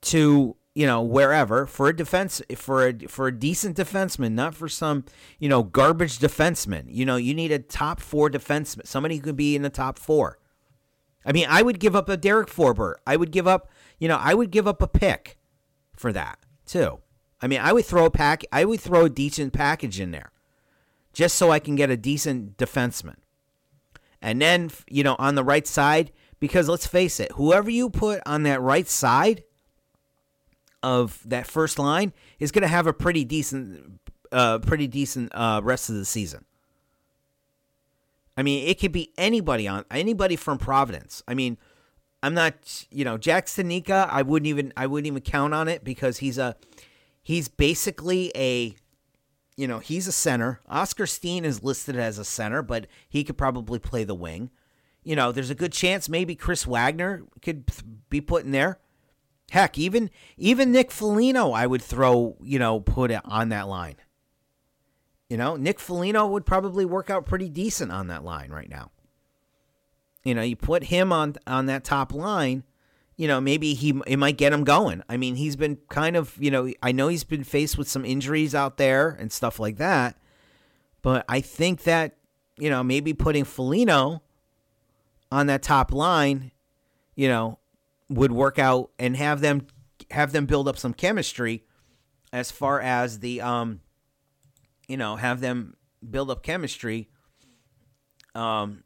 to 0.00 0.56
you 0.78 0.86
know, 0.86 1.02
wherever 1.02 1.66
for 1.66 1.88
a 1.88 1.96
defense 1.96 2.40
for 2.54 2.86
a 2.86 2.96
for 3.08 3.26
a 3.26 3.36
decent 3.36 3.76
defenseman, 3.76 4.30
not 4.34 4.54
for 4.54 4.68
some, 4.68 5.04
you 5.40 5.48
know, 5.48 5.64
garbage 5.64 6.20
defenseman. 6.20 6.84
You 6.86 7.04
know, 7.04 7.16
you 7.16 7.34
need 7.34 7.50
a 7.50 7.58
top 7.58 7.98
four 7.98 8.30
defenseman, 8.30 8.86
somebody 8.86 9.16
who 9.16 9.22
could 9.22 9.36
be 9.36 9.56
in 9.56 9.62
the 9.62 9.70
top 9.70 9.98
four. 9.98 10.38
I 11.26 11.32
mean, 11.32 11.46
I 11.48 11.62
would 11.62 11.80
give 11.80 11.96
up 11.96 12.08
a 12.08 12.16
Derek 12.16 12.46
Forbort. 12.46 12.94
I 13.08 13.16
would 13.16 13.32
give 13.32 13.48
up, 13.48 13.68
you 13.98 14.06
know, 14.06 14.18
I 14.20 14.34
would 14.34 14.52
give 14.52 14.68
up 14.68 14.80
a 14.80 14.86
pick 14.86 15.36
for 15.96 16.12
that 16.12 16.38
too. 16.64 17.00
I 17.42 17.48
mean, 17.48 17.58
I 17.60 17.72
would 17.72 17.84
throw 17.84 18.04
a 18.04 18.10
pack. 18.12 18.44
I 18.52 18.64
would 18.64 18.80
throw 18.80 19.06
a 19.06 19.10
decent 19.10 19.52
package 19.52 19.98
in 19.98 20.12
there, 20.12 20.30
just 21.12 21.34
so 21.34 21.50
I 21.50 21.58
can 21.58 21.74
get 21.74 21.90
a 21.90 21.96
decent 21.96 22.56
defenseman. 22.56 23.16
And 24.22 24.40
then, 24.40 24.70
you 24.88 25.02
know, 25.02 25.16
on 25.18 25.34
the 25.34 25.42
right 25.42 25.66
side, 25.66 26.12
because 26.38 26.68
let's 26.68 26.86
face 26.86 27.18
it, 27.18 27.32
whoever 27.32 27.68
you 27.68 27.90
put 27.90 28.20
on 28.24 28.44
that 28.44 28.60
right 28.60 28.86
side 28.86 29.42
of 30.82 31.20
that 31.24 31.46
first 31.46 31.78
line 31.78 32.12
is 32.38 32.52
going 32.52 32.62
to 32.62 32.68
have 32.68 32.86
a 32.86 32.92
pretty 32.92 33.24
decent, 33.24 34.00
uh, 34.32 34.58
pretty 34.58 34.86
decent 34.86 35.32
uh, 35.34 35.60
rest 35.62 35.88
of 35.88 35.96
the 35.96 36.04
season. 36.04 36.44
I 38.36 38.42
mean, 38.42 38.68
it 38.68 38.78
could 38.78 38.92
be 38.92 39.12
anybody 39.18 39.66
on 39.66 39.84
anybody 39.90 40.36
from 40.36 40.58
Providence. 40.58 41.24
I 41.26 41.34
mean, 41.34 41.58
I'm 42.22 42.34
not, 42.34 42.86
you 42.90 43.04
know, 43.04 43.18
Jack 43.18 43.46
Studnicka. 43.46 44.08
I 44.08 44.22
wouldn't 44.22 44.46
even, 44.46 44.72
I 44.76 44.86
wouldn't 44.86 45.08
even 45.08 45.22
count 45.22 45.54
on 45.54 45.66
it 45.66 45.82
because 45.82 46.18
he's 46.18 46.38
a, 46.38 46.54
he's 47.22 47.48
basically 47.48 48.30
a, 48.36 48.76
you 49.56 49.66
know, 49.66 49.80
he's 49.80 50.06
a 50.06 50.12
center. 50.12 50.60
Oskar 50.68 51.06
Steen 51.06 51.44
is 51.44 51.64
listed 51.64 51.96
as 51.96 52.16
a 52.16 52.24
center, 52.24 52.62
but 52.62 52.86
he 53.08 53.24
could 53.24 53.36
probably 53.36 53.80
play 53.80 54.04
the 54.04 54.14
wing. 54.14 54.50
You 55.02 55.16
know, 55.16 55.32
there's 55.32 55.50
a 55.50 55.54
good 55.56 55.72
chance 55.72 56.08
maybe 56.08 56.36
Chris 56.36 56.64
Wagner 56.64 57.24
could 57.42 57.64
be 58.08 58.20
put 58.20 58.44
in 58.44 58.52
there. 58.52 58.78
Heck, 59.50 59.78
even 59.78 60.10
even 60.36 60.72
Nick 60.72 60.90
Foligno, 60.90 61.52
I 61.52 61.66
would 61.66 61.82
throw, 61.82 62.36
you 62.42 62.58
know, 62.58 62.80
put 62.80 63.10
it 63.10 63.20
on 63.24 63.48
that 63.48 63.68
line. 63.68 63.96
You 65.28 65.36
know, 65.36 65.56
Nick 65.56 65.80
Foligno 65.80 66.26
would 66.26 66.46
probably 66.46 66.84
work 66.84 67.10
out 67.10 67.26
pretty 67.26 67.48
decent 67.48 67.92
on 67.92 68.08
that 68.08 68.24
line 68.24 68.50
right 68.50 68.68
now. 68.68 68.90
You 70.24 70.34
know, 70.34 70.42
you 70.42 70.56
put 70.56 70.84
him 70.84 71.12
on 71.12 71.36
on 71.46 71.66
that 71.66 71.84
top 71.84 72.12
line, 72.12 72.64
you 73.16 73.26
know, 73.26 73.40
maybe 73.40 73.74
he 73.74 74.00
it 74.06 74.16
might 74.18 74.36
get 74.36 74.52
him 74.52 74.64
going. 74.64 75.02
I 75.08 75.16
mean, 75.16 75.36
he's 75.36 75.56
been 75.56 75.78
kind 75.88 76.16
of, 76.16 76.36
you 76.38 76.50
know, 76.50 76.70
I 76.82 76.92
know 76.92 77.08
he's 77.08 77.24
been 77.24 77.44
faced 77.44 77.78
with 77.78 77.88
some 77.88 78.04
injuries 78.04 78.54
out 78.54 78.76
there 78.76 79.10
and 79.10 79.32
stuff 79.32 79.58
like 79.58 79.76
that, 79.78 80.16
but 81.02 81.24
I 81.28 81.40
think 81.40 81.82
that, 81.82 82.16
you 82.58 82.68
know, 82.68 82.82
maybe 82.82 83.14
putting 83.14 83.44
Foligno 83.44 84.22
on 85.32 85.46
that 85.46 85.62
top 85.62 85.92
line, 85.92 86.52
you 87.16 87.28
know, 87.28 87.57
would 88.08 88.32
work 88.32 88.58
out 88.58 88.90
and 88.98 89.16
have 89.16 89.40
them 89.40 89.66
have 90.10 90.32
them 90.32 90.46
build 90.46 90.68
up 90.68 90.78
some 90.78 90.94
chemistry 90.94 91.64
as 92.32 92.50
far 92.50 92.80
as 92.80 93.18
the 93.20 93.40
um 93.40 93.80
you 94.86 94.96
know 94.96 95.16
have 95.16 95.40
them 95.40 95.76
build 96.08 96.30
up 96.30 96.42
chemistry 96.42 97.08
um 98.34 98.82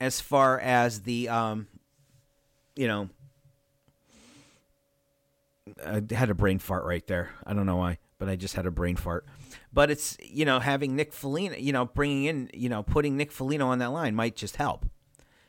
as 0.00 0.20
far 0.20 0.58
as 0.58 1.02
the 1.02 1.28
um 1.28 1.66
you 2.76 2.86
know 2.86 3.08
I 5.84 6.02
had 6.10 6.30
a 6.30 6.34
brain 6.34 6.58
fart 6.58 6.84
right 6.84 7.06
there. 7.06 7.30
I 7.46 7.54
don't 7.54 7.66
know 7.66 7.76
why, 7.76 7.98
but 8.18 8.28
I 8.28 8.36
just 8.36 8.56
had 8.56 8.66
a 8.66 8.70
brain 8.70 8.96
fart. 8.96 9.24
But 9.72 9.90
it's 9.90 10.16
you 10.20 10.44
know 10.44 10.58
having 10.58 10.96
Nick 10.96 11.12
Foligno, 11.12 11.56
you 11.56 11.72
know 11.72 11.86
bringing 11.86 12.24
in 12.24 12.50
you 12.54 12.68
know 12.68 12.82
putting 12.82 13.16
Nick 13.16 13.30
Foligno 13.30 13.68
on 13.68 13.78
that 13.78 13.92
line 13.92 14.14
might 14.14 14.36
just 14.36 14.56
help. 14.56 14.86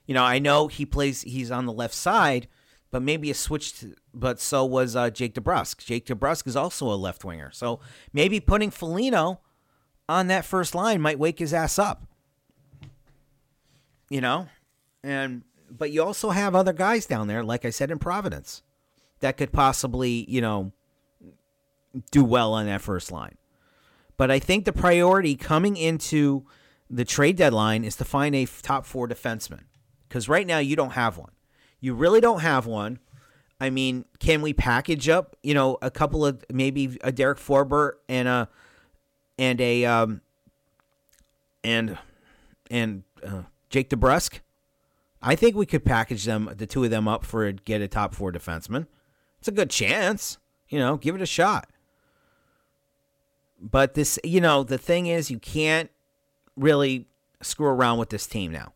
You 0.05 0.13
know 0.13 0.24
I 0.24 0.39
know 0.39 0.67
he 0.67 0.86
plays 0.86 1.21
he's 1.21 1.51
on 1.51 1.65
the 1.65 1.74
left 1.74 1.93
side, 1.93 2.48
but 2.91 3.01
maybe 3.01 3.31
a 3.31 3.33
switch. 3.33 3.79
To, 3.79 3.95
but 4.13 4.39
so 4.39 4.65
was 4.65 4.95
uh, 4.95 5.10
Jake 5.10 5.33
DeBrusk. 5.33 5.83
Jake 5.83 6.05
DeBrusk 6.05 6.45
is 6.45 6.55
also 6.55 6.91
a 6.91 6.95
left 6.95 7.24
winger, 7.24 7.50
so 7.51 7.79
maybe 8.13 8.39
putting 8.39 8.69
Foligno 8.69 9.39
on 10.07 10.27
that 10.27 10.45
first 10.45 10.75
line 10.75 11.01
might 11.01 11.17
wake 11.17 11.39
his 11.39 11.53
ass 11.53 11.79
up. 11.79 12.03
You 14.10 14.21
know, 14.21 14.48
and 15.03 15.43
but 15.69 15.91
you 15.91 16.03
also 16.03 16.31
have 16.31 16.53
other 16.53 16.74
guys 16.74 17.05
down 17.05 17.27
there, 17.27 17.43
like 17.43 17.63
I 17.63 17.69
said 17.69 17.89
in 17.89 17.97
Providence, 17.97 18.62
that 19.21 19.38
could 19.38 19.54
possibly 19.54 20.25
you 20.30 20.41
know 20.41 20.73
do 22.12 22.23
well 22.23 22.54
on 22.54 22.65
that 22.65 22.82
first 22.82 23.12
line. 23.12 23.38
But 24.17 24.30
I 24.30 24.39
think 24.39 24.65
the 24.65 24.73
priority 24.73 25.36
coming 25.36 25.77
into 25.77 26.45
the 26.89 27.06
trade 27.06 27.38
deadline 27.38 27.86
is 27.86 27.95
to 27.95 28.06
find 28.06 28.36
a 28.36 28.45
top 28.45 28.86
four 28.86 29.08
defenseman 29.08 29.62
because 30.08 30.27
right 30.27 30.45
now 30.45 30.60
you 30.60 30.75
don't 30.75 30.91
have 30.91 31.17
one. 31.17 31.32
You 31.82 31.96
really 31.96 32.22
don't 32.22 32.41
have 32.41 32.67
one. 32.67 33.00
I 33.60 33.70
mean, 33.70 34.06
can 34.20 34.41
we 34.41 34.54
package 34.54 35.10
up, 35.10 35.36
you 35.44 35.54
know, 35.54 35.78
a 35.82 35.91
couple 35.91 36.26
of 36.26 36.44
maybe 36.52 36.98
a 37.04 37.12
Derek 37.12 37.39
Forbort 37.39 37.94
and 38.08 38.28
a 38.28 38.50
and 39.38 39.60
a 39.60 39.86
um 39.86 40.22
and 41.63 41.98
and 42.70 43.04
uh, 43.26 43.44
Jake 43.70 43.89
DeBrusk? 43.89 44.39
I 45.24 45.36
think 45.36 45.56
we 45.56 45.65
could 45.65 45.86
package 45.86 46.26
them, 46.26 46.52
the 46.56 46.65
two 46.65 46.84
of 46.84 46.89
them, 46.89 47.08
up 47.08 47.26
for 47.26 47.52
get 47.52 47.82
a 47.82 47.88
top 47.88 48.15
four 48.15 48.32
defenseman. 48.32 48.88
It's 49.39 49.48
a 49.48 49.52
good 49.52 49.70
chance, 49.70 50.38
you 50.70 50.80
know. 50.80 50.98
Give 50.98 51.15
it 51.15 51.22
a 51.22 51.28
shot. 51.28 51.70
But 53.60 53.94
this, 53.94 54.17
you 54.24 54.41
know, 54.41 54.63
the 54.63 54.80
thing 54.80 55.06
is, 55.06 55.30
you 55.30 55.38
can't 55.38 55.91
really 56.56 57.06
screw 57.41 57.67
around 57.67 58.00
with 58.00 58.10
this 58.10 58.26
team 58.26 58.52
now 58.52 58.74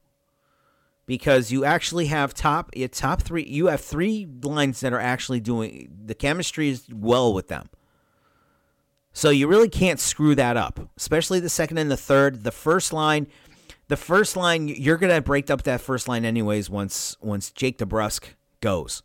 because 1.06 1.52
you 1.52 1.66
actually 1.66 2.08
have 2.08 2.34
top 2.34 2.74
top 2.92 3.22
three. 3.22 3.44
You 3.44 3.68
have 3.68 3.82
three 3.82 4.28
lines 4.44 4.80
that 4.80 4.94
are 4.94 5.00
actually 5.00 5.40
doing 5.40 5.90
the 6.06 6.16
chemistry 6.16 6.70
is 6.70 6.88
well 6.92 7.34
with 7.34 7.48
them. 7.48 7.70
So 9.14 9.30
you 9.30 9.48
really 9.48 9.70
can't 9.70 10.00
screw 10.00 10.36
that 10.36 10.58
up, 10.58 10.90
especially 10.98 11.40
the 11.40 11.50
second 11.50 11.78
and 11.78 11.90
the 11.90 11.98
third. 11.98 12.44
The 12.44 12.52
first 12.52 12.92
line, 12.92 13.28
the 13.88 13.98
first 13.98 14.36
line, 14.36 14.68
you're 14.68 14.98
gonna 14.98 15.22
break 15.22 15.50
up 15.50 15.64
that 15.64 15.82
first 15.82 16.08
line 16.08 16.26
anyways. 16.26 16.70
Once 16.70 17.16
once 17.22 17.52
Jake 17.52 17.78
DeBrusk 17.78 18.24
goes, 18.60 19.04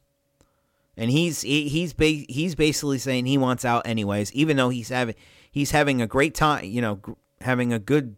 and 0.97 1.11
he's 1.11 1.43
he, 1.43 1.69
he's 1.69 1.93
ba- 1.93 2.25
he's 2.29 2.55
basically 2.55 2.99
saying 2.99 3.27
he 3.27 3.39
wants 3.39 3.65
out 3.65 3.87
anyways, 3.87 4.33
even 4.33 4.57
though 4.57 4.71
he's 4.71 4.89
having 4.89 5.15
he's 5.51 5.71
having 5.71 6.03
a 6.03 6.07
great 6.07 6.35
time, 6.35 6.65
you 6.65 6.81
know, 6.81 7.01
having 7.43 7.73
a 7.73 7.79
good 7.79 8.17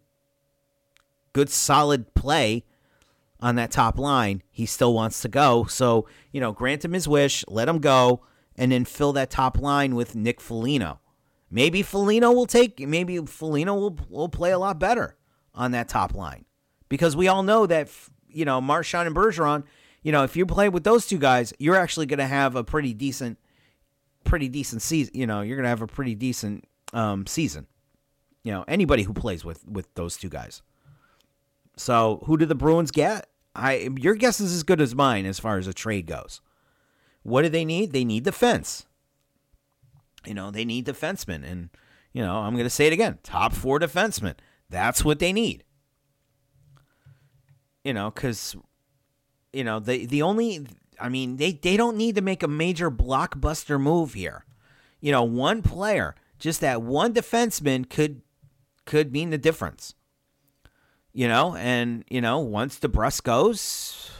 good 1.32 1.50
solid 1.50 2.14
play 2.14 2.64
on 3.42 3.56
that 3.56 3.72
top 3.72 3.98
line, 3.98 4.42
he 4.50 4.64
still 4.64 4.94
wants 4.94 5.20
to 5.20 5.28
go. 5.28 5.64
So, 5.64 6.06
you 6.30 6.40
know, 6.40 6.52
grant 6.52 6.84
him 6.84 6.92
his 6.92 7.08
wish, 7.08 7.44
let 7.48 7.68
him 7.68 7.80
go, 7.80 8.22
and 8.56 8.70
then 8.70 8.84
fill 8.84 9.12
that 9.14 9.30
top 9.30 9.58
line 9.58 9.96
with 9.96 10.14
Nick 10.14 10.40
Foligno. 10.40 11.00
Maybe 11.50 11.82
Foligno 11.82 12.30
will 12.32 12.46
take, 12.46 12.78
maybe 12.78 13.18
Foligno 13.18 13.74
will, 13.74 13.98
will 14.08 14.28
play 14.28 14.52
a 14.52 14.58
lot 14.58 14.78
better 14.78 15.16
on 15.54 15.72
that 15.72 15.88
top 15.88 16.14
line. 16.14 16.44
Because 16.88 17.16
we 17.16 17.26
all 17.26 17.42
know 17.42 17.66
that, 17.66 17.90
you 18.28 18.44
know, 18.44 18.60
Marchand 18.60 19.08
and 19.08 19.16
Bergeron, 19.16 19.64
you 20.02 20.12
know, 20.12 20.22
if 20.22 20.36
you 20.36 20.46
play 20.46 20.68
with 20.68 20.84
those 20.84 21.06
two 21.06 21.18
guys, 21.18 21.52
you're 21.58 21.76
actually 21.76 22.06
going 22.06 22.18
to 22.18 22.26
have 22.26 22.54
a 22.54 22.62
pretty 22.62 22.94
decent, 22.94 23.38
pretty 24.24 24.48
decent 24.48 24.82
season. 24.82 25.14
You 25.14 25.26
know, 25.26 25.40
you're 25.40 25.56
going 25.56 25.64
to 25.64 25.70
have 25.70 25.82
a 25.82 25.86
pretty 25.86 26.14
decent 26.14 26.64
um, 26.92 27.26
season. 27.26 27.66
You 28.44 28.52
know, 28.52 28.64
anybody 28.68 29.04
who 29.04 29.12
plays 29.12 29.44
with 29.44 29.66
with 29.68 29.94
those 29.94 30.16
two 30.16 30.28
guys. 30.28 30.62
So, 31.76 32.22
who 32.26 32.36
do 32.36 32.44
the 32.44 32.56
Bruins 32.56 32.90
get? 32.90 33.28
I 33.54 33.90
your 33.98 34.14
guess 34.14 34.40
is 34.40 34.52
as 34.52 34.62
good 34.62 34.80
as 34.80 34.94
mine 34.94 35.26
as 35.26 35.38
far 35.38 35.58
as 35.58 35.66
a 35.66 35.74
trade 35.74 36.06
goes. 36.06 36.40
What 37.22 37.42
do 37.42 37.48
they 37.48 37.64
need? 37.64 37.92
They 37.92 38.04
need 38.04 38.24
defense. 38.24 38.86
You 40.24 40.34
know, 40.34 40.50
they 40.50 40.64
need 40.64 40.86
defensemen, 40.86 41.44
and 41.44 41.70
you 42.12 42.22
know, 42.22 42.36
I'm 42.36 42.54
going 42.54 42.64
to 42.64 42.70
say 42.70 42.86
it 42.86 42.92
again: 42.92 43.18
top 43.22 43.52
four 43.52 43.78
defensemen. 43.78 44.34
That's 44.70 45.04
what 45.04 45.18
they 45.18 45.32
need. 45.32 45.64
You 47.84 47.92
know, 47.92 48.10
because 48.10 48.56
you 49.52 49.64
know 49.64 49.80
the 49.80 50.06
the 50.06 50.22
only, 50.22 50.66
I 50.98 51.08
mean, 51.08 51.36
they 51.36 51.52
they 51.52 51.76
don't 51.76 51.96
need 51.96 52.14
to 52.14 52.22
make 52.22 52.42
a 52.42 52.48
major 52.48 52.90
blockbuster 52.90 53.80
move 53.80 54.14
here. 54.14 54.44
You 55.00 55.12
know, 55.12 55.24
one 55.24 55.62
player, 55.62 56.14
just 56.38 56.60
that 56.60 56.80
one 56.80 57.12
defenseman 57.12 57.88
could 57.90 58.22
could 58.86 59.12
mean 59.12 59.30
the 59.30 59.38
difference 59.38 59.94
you 61.12 61.28
know, 61.28 61.56
and 61.56 62.04
you 62.08 62.20
know, 62.20 62.38
once 62.38 62.78
DeBrusk 62.78 63.22
goes, 63.22 64.10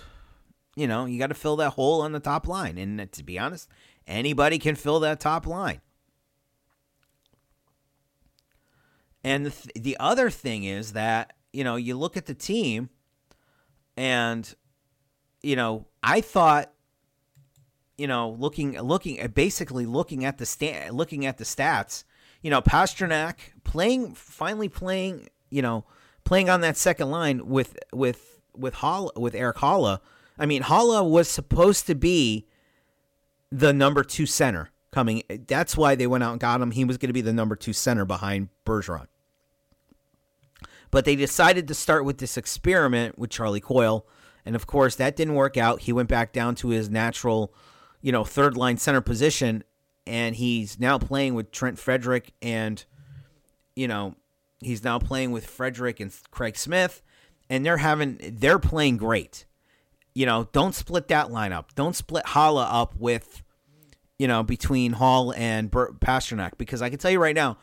you 0.77 0.87
know, 0.87 1.05
you 1.07 1.19
got 1.19 1.29
to 1.29 1.35
fill 1.35 1.57
that 1.57 1.71
hole 1.71 2.03
on 2.03 2.13
the 2.13 2.21
top 2.21 2.49
line. 2.49 2.79
And 2.79 3.01
uh, 3.01 3.07
to 3.13 3.23
be 3.23 3.39
honest, 3.39 3.69
anybody 4.07 4.59
can 4.59 4.75
fill 4.75 5.01
that 5.01 5.21
top 5.21 5.47
line. 5.47 5.81
And 9.25 9.47
the, 9.47 9.51
th- 9.51 9.85
the 9.85 9.97
other 10.01 10.31
thing 10.31 10.65
is 10.65 10.93
that, 10.95 11.35
you 11.53 11.63
know, 11.63 11.77
you 11.77 11.97
look 11.97 12.17
at 12.17 12.27
the 12.27 12.35
team 12.35 12.91
and, 13.97 14.53
you 15.43 15.55
know, 15.55 15.87
I 16.03 16.21
thought, 16.21 16.73
you 17.97 18.07
know, 18.07 18.31
looking, 18.31 18.81
looking 18.81 19.21
at 19.21 19.35
basically 19.35 19.87
looking 19.87 20.25
at 20.25 20.39
the 20.39 20.47
sta- 20.47 20.91
looking 20.91 21.25
at 21.27 21.39
the 21.39 21.45
stats, 21.45 22.05
you 22.41 22.51
know, 22.51 22.61
Pastrnak 22.61 23.35
playing, 23.63 24.15
finally 24.15 24.69
playing, 24.69 25.29
you 25.51 25.63
know, 25.63 25.85
playing 26.25 26.51
on 26.51 26.61
that 26.63 26.77
second 26.77 27.11
line 27.11 27.47
with 27.47 27.79
with 27.93 28.41
with 28.57 28.75
Hall 28.75 29.13
with 29.17 29.35
Erik 29.35 29.59
Haula. 29.59 30.01
I 30.39 30.47
mean, 30.47 30.63
Haula 30.63 31.09
was 31.09 31.29
supposed 31.29 31.87
to 31.87 31.95
be 31.95 32.47
the 33.51 33.73
number 33.73 34.03
two 34.03 34.27
center 34.27 34.71
coming. 34.93 35.23
That's 35.47 35.77
why 35.77 35.95
they 35.95 36.07
went 36.07 36.25
out 36.25 36.33
and 36.33 36.41
got 36.41 36.61
him. 36.61 36.71
He 36.71 36.85
was 36.85 36.99
going 36.99 37.09
to 37.09 37.15
be 37.15 37.21
the 37.21 37.33
number 37.33 37.57
two 37.57 37.73
center 37.73 38.05
behind 38.05 38.49
Bergeron. 38.65 39.07
But 40.91 41.05
they 41.05 41.17
decided 41.17 41.69
to 41.69 41.75
start 41.75 42.05
with 42.05 42.19
this 42.19 42.37
experiment 42.37 43.19
with 43.19 43.31
Charlie 43.31 43.61
Coyle. 43.61 44.07
And 44.45 44.55
of 44.55 44.67
course, 44.67 44.97
that 44.97 45.17
didn't 45.17 45.35
work 45.35 45.57
out. 45.57 45.81
He 45.83 45.93
went 45.93 46.09
back 46.09 46.33
down 46.33 46.55
to 46.57 46.69
his 46.69 46.91
natural, 46.91 47.55
you 48.01 48.13
know, 48.13 48.25
third 48.25 48.57
line 48.57 48.77
center 48.77 49.01
position. 49.01 49.65
And 50.07 50.35
he's 50.37 50.79
now 50.79 50.99
playing 50.99 51.35
with 51.35 51.51
Trent 51.53 51.79
Frederic 51.79 52.33
And, 52.43 52.85
you 53.75 53.89
know, 53.89 54.17
he's 54.65 54.85
now 54.85 54.99
playing 54.99 55.33
with 55.33 55.47
Frederic 55.47 56.01
and 56.01 56.13
Craig 56.31 56.57
Smith. 56.57 57.03
And 57.51 57.67
they're 57.67 57.79
having, 57.79 58.19
they're 58.21 58.59
playing 58.59 58.97
great. 58.97 59.45
You 60.15 60.27
know, 60.27 60.49
don't 60.53 60.75
split 60.75 61.09
that 61.09 61.29
lineup. 61.29 61.67
Don't 61.75 61.97
split 61.97 62.25
Haula 62.27 62.67
up 62.71 62.95
with, 62.97 63.43
you 64.19 64.29
know, 64.29 64.43
between 64.43 64.93
Hall 64.93 65.33
and 65.35 65.71
Pastrnak 65.71 66.53
Because 66.59 66.83
I 66.83 66.91
can 66.91 66.99
tell 66.99 67.11
you 67.11 67.21
right 67.21 67.35
now, 67.35 67.59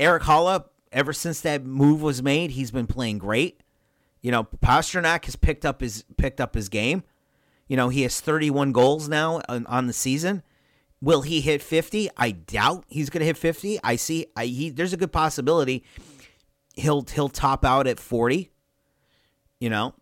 Erik 0.00 0.24
Haula 0.24 0.64
ever 0.92 1.12
since 1.12 1.40
that 1.40 1.64
move 1.64 2.02
was 2.02 2.22
made, 2.22 2.52
he's 2.52 2.70
been 2.70 2.86
playing 2.86 3.18
great. 3.18 3.62
You 4.20 4.30
know, 4.30 4.44
Pastrnak 4.44 5.24
has 5.24 5.36
picked 5.36 5.64
up 5.64 5.80
his 5.80 6.04
picked 6.16 6.40
up 6.40 6.54
his 6.54 6.68
game. 6.68 7.02
You 7.66 7.76
know, 7.76 7.88
he 7.88 8.02
has 8.02 8.20
31 8.20 8.72
goals 8.72 9.08
now 9.08 9.40
on, 9.48 9.66
on 9.66 9.86
the 9.86 9.92
season. 9.92 10.42
Will 11.00 11.22
he 11.22 11.40
hit 11.40 11.62
50? 11.62 12.10
I 12.16 12.30
doubt 12.30 12.84
he's 12.88 13.10
going 13.10 13.20
to 13.20 13.26
hit 13.26 13.36
50. 13.36 13.80
I 13.82 13.96
see 13.96 14.26
I, 14.36 14.46
he, 14.46 14.70
there's 14.70 14.92
a 14.92 14.96
good 14.96 15.10
possibility 15.10 15.82
he'll 16.74 17.04
he'll 17.12 17.28
top 17.28 17.64
out 17.64 17.86
at 17.86 18.00
40. 18.00 18.50
You 19.60 19.70
know. 19.70 19.94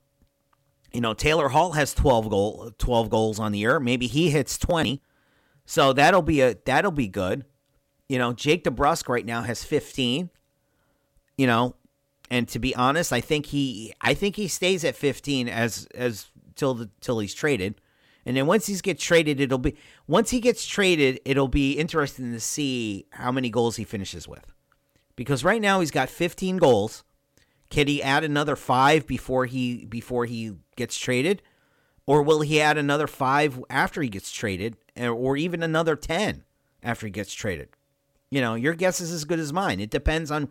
You 0.92 1.00
know, 1.00 1.14
Taylor 1.14 1.48
Hall 1.48 1.72
has 1.72 1.94
12 1.94 2.30
goal 2.30 2.72
12 2.78 3.10
goals 3.10 3.38
on 3.38 3.52
the 3.52 3.58
year. 3.58 3.78
Maybe 3.78 4.06
he 4.06 4.30
hits 4.30 4.58
20. 4.58 5.00
So 5.66 5.92
that'll 5.92 6.22
be 6.22 6.40
a 6.40 6.56
that'll 6.64 6.90
be 6.90 7.08
good. 7.08 7.44
You 8.08 8.18
know, 8.18 8.32
Jake 8.32 8.64
DeBrusk 8.64 9.08
right 9.08 9.24
now 9.24 9.42
has 9.42 9.62
15 9.62 10.30
you 11.40 11.46
know, 11.46 11.74
and 12.30 12.46
to 12.48 12.58
be 12.58 12.76
honest, 12.76 13.14
I 13.14 13.22
think 13.22 13.46
he 13.46 13.94
I 14.02 14.12
think 14.12 14.36
he 14.36 14.46
stays 14.46 14.84
at 14.84 14.94
15 14.94 15.48
as 15.48 15.88
as 15.94 16.26
till 16.54 16.74
the 16.74 16.90
till 17.00 17.18
he's 17.18 17.32
traded. 17.32 17.80
And 18.26 18.36
then 18.36 18.46
once 18.46 18.66
he 18.66 18.76
gets 18.76 19.02
traded, 19.02 19.40
it'll 19.40 19.56
be 19.56 19.74
once 20.06 20.28
he 20.28 20.38
gets 20.38 20.66
traded, 20.66 21.18
it'll 21.24 21.48
be 21.48 21.72
interesting 21.72 22.30
to 22.32 22.40
see 22.40 23.06
how 23.12 23.32
many 23.32 23.48
goals 23.48 23.76
he 23.76 23.84
finishes 23.84 24.28
with. 24.28 24.52
Because 25.16 25.44
right 25.44 25.60
now 25.60 25.80
he's 25.80 25.90
got 25.90 26.08
15 26.08 26.56
goals. 26.56 27.04
Can 27.68 27.86
he 27.86 28.02
add 28.02 28.24
another 28.24 28.56
5 28.56 29.06
before 29.06 29.46
he 29.46 29.86
before 29.86 30.26
he 30.26 30.52
gets 30.76 30.98
traded? 30.98 31.42
Or 32.06 32.22
will 32.22 32.40
he 32.40 32.60
add 32.60 32.76
another 32.76 33.06
5 33.06 33.64
after 33.70 34.02
he 34.02 34.08
gets 34.08 34.32
traded 34.32 34.76
or 34.98 35.36
even 35.36 35.62
another 35.62 35.94
10 35.94 36.44
after 36.82 37.06
he 37.06 37.10
gets 37.10 37.32
traded? 37.32 37.68
You 38.30 38.40
know, 38.40 38.54
your 38.54 38.74
guess 38.74 39.00
is 39.00 39.12
as 39.12 39.24
good 39.24 39.38
as 39.38 39.52
mine. 39.52 39.80
It 39.80 39.90
depends 39.90 40.30
on 40.30 40.48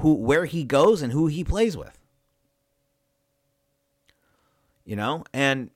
who 0.00 0.14
where 0.14 0.44
he 0.44 0.64
goes 0.64 1.02
and 1.02 1.12
who 1.12 1.26
he 1.26 1.44
plays 1.44 1.76
with. 1.76 1.98
You 4.84 4.94
know, 4.94 5.24
and 5.32 5.70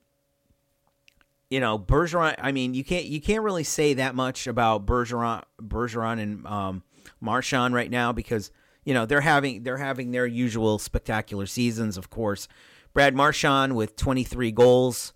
you 1.49 1.59
know 1.59 1.77
Bergeron. 1.77 2.35
I 2.39 2.53
mean, 2.53 2.73
you 2.73 2.83
can't 2.85 3.05
you 3.05 3.19
can't 3.19 3.43
really 3.43 3.65
say 3.65 3.93
that 3.95 4.15
much 4.15 4.47
about 4.47 4.85
Bergeron, 4.85 5.43
Bergeron 5.61 6.19
and 6.21 6.47
um, 6.47 6.83
Marchand 7.19 7.73
right 7.73 7.91
now 7.91 8.11
because 8.11 8.51
you 8.83 8.93
know 8.93 9.05
they're 9.05 9.21
having 9.21 9.63
they're 9.63 9.77
having 9.77 10.11
their 10.11 10.25
usual 10.25 10.79
spectacular 10.79 11.45
seasons. 11.45 11.97
Of 11.97 12.09
course, 12.09 12.47
Brad 12.93 13.15
Marchand 13.15 13.75
with 13.75 13.95
23 13.95 14.51
goals. 14.51 15.13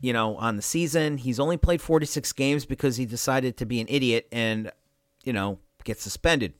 You 0.00 0.12
know, 0.12 0.36
on 0.36 0.54
the 0.56 0.62
season, 0.62 1.18
he's 1.18 1.40
only 1.40 1.56
played 1.56 1.80
46 1.80 2.32
games 2.34 2.64
because 2.64 2.96
he 2.96 3.04
decided 3.04 3.56
to 3.56 3.66
be 3.66 3.80
an 3.80 3.86
idiot 3.88 4.28
and 4.30 4.70
you 5.24 5.32
know 5.32 5.58
get 5.84 6.00
suspended. 6.00 6.54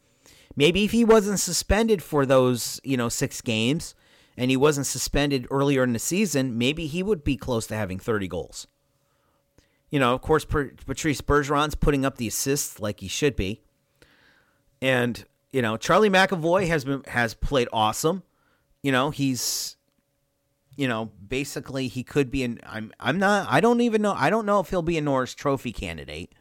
Maybe 0.56 0.84
if 0.84 0.90
he 0.90 1.04
wasn't 1.04 1.38
suspended 1.38 2.02
for 2.02 2.26
those, 2.26 2.80
you 2.82 2.96
know, 2.96 3.08
six 3.08 3.40
games 3.40 3.94
and 4.36 4.50
he 4.50 4.56
wasn't 4.56 4.86
suspended 4.86 5.46
earlier 5.52 5.84
in 5.84 5.92
the 5.92 6.00
season, 6.00 6.58
maybe 6.58 6.86
he 6.86 7.00
would 7.00 7.22
be 7.22 7.36
close 7.36 7.68
to 7.68 7.76
having 7.76 8.00
30 8.00 8.26
goals. 8.26 8.66
You 9.90 10.00
know, 10.00 10.14
of 10.14 10.20
course, 10.20 10.44
Patrice 10.44 11.20
Bergeron's 11.20 11.76
putting 11.76 12.04
up 12.04 12.16
the 12.16 12.26
assists 12.26 12.80
like 12.80 12.98
he 12.98 13.06
should 13.06 13.36
be. 13.36 13.62
And, 14.80 15.24
you 15.52 15.62
know, 15.62 15.76
Charlie 15.76 16.10
McAvoy 16.10 16.68
has 16.68 16.84
been 16.84 17.02
has 17.08 17.34
played 17.34 17.68
awesome. 17.72 18.22
You 18.82 18.92
know, 18.92 19.10
he's 19.10 19.76
you 20.78 20.86
know, 20.86 21.10
basically 21.26 21.88
he 21.88 22.04
could 22.04 22.30
be 22.30 22.44
an 22.44 22.60
I'm 22.64 22.92
I'm 23.00 23.18
not 23.18 23.48
I 23.50 23.60
don't 23.60 23.80
even 23.80 24.00
know 24.00 24.14
I 24.16 24.30
don't 24.30 24.46
know 24.46 24.60
if 24.60 24.70
he'll 24.70 24.80
be 24.80 24.96
a 24.96 25.00
Norris 25.00 25.34
trophy 25.34 25.72
candidate. 25.72 26.32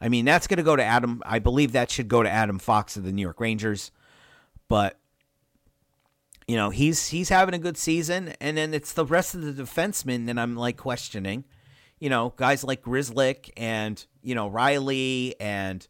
I 0.00 0.08
mean, 0.08 0.24
that's 0.24 0.48
going 0.48 0.56
to 0.56 0.64
go 0.64 0.74
to 0.74 0.82
Adam. 0.82 1.22
I 1.24 1.38
believe 1.38 1.70
that 1.72 1.90
should 1.90 2.08
go 2.08 2.22
to 2.22 2.28
Adam 2.28 2.58
Fox 2.58 2.96
of 2.96 3.04
the 3.04 3.12
New 3.12 3.22
York 3.22 3.40
Rangers. 3.40 3.92
But 4.66 4.98
you 6.48 6.56
know, 6.56 6.70
he's 6.70 7.08
he's 7.08 7.28
having 7.28 7.54
a 7.54 7.58
good 7.58 7.76
season, 7.76 8.34
and 8.40 8.56
then 8.56 8.74
it's 8.74 8.92
the 8.92 9.04
rest 9.04 9.34
of 9.36 9.42
the 9.42 9.62
defensemen 9.62 10.26
that 10.26 10.38
I'm 10.38 10.56
like 10.56 10.76
questioning. 10.76 11.44
You 12.00 12.10
know, 12.10 12.34
guys 12.36 12.62
like 12.64 12.82
Grzelcyk 12.82 13.50
and 13.56 14.04
you 14.22 14.34
know 14.34 14.48
Reilly 14.48 15.34
and 15.40 15.86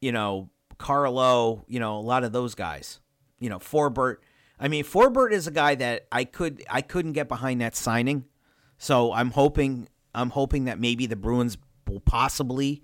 you 0.00 0.12
know 0.12 0.50
Carlo. 0.78 1.64
You 1.68 1.80
know, 1.80 1.98
a 1.98 2.00
lot 2.00 2.24
of 2.24 2.32
those 2.32 2.54
guys. 2.54 3.00
You 3.38 3.50
know, 3.50 3.58
Forbort. 3.58 4.16
I 4.58 4.68
mean, 4.68 4.84
Forbort 4.84 5.32
is 5.32 5.46
a 5.46 5.50
guy 5.50 5.74
that 5.74 6.06
I 6.10 6.24
could 6.24 6.64
I 6.70 6.80
couldn't 6.80 7.12
get 7.12 7.28
behind 7.28 7.60
that 7.60 7.76
signing. 7.76 8.24
So 8.78 9.12
I'm 9.12 9.30
hoping 9.30 9.88
I'm 10.14 10.30
hoping 10.30 10.64
that 10.64 10.80
maybe 10.80 11.06
the 11.06 11.16
Bruins 11.16 11.58
will 11.86 12.00
possibly 12.00 12.82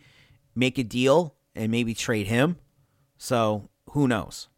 make 0.54 0.78
a 0.78 0.84
deal 0.84 1.34
and 1.54 1.70
maybe 1.70 1.94
trade 1.94 2.26
him. 2.26 2.56
So 3.18 3.68
who 3.90 4.08
knows? 4.08 4.48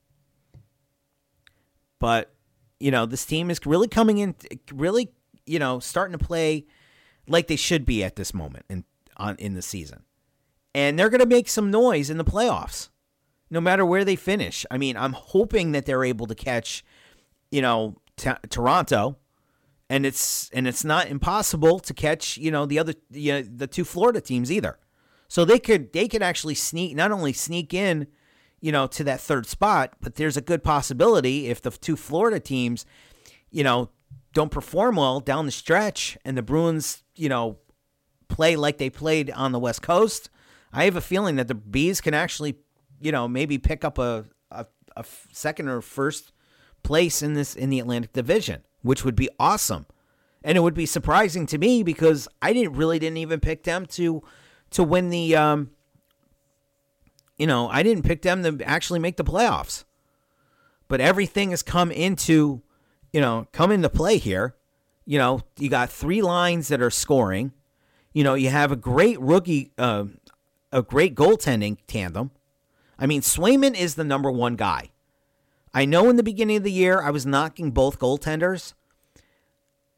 But 1.99 2.33
you 2.81 2.91
know, 2.91 3.07
this 3.07 3.25
team 3.25 3.51
is 3.51 3.61
really 3.65 3.89
coming 3.89 4.19
in, 4.19 4.35
really, 4.73 5.13
you 5.47 5.59
know, 5.59 5.79
starting 5.79 6.19
to 6.19 6.23
play 6.25 6.67
like 7.27 7.47
they 7.47 7.57
should 7.57 7.85
be 7.87 8.05
at 8.05 8.17
this 8.17 8.35
moment 8.35 8.67
in 8.69 8.85
on 9.17 9.37
in 9.37 9.55
the 9.55 9.63
season, 9.63 10.03
and 10.75 10.99
they're 10.99 11.09
going 11.09 11.21
to 11.21 11.27
make 11.27 11.49
some 11.49 11.71
noise 11.71 12.11
in 12.11 12.19
the 12.19 12.25
playoffs, 12.25 12.91
no 13.51 13.61
matter 13.61 13.85
where 13.85 14.05
they 14.05 14.17
finish. 14.17 14.65
I 14.71 14.79
mean, 14.79 14.97
I'm 14.97 15.13
hoping 15.13 15.73
that 15.73 15.87
they're 15.87 16.05
able 16.05 16.27
to 16.27 16.35
catch, 16.35 16.85
you 17.51 17.63
know, 17.63 17.97
t- 18.17 18.31
Toronto, 18.49 19.17
and 19.89 20.07
it's 20.07 20.51
and 20.51 20.67
it's 20.67 20.85
not 20.85 21.09
impossible 21.09 21.79
to 21.81 21.95
catch, 21.95 22.37
you 22.37 22.51
know, 22.51 22.67
the 22.67 22.79
other, 22.79 22.95
you 23.11 23.33
know, 23.33 23.43
the 23.43 23.67
two 23.67 23.85
Florida 23.85 24.21
teams 24.21 24.51
either. 24.51 24.79
So 25.29 25.45
they 25.45 25.59
could 25.59 25.93
they 25.93 26.09
could 26.09 26.23
actually 26.23 26.55
sneak 26.55 26.97
not 26.97 27.13
only 27.13 27.33
sneak 27.33 27.75
in, 27.75 28.07
you 28.61 28.73
know, 28.73 28.87
to 28.89 29.05
that 29.05 29.21
third 29.21 29.47
spot, 29.47 29.95
but 30.01 30.17
there's 30.17 30.37
a 30.37 30.43
good 30.43 30.65
possibility 30.65 31.49
if 31.49 31.61
the 31.61 31.71
two 31.71 31.97
Florida 31.97 32.41
teams, 32.41 32.87
you 33.51 33.63
know, 33.63 33.91
don't 34.33 34.51
perform 34.51 34.97
well 34.97 35.21
down 35.21 35.47
the 35.47 35.53
stretch 35.53 36.19
and 36.25 36.37
the 36.37 36.43
Bruins, 36.43 37.03
you 37.15 37.29
know, 37.29 37.59
play 38.29 38.57
like 38.57 38.79
they 38.79 38.91
played 38.91 39.31
on 39.31 39.53
the 39.53 39.59
West 39.59 39.83
Coast, 39.83 40.31
I 40.73 40.85
have 40.85 40.97
a 40.97 41.01
feeling 41.01 41.37
that 41.37 41.49
the 41.49 41.55
Bees 41.55 42.01
can 42.01 42.15
actually, 42.15 42.57
you 43.01 43.13
know, 43.13 43.29
maybe 43.29 43.59
pick 43.59 43.85
up 43.85 43.99
a, 43.99 44.25
a, 44.51 44.67
a 44.97 45.05
second 45.33 45.69
or 45.69 45.81
first 45.81 46.33
place 46.83 47.23
in 47.23 47.35
this 47.35 47.55
in 47.55 47.71
the 47.71 47.81
Atlantic 47.81 48.13
Division, 48.13 48.63
which 48.83 49.05
would 49.05 49.17
be 49.17 49.29
awesome. 49.39 49.87
And 50.43 50.59
it 50.59 50.61
would 50.61 50.75
be 50.75 50.87
surprising 50.87 51.47
to 51.47 51.59
me 51.59 51.83
because 51.83 52.29
I 52.43 52.53
didn't 52.53 52.75
really 52.75 52.99
didn't 52.99 53.17
even 53.17 53.41
pick 53.41 53.65
them 53.65 53.87
to 53.87 54.23
to 54.71 54.85
win 54.85 55.11
the 55.11 55.37
um, 55.37 55.71
you 57.37 57.47
know, 57.47 57.69
I 57.69 57.83
didn't 57.83 58.05
pick 58.05 58.23
them 58.23 58.43
to 58.43 58.65
actually 58.65 59.01
make 59.01 59.17
the 59.17 59.25
playoffs. 59.25 59.85
But 60.87 61.01
everything 61.01 61.51
has 61.51 61.63
come 61.63 61.91
into, 61.91 62.63
you 63.13 63.21
know, 63.21 63.49
come 63.53 63.73
into 63.73 63.89
play 63.89 64.19
here. 64.19 64.55
You 65.07 65.19
know, 65.19 65.41
you 65.59 65.69
got 65.69 65.91
three 65.91 66.23
lines 66.23 66.69
that 66.69 66.81
are 66.81 66.91
scoring. 66.91 67.53
You 68.13 68.23
know, 68.23 68.35
you 68.35 68.51
have 68.51 68.71
a 68.71 68.77
great 68.77 69.21
rookie, 69.21 69.73
uh, 69.77 70.05
a 70.71 70.83
great 70.83 71.15
goaltending 71.15 71.79
tandem. 71.87 72.31
I 72.99 73.07
mean, 73.07 73.21
Swayman 73.23 73.75
is 73.77 73.95
the 73.95 74.05
number 74.05 74.31
one 74.31 74.57
guy. 74.57 74.91
I 75.73 75.85
know 75.85 76.09
in 76.09 76.17
the 76.17 76.23
beginning 76.23 76.57
of 76.59 76.63
the 76.63 76.73
year 76.73 77.03
I 77.03 77.11
was 77.11 77.27
knocking 77.27 77.73
both 77.73 77.99
goaltenders 77.99 78.75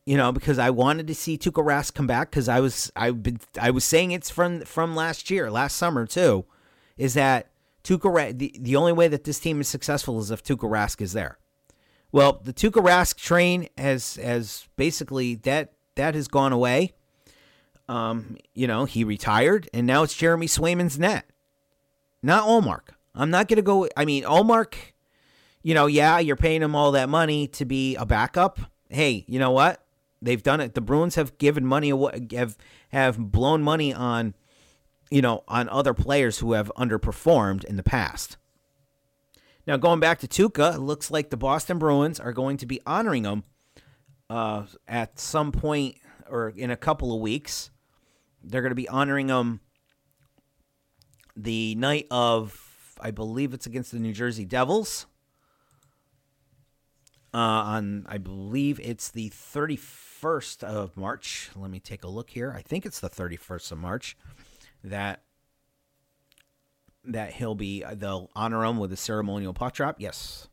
you 0.06 0.16
know, 0.16 0.30
because 0.30 0.58
I 0.58 0.70
wanted 0.70 1.08
to 1.08 1.14
see 1.14 1.36
Tuukka 1.36 1.64
Rask 1.64 1.92
come 1.92 2.06
back 2.06 2.30
because 2.30 2.48
I 2.48 2.60
was 2.60 2.92
I've 2.94 3.22
been 3.22 3.40
I 3.60 3.72
was 3.72 3.84
saying 3.84 4.12
it's 4.12 4.30
from 4.30 4.60
from 4.60 4.94
last 4.94 5.30
year, 5.30 5.50
last 5.50 5.76
summer 5.76 6.06
too, 6.06 6.46
is 6.96 7.14
that 7.14 7.50
Tuukka 7.82 8.14
Rask, 8.14 8.38
the, 8.38 8.54
the 8.58 8.76
only 8.76 8.92
way 8.92 9.08
that 9.08 9.24
this 9.24 9.40
team 9.40 9.60
is 9.60 9.68
successful 9.68 10.18
is 10.20 10.30
if 10.30 10.44
Tuukka 10.44 10.70
Rask 10.70 11.02
is 11.02 11.12
there. 11.12 11.38
Well, 12.12 12.40
the 12.42 12.52
Tuukka 12.52 12.82
Rask 12.82 13.16
train 13.16 13.68
has 13.76 14.14
has 14.16 14.68
basically 14.76 15.34
that 15.34 15.72
that 15.96 16.14
has 16.14 16.28
gone 16.28 16.52
away. 16.52 16.92
Um, 17.88 18.36
you 18.54 18.68
know, 18.68 18.84
he 18.84 19.02
retired, 19.02 19.68
and 19.74 19.86
now 19.86 20.04
it's 20.04 20.14
Jeremy 20.14 20.46
Swayman's 20.46 20.98
net, 20.98 21.28
not 22.22 22.44
Ullmark. 22.44 22.94
I'm 23.14 23.30
not 23.30 23.48
going 23.48 23.56
to 23.56 23.62
go. 23.62 23.88
I 23.96 24.04
mean, 24.04 24.24
Ullmark, 24.24 24.74
you 25.62 25.74
know, 25.74 25.86
yeah, 25.86 26.18
you're 26.18 26.36
paying 26.36 26.62
him 26.62 26.74
all 26.74 26.92
that 26.92 27.08
money 27.08 27.48
to 27.48 27.64
be 27.64 27.96
a 27.96 28.04
backup. 28.04 28.58
Hey, 28.88 29.24
you 29.26 29.38
know 29.38 29.50
what? 29.50 29.82
They've 30.22 30.42
done 30.42 30.60
it. 30.60 30.74
The 30.74 30.80
Bruins 30.80 31.14
have 31.14 31.38
given 31.38 31.66
money 31.66 31.90
away, 31.90 32.26
have 32.32 32.56
have 32.90 33.18
blown 33.18 33.62
money 33.62 33.92
on, 33.92 34.34
you 35.10 35.20
know, 35.22 35.44
on 35.48 35.68
other 35.68 35.94
players 35.94 36.38
who 36.38 36.52
have 36.52 36.70
underperformed 36.76 37.64
in 37.64 37.76
the 37.76 37.82
past. 37.82 38.36
Now, 39.66 39.76
going 39.76 40.00
back 40.00 40.20
to 40.20 40.28
Tuukka, 40.28 40.76
it 40.76 40.80
looks 40.80 41.10
like 41.10 41.30
the 41.30 41.36
Boston 41.36 41.78
Bruins 41.78 42.20
are 42.20 42.32
going 42.32 42.56
to 42.58 42.66
be 42.66 42.80
honoring 42.86 43.24
him 43.24 43.42
uh, 44.30 44.64
at 44.86 45.18
some 45.18 45.52
point 45.52 45.96
or 46.28 46.50
in 46.50 46.70
a 46.70 46.76
couple 46.76 47.14
of 47.14 47.20
weeks. 47.20 47.70
They're 48.42 48.62
going 48.62 48.70
to 48.70 48.76
be 48.76 48.88
honoring 48.88 49.28
him 49.28 49.60
the 51.36 51.74
night 51.74 52.06
of, 52.10 52.96
I 53.00 53.10
believe 53.10 53.52
it's 53.52 53.66
against 53.66 53.92
the 53.92 53.98
New 53.98 54.12
Jersey 54.12 54.44
Devils. 54.44 55.06
Uh, 57.34 57.38
on, 57.38 58.06
I 58.08 58.18
believe 58.18 58.80
it's 58.80 59.10
the 59.10 59.28
31st 59.30 60.64
of 60.64 60.96
March. 60.96 61.50
Let 61.54 61.70
me 61.70 61.80
take 61.80 62.02
a 62.02 62.08
look 62.08 62.30
here. 62.30 62.54
I 62.56 62.62
think 62.62 62.86
it's 62.86 63.00
the 63.00 63.10
31st 63.10 63.72
of 63.72 63.78
March 63.78 64.16
that 64.82 65.22
that 67.08 67.34
he'll 67.34 67.54
be 67.54 67.84
they'll 67.94 68.30
honor 68.34 68.64
him 68.64 68.78
with 68.78 68.92
a 68.92 68.96
ceremonial 68.96 69.52
puck 69.52 69.74
drop. 69.74 69.96
Yes. 69.98 70.48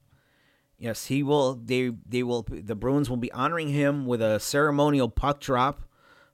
Yes, 0.78 1.06
he 1.06 1.24
will 1.24 1.56
they 1.56 1.92
they 2.06 2.24
will 2.24 2.46
the 2.50 2.76
Bruins 2.76 3.10
will 3.10 3.18
be 3.18 3.32
honoring 3.32 3.70
him 3.70 4.06
with 4.06 4.22
a 4.22 4.40
ceremonial 4.40 5.08
puck 5.08 5.40
drop 5.40 5.84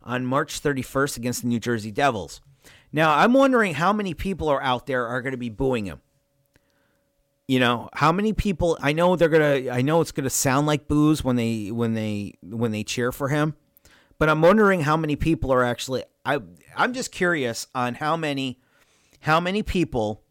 on 0.01 0.25
March 0.25 0.61
31st 0.61 1.17
against 1.17 1.41
the 1.43 1.47
New 1.47 1.59
Jersey 1.59 1.91
Devils. 1.91 2.41
Now, 2.91 3.15
I'm 3.15 3.33
wondering 3.33 3.75
how 3.75 3.93
many 3.93 4.13
people 4.13 4.49
are 4.49 4.61
out 4.61 4.87
there 4.87 5.07
are 5.07 5.21
going 5.21 5.31
to 5.31 5.37
be 5.37 5.49
booing 5.49 5.85
him. 5.85 6.01
You 7.47 7.59
know, 7.59 7.89
how 7.93 8.11
many 8.11 8.33
people 8.33 8.77
I 8.79 8.93
know 8.93 9.15
they're 9.15 9.27
going 9.27 9.63
to 9.63 9.71
I 9.71 9.81
know 9.81 10.01
it's 10.01 10.11
going 10.11 10.25
to 10.25 10.29
sound 10.29 10.67
like 10.67 10.87
boos 10.87 11.23
when 11.23 11.35
they 11.35 11.71
when 11.71 11.95
they 11.95 12.35
when 12.43 12.71
they 12.71 12.83
cheer 12.83 13.11
for 13.11 13.29
him. 13.29 13.55
But 14.19 14.29
I'm 14.29 14.41
wondering 14.41 14.81
how 14.81 14.95
many 14.95 15.15
people 15.15 15.51
are 15.51 15.63
actually 15.63 16.03
I 16.23 16.39
I'm 16.75 16.93
just 16.93 17.11
curious 17.11 17.65
on 17.73 17.95
how 17.95 18.15
many 18.15 18.59
how 19.21 19.39
many 19.39 19.63
people 19.63 20.21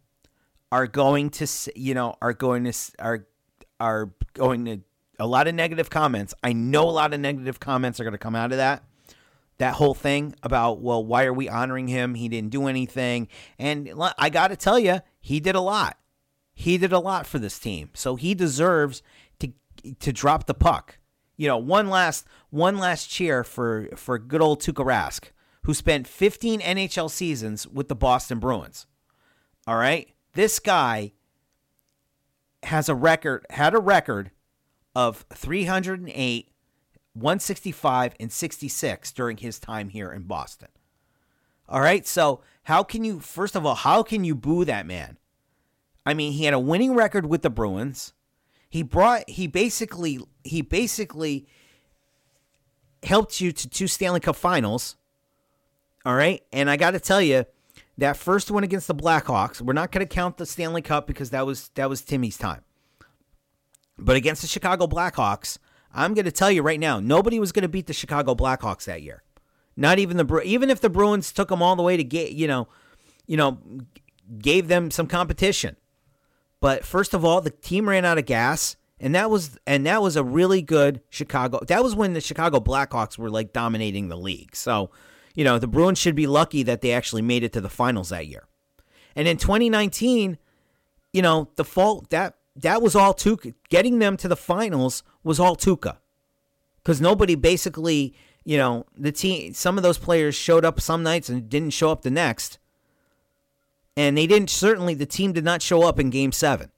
are 0.71 0.87
going 0.87 1.31
to 1.31 1.47
you 1.75 1.93
know 1.93 2.15
are 2.23 2.33
going 2.33 2.65
to 2.65 2.73
are 3.01 3.27
are 3.81 4.13
going 4.35 4.65
to 4.67 4.81
a 5.19 5.27
lot 5.27 5.49
of 5.49 5.57
negative 5.57 5.91
comments. 5.91 6.35
I 6.45 6.53
know 6.53 6.89
a 6.89 6.93
lot 6.93 7.13
of 7.13 7.19
negative 7.19 7.59
comments 7.59 7.99
are 7.99 8.05
going 8.05 8.13
to 8.13 8.19
come 8.19 8.37
out 8.37 8.53
of 8.53 8.59
that. 8.59 8.85
That 9.59 9.75
whole 9.75 9.95
thing 9.95 10.35
about 10.43 10.81
well, 10.81 11.05
why 11.05 11.25
are 11.25 11.33
we 11.33 11.49
honoring 11.49 11.89
him? 11.89 12.15
He 12.15 12.29
didn't 12.29 12.51
do 12.51 12.69
anything, 12.69 13.29
and 13.59 13.93
I 14.17 14.31
got 14.31 14.49
to 14.49 14.57
tell 14.57 14.79
you, 14.79 15.01
he 15.21 15.41
did 15.41 15.57
a 15.57 15.61
lot. 15.61 15.99
He 16.55 16.79
did 16.79 16.93
a 16.93 16.99
lot 16.99 17.27
for 17.27 17.39
this 17.39 17.59
team, 17.59 17.91
so 17.95 18.17
he 18.17 18.35
deserves 18.35 19.03
to 19.41 19.53
to 19.99 20.13
drop 20.13 20.47
the 20.47 20.55
puck. 20.55 20.99
You 21.37 21.49
know, 21.49 21.59
one 21.59 21.89
last 21.89 22.27
one 22.51 22.79
last 22.79 23.09
cheer 23.11 23.43
for 23.43 23.89
for 23.97 24.19
good 24.19 24.41
old 24.41 24.61
Tuukka 24.61 24.85
Rask, 24.85 25.31
who 25.65 25.75
spent 25.75 26.07
15 26.07 26.61
NHL 26.61 27.11
seasons 27.11 27.67
with 27.67 27.89
the 27.89 27.97
Boston 27.97 28.39
Bruins. 28.39 28.87
All 29.67 29.77
right, 29.77 30.09
this 30.35 30.59
guy 30.59 31.13
has 32.65 32.89
a 32.89 32.95
record 32.95 33.45
had 33.51 33.75
a 33.75 33.79
record 33.79 34.31
of 34.95 35.25
308 35.33 36.51
165 37.21 38.15
and 38.19 38.33
66 38.33 39.13
during 39.13 39.37
his 39.37 39.59
time 39.59 39.89
here 39.91 40.13
in 40.13 40.23
Boston. 40.23 40.69
All 41.69 41.81
right, 41.81 42.07
so 42.07 42.41
how 42.65 42.83
can 42.83 43.05
you 43.05 43.21
first 43.21 43.57
of 43.57 43.67
all, 43.67 43.75
how 43.75 44.03
can 44.03 44.25
you 44.25 44.35
boo 44.35 44.65
that 44.65 44.87
man? 44.87 45.19
I 46.07 46.15
mean, 46.15 46.33
he 46.33 46.45
had 46.45 46.55
a 46.55 46.59
winning 46.59 46.95
record 46.95 47.27
with 47.27 47.43
the 47.43 47.51
Bruins. 47.51 48.15
He 48.71 48.83
brought 48.83 49.29
he 49.29 49.47
basically 49.47 50.21
he 50.45 50.63
basically 50.63 51.47
helped 53.03 53.41
you 53.41 53.53
to 53.53 53.69
two 53.69 53.87
Stanley 53.87 54.21
Cup 54.21 54.37
finals. 54.37 54.97
All 56.05 56.15
right? 56.15 56.43
And 56.53 56.71
I 56.71 56.77
got 56.77 56.93
to 56.93 57.01
tell 57.01 57.21
you, 57.21 57.45
that 57.99 58.17
first 58.17 58.51
one 58.51 58.63
against 58.65 58.87
the 58.87 58.95
Blackhawks, 58.95 59.61
we're 59.61 59.73
not 59.73 59.91
going 59.91 60.07
to 60.07 60.15
count 60.15 60.37
the 60.37 60.47
Stanley 60.47 60.83
Cup 60.83 61.07
because 61.07 61.31
that 61.31 61.45
was 61.45 61.71
that 61.75 61.91
was 61.91 62.01
Timmy's 62.01 62.39
time. 62.39 62.63
But 63.99 64.17
against 64.17 64.43
the 64.43 64.49
Chicago 64.49 64.87
Blackhawks, 64.87 65.59
I'm 65.93 66.15
going 66.15 66.25
to 66.25 66.33
tell 66.33 66.51
you 66.51 66.63
right 66.63 66.81
now, 66.81 67.01
nobody 67.01 67.41
was 67.41 67.53
going 67.53 67.63
to 67.63 67.69
beat 67.69 67.87
the 67.87 67.93
Chicago 67.93 68.35
Blackhawks 68.35 68.85
that 68.85 69.03
year. 69.03 69.23
Not 69.77 69.99
even 69.99 70.17
the 70.17 70.43
even 70.45 70.71
if 70.71 70.81
the 70.81 70.91
Bruins 70.91 71.33
took 71.33 71.49
them 71.49 71.63
all 71.63 71.77
the 71.77 71.83
way 71.83 71.97
to 71.97 72.05
get, 72.05 72.33
you 72.33 72.49
know, 72.49 72.69
you 73.27 73.37
know, 73.37 73.59
gave 74.39 74.69
them 74.69 74.91
some 74.91 75.07
competition. 75.07 75.77
But 76.61 76.85
first 76.85 77.15
of 77.15 77.25
all, 77.25 77.41
the 77.41 77.51
team 77.51 77.89
ran 77.89 78.05
out 78.05 78.19
of 78.19 78.27
gas, 78.27 78.77
and 78.99 79.15
that 79.15 79.31
was 79.31 79.57
and 79.67 79.87
that 79.87 80.03
was 80.03 80.17
a 80.17 80.25
really 80.25 80.63
good 80.63 81.01
Chicago. 81.11 81.61
That 81.69 81.85
was 81.85 81.95
when 81.95 82.15
the 82.15 82.21
Chicago 82.21 82.59
Blackhawks 82.59 83.17
were 83.17 83.31
like 83.31 83.53
dominating 83.53 84.09
the 84.09 84.17
league. 84.17 84.57
So, 84.57 84.91
you 85.35 85.45
know, 85.45 85.61
the 85.61 85.69
Bruins 85.69 85.99
should 85.99 86.17
be 86.17 86.27
lucky 86.27 86.65
that 86.65 86.81
they 86.81 86.91
actually 86.91 87.23
made 87.23 87.45
it 87.45 87.53
to 87.53 87.61
the 87.61 87.69
finals 87.69 88.09
that 88.09 88.27
year. 88.27 88.49
And 89.15 89.29
in 89.29 89.37
2019, 89.37 90.39
you 91.13 91.23
know, 91.23 91.51
the 91.55 91.65
fault 91.65 92.11
that 92.11 92.38
that 92.63 92.83
was 92.83 92.95
all 92.95 93.15
Tuukka. 93.15 93.55
Getting 93.69 93.99
them 93.99 94.17
to 94.17 94.29
the 94.29 94.37
finals 94.37 95.03
was 95.23 95.39
all 95.39 95.57
Tuukka. 95.57 95.99
Because 96.83 97.01
nobody 97.01 97.35
basically, 97.35 98.15
you 98.45 98.57
know, 98.57 98.87
the 98.97 99.13
team, 99.13 99.53
some 99.55 99.77
of 99.77 99.83
those 99.83 99.99
players 99.99 100.35
showed 100.35 100.65
up 100.65 100.81
some 100.81 101.03
nights 101.03 101.29
and 101.29 101.49
didn't 101.49 101.71
show 101.71 101.91
up 101.91 102.03
the 102.03 102.11
next. 102.11 102.59
And 103.97 104.17
they 104.17 104.27
didn't, 104.27 104.51
certainly, 104.51 104.95
the 104.95 105.07
team 105.07 105.33
did 105.33 105.45
not 105.45 105.63
show 105.63 105.83
up 105.83 105.99
in 105.99 106.11
game 106.11 106.33
seven. 106.33 106.71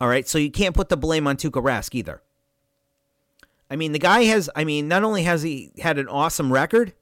All 0.00 0.08
right. 0.08 0.28
So 0.28 0.38
you 0.38 0.50
can't 0.50 0.74
put 0.74 0.88
the 0.88 0.96
blame 0.96 1.26
on 1.26 1.36
Tuukka 1.36 1.62
Rask 1.62 1.94
either. 1.94 2.22
I 3.70 3.76
mean, 3.76 3.92
the 3.92 3.98
guy 3.98 4.24
has, 4.24 4.48
I 4.56 4.64
mean, 4.64 4.88
not 4.88 5.04
only 5.04 5.24
has 5.24 5.42
he 5.42 5.72
had 5.78 5.98
an 5.98 6.08
awesome 6.08 6.52
record, 6.52 6.94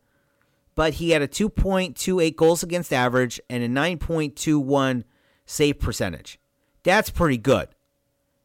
but 0.75 0.95
he 0.95 1.11
had 1.11 1.23
a 1.23 1.29
2.28 1.29 2.37
goals 2.37 2.63
against 2.63 2.93
average 2.93 3.41
and 3.49 3.63
a 3.63 3.69
9.21 3.69 5.05
save 5.47 5.79
percentage. 5.79 6.39
That's 6.87 7.11
pretty 7.11 7.37
good. 7.37 7.67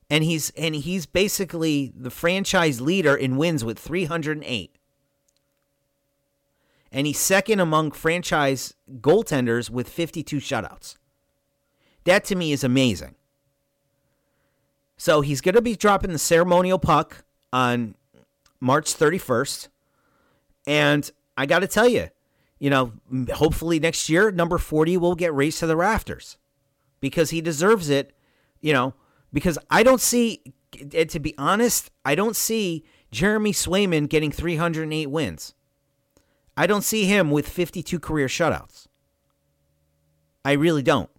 And 0.09 0.23
he's 0.23 0.49
and 0.57 0.73
he's 0.73 1.05
basically 1.05 1.93
the 1.95 2.09
franchise 2.09 2.81
leader 2.81 3.15
in 3.15 3.37
wins 3.37 3.63
with 3.63 3.77
308. 3.77 4.75
And 6.91 7.07
he's 7.07 7.19
second 7.19 7.59
among 7.59 7.91
franchise 7.91 8.73
goaltenders 8.99 9.69
with 9.69 9.87
52 9.87 10.37
shutouts. 10.37 10.97
That 12.05 12.25
to 12.25 12.35
me 12.35 12.51
is 12.51 12.63
amazing. 12.63 13.13
So 14.97 15.21
he's 15.21 15.39
going 15.39 15.55
to 15.55 15.61
be 15.61 15.75
dropping 15.75 16.11
the 16.11 16.17
ceremonial 16.17 16.79
puck 16.79 17.23
on 17.53 17.93
March 18.59 18.95
31st. 18.95 19.67
And 20.65 21.11
I 21.37 21.45
got 21.45 21.59
to 21.59 21.67
tell 21.67 21.87
you, 21.87 22.09
you 22.57 22.71
know, 22.71 22.93
hopefully 23.35 23.79
next 23.79 24.09
year, 24.09 24.31
number 24.31 24.57
40 24.57 24.97
will 24.97 25.15
get 25.15 25.31
raised 25.31 25.59
to 25.59 25.67
the 25.67 25.77
rafters 25.77 26.37
because 26.99 27.29
he 27.29 27.39
deserves 27.39 27.89
it 27.91 28.15
you 28.61 28.73
know, 28.73 28.93
because 29.33 29.57
I 29.69 29.83
don't 29.83 30.01
see, 30.01 30.41
eh, 30.93 31.05
to 31.05 31.19
be 31.19 31.33
honest, 31.37 31.91
I 32.05 32.15
don't 32.15 32.35
see 32.35 32.85
Jeremy 33.11 33.51
Swayman 33.51 34.09
getting 34.09 34.31
308 34.31 35.07
wins. 35.07 35.53
I 36.55 36.67
don't 36.67 36.83
see 36.83 37.05
him 37.05 37.31
with 37.31 37.47
52 37.47 37.99
career 37.99 38.27
shutouts. 38.27 38.87
I 40.43 40.53
really 40.53 40.83
don't. 40.83 41.09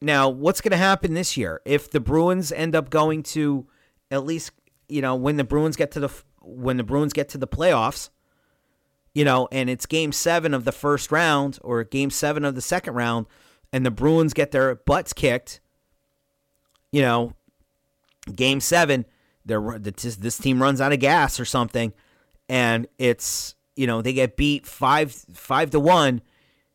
Now, 0.00 0.28
what's 0.28 0.60
going 0.60 0.72
to 0.72 0.76
happen 0.76 1.14
this 1.14 1.36
year 1.36 1.60
if 1.64 1.90
the 1.90 2.00
Bruins 2.00 2.50
end 2.50 2.74
up 2.74 2.90
going 2.90 3.22
to 3.24 3.66
at 4.10 4.24
least, 4.24 4.50
you 4.88 5.00
know, 5.00 5.14
when 5.14 5.36
the 5.36 5.44
Bruins 5.44 5.76
get 5.76 5.92
to 5.92 6.00
the 6.00 6.10
when 6.40 6.76
the 6.76 6.82
Bruins 6.82 7.12
get 7.12 7.28
to 7.30 7.38
the 7.38 7.46
playoffs, 7.46 8.10
you 9.14 9.24
know, 9.24 9.48
and 9.52 9.70
it's 9.70 9.86
game 9.86 10.10
7 10.10 10.54
of 10.54 10.64
the 10.64 10.72
first 10.72 11.12
round 11.12 11.58
or 11.62 11.84
game 11.84 12.10
7 12.10 12.44
of 12.44 12.56
the 12.56 12.60
second 12.60 12.94
round, 12.94 13.26
and 13.72 13.86
the 13.86 13.90
Bruins 13.90 14.34
get 14.34 14.50
their 14.50 14.74
butts 14.74 15.12
kicked, 15.12 15.60
you 16.90 17.02
know, 17.02 17.32
game 18.34 18.60
seven, 18.60 19.06
they're, 19.44 19.78
this 19.78 20.38
team 20.38 20.62
runs 20.62 20.80
out 20.80 20.92
of 20.92 21.00
gas 21.00 21.40
or 21.40 21.44
something, 21.44 21.92
and 22.48 22.86
it's 22.98 23.54
you 23.74 23.86
know 23.86 24.02
they 24.02 24.12
get 24.12 24.36
beat 24.36 24.66
five 24.66 25.12
five 25.12 25.70
to 25.70 25.80
one. 25.80 26.22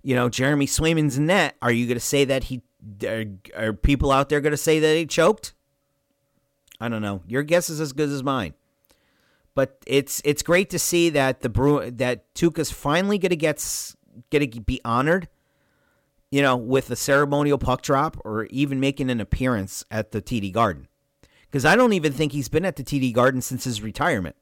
You 0.02 0.16
know, 0.16 0.30
Jeremy 0.30 0.68
Swayman's 0.68 1.20
net. 1.20 1.56
Are 1.62 1.72
you 1.72 1.86
going 1.86 1.96
to 1.96 2.02
say 2.02 2.26
that 2.26 2.46
he? 2.46 2.62
Are, 3.06 3.26
are 3.56 3.74
people 3.74 4.12
out 4.12 4.30
there 4.30 4.42
going 4.42 4.52
to 4.52 4.58
say 4.58 4.80
that 4.80 4.96
he 4.96 5.06
choked? 5.06 5.54
I 6.80 6.90
don't 6.90 7.02
know. 7.02 7.22
Your 7.28 7.44
guess 7.44 7.70
is 7.70 7.82
as 7.82 7.94
good 7.94 8.10
as 8.10 8.24
mine. 8.24 8.54
But 9.56 9.78
it's 9.88 10.22
it's 10.24 10.44
great 10.44 10.70
to 10.72 10.80
see 10.80 11.10
that 11.12 11.42
the 11.42 11.50
Bru- 11.50 11.90
that 11.92 12.34
Tuukka's 12.36 12.72
finally 12.72 13.18
going 13.18 13.30
to 13.30 13.36
get 13.36 13.58
going 14.32 14.52
to 14.52 14.62
be 14.62 14.82
honored 14.86 15.28
you 16.32 16.42
know, 16.42 16.56
with 16.56 16.90
a 16.90 16.96
ceremonial 16.96 17.58
puck 17.58 17.82
drop 17.82 18.18
or 18.26 18.46
even 18.46 18.80
making 18.80 19.10
an 19.10 19.22
appearance 19.22 19.86
at 19.90 20.12
the 20.12 20.22
TD 20.22 20.52
Garden. 20.52 20.88
Because 21.46 21.66
I 21.66 21.76
don't 21.76 21.94
even 21.94 22.12
think 22.12 22.34
he's 22.34 22.50
been 22.50 22.66
at 22.66 22.76
the 22.76 22.84
TD 22.84 23.14
Garden 23.14 23.42
since 23.42 23.64
his 23.64 23.82
retirement. 23.82 24.36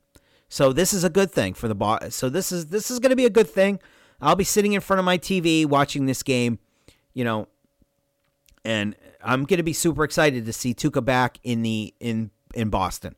So 0.49 0.73
this 0.73 0.93
is 0.93 1.03
a 1.03 1.09
good 1.09 1.31
thing 1.31 1.53
for 1.53 1.67
the 1.67 1.75
boss. 1.75 2.15
So 2.15 2.29
this 2.29 2.51
is 2.51 2.67
this 2.67 2.89
is 2.89 2.99
going 2.99 3.11
to 3.11 3.15
be 3.15 3.25
a 3.25 3.29
good 3.29 3.49
thing. 3.49 3.79
I'll 4.21 4.35
be 4.35 4.43
sitting 4.43 4.73
in 4.73 4.81
front 4.81 4.99
of 4.99 5.05
my 5.05 5.17
TV 5.17 5.65
watching 5.65 6.05
this 6.05 6.23
game, 6.23 6.59
you 7.13 7.23
know, 7.23 7.47
and 8.63 8.95
I'm 9.23 9.43
going 9.43 9.57
to 9.57 9.63
be 9.63 9.73
super 9.73 10.03
excited 10.03 10.45
to 10.45 10.53
see 10.53 10.73
Tuukka 10.73 11.03
back 11.03 11.39
in 11.43 11.61
the 11.61 11.93
in 11.99 12.31
in 12.53 12.69
Boston 12.69 13.15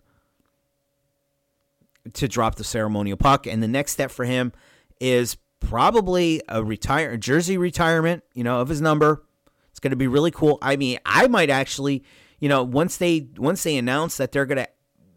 to 2.13 2.27
drop 2.27 2.56
the 2.56 2.63
ceremonial 2.63 3.17
puck. 3.17 3.47
And 3.47 3.62
the 3.62 3.67
next 3.67 3.91
step 3.91 4.12
for 4.12 4.25
him 4.25 4.53
is 4.99 5.38
probably 5.60 6.41
a 6.48 6.63
retire 6.63 7.17
jersey 7.17 7.58
retirement, 7.58 8.24
you 8.34 8.43
know, 8.43 8.62
of 8.62 8.70
his 8.70 8.82
number. 8.82 9.24
It's 9.72 9.80
going 9.80 9.91
to 9.91 9.98
be 9.98 10.08
really 10.08 10.32
cool. 10.32 10.58
I 10.62 10.76
mean, 10.76 10.98
I 11.06 11.28
might 11.28 11.50
actually, 11.50 12.04
you 12.39 12.50
know, 12.50 12.63
once 12.63 12.98
they 12.98 13.28
once 13.38 13.63
they 13.63 13.78
announce 13.78 14.17
that 14.17 14.32
they're 14.32 14.46
going 14.46 14.58
to 14.58 14.70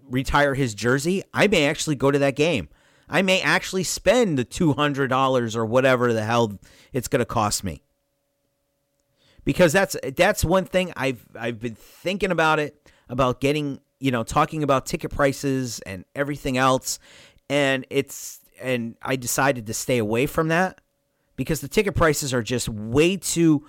retire 0.08 0.54
his 0.54 0.74
jersey, 0.74 1.22
I 1.32 1.46
may 1.46 1.66
actually 1.66 1.96
go 1.96 2.10
to 2.10 2.18
that 2.18 2.36
game. 2.36 2.68
I 3.08 3.22
may 3.22 3.40
actually 3.40 3.82
spend 3.84 4.38
the 4.38 4.44
$200 4.44 5.56
or 5.56 5.66
whatever 5.66 6.12
the 6.12 6.22
hell 6.22 6.58
it's 6.92 7.08
going 7.08 7.18
to 7.20 7.26
cost 7.26 7.64
me. 7.64 7.82
Because 9.44 9.72
that's 9.72 9.96
that's 10.14 10.44
one 10.44 10.66
thing 10.66 10.92
I've 10.96 11.26
I've 11.34 11.58
been 11.58 11.74
thinking 11.74 12.30
about 12.30 12.58
it 12.58 12.90
about 13.08 13.40
getting, 13.40 13.80
you 13.98 14.10
know, 14.10 14.22
talking 14.22 14.62
about 14.62 14.84
ticket 14.84 15.10
prices 15.10 15.80
and 15.80 16.04
everything 16.14 16.58
else 16.58 16.98
and 17.50 17.84
it's 17.90 18.39
and 18.60 18.96
I 19.02 19.16
decided 19.16 19.66
to 19.66 19.74
stay 19.74 19.98
away 19.98 20.26
from 20.26 20.48
that 20.48 20.80
because 21.36 21.60
the 21.60 21.68
ticket 21.68 21.94
prices 21.94 22.34
are 22.34 22.42
just 22.42 22.68
way 22.68 23.16
too 23.16 23.66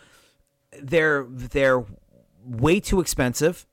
they're 0.82 1.26
they're 1.30 1.84
way 2.46 2.80
too 2.80 3.00
expensive. 3.00 3.66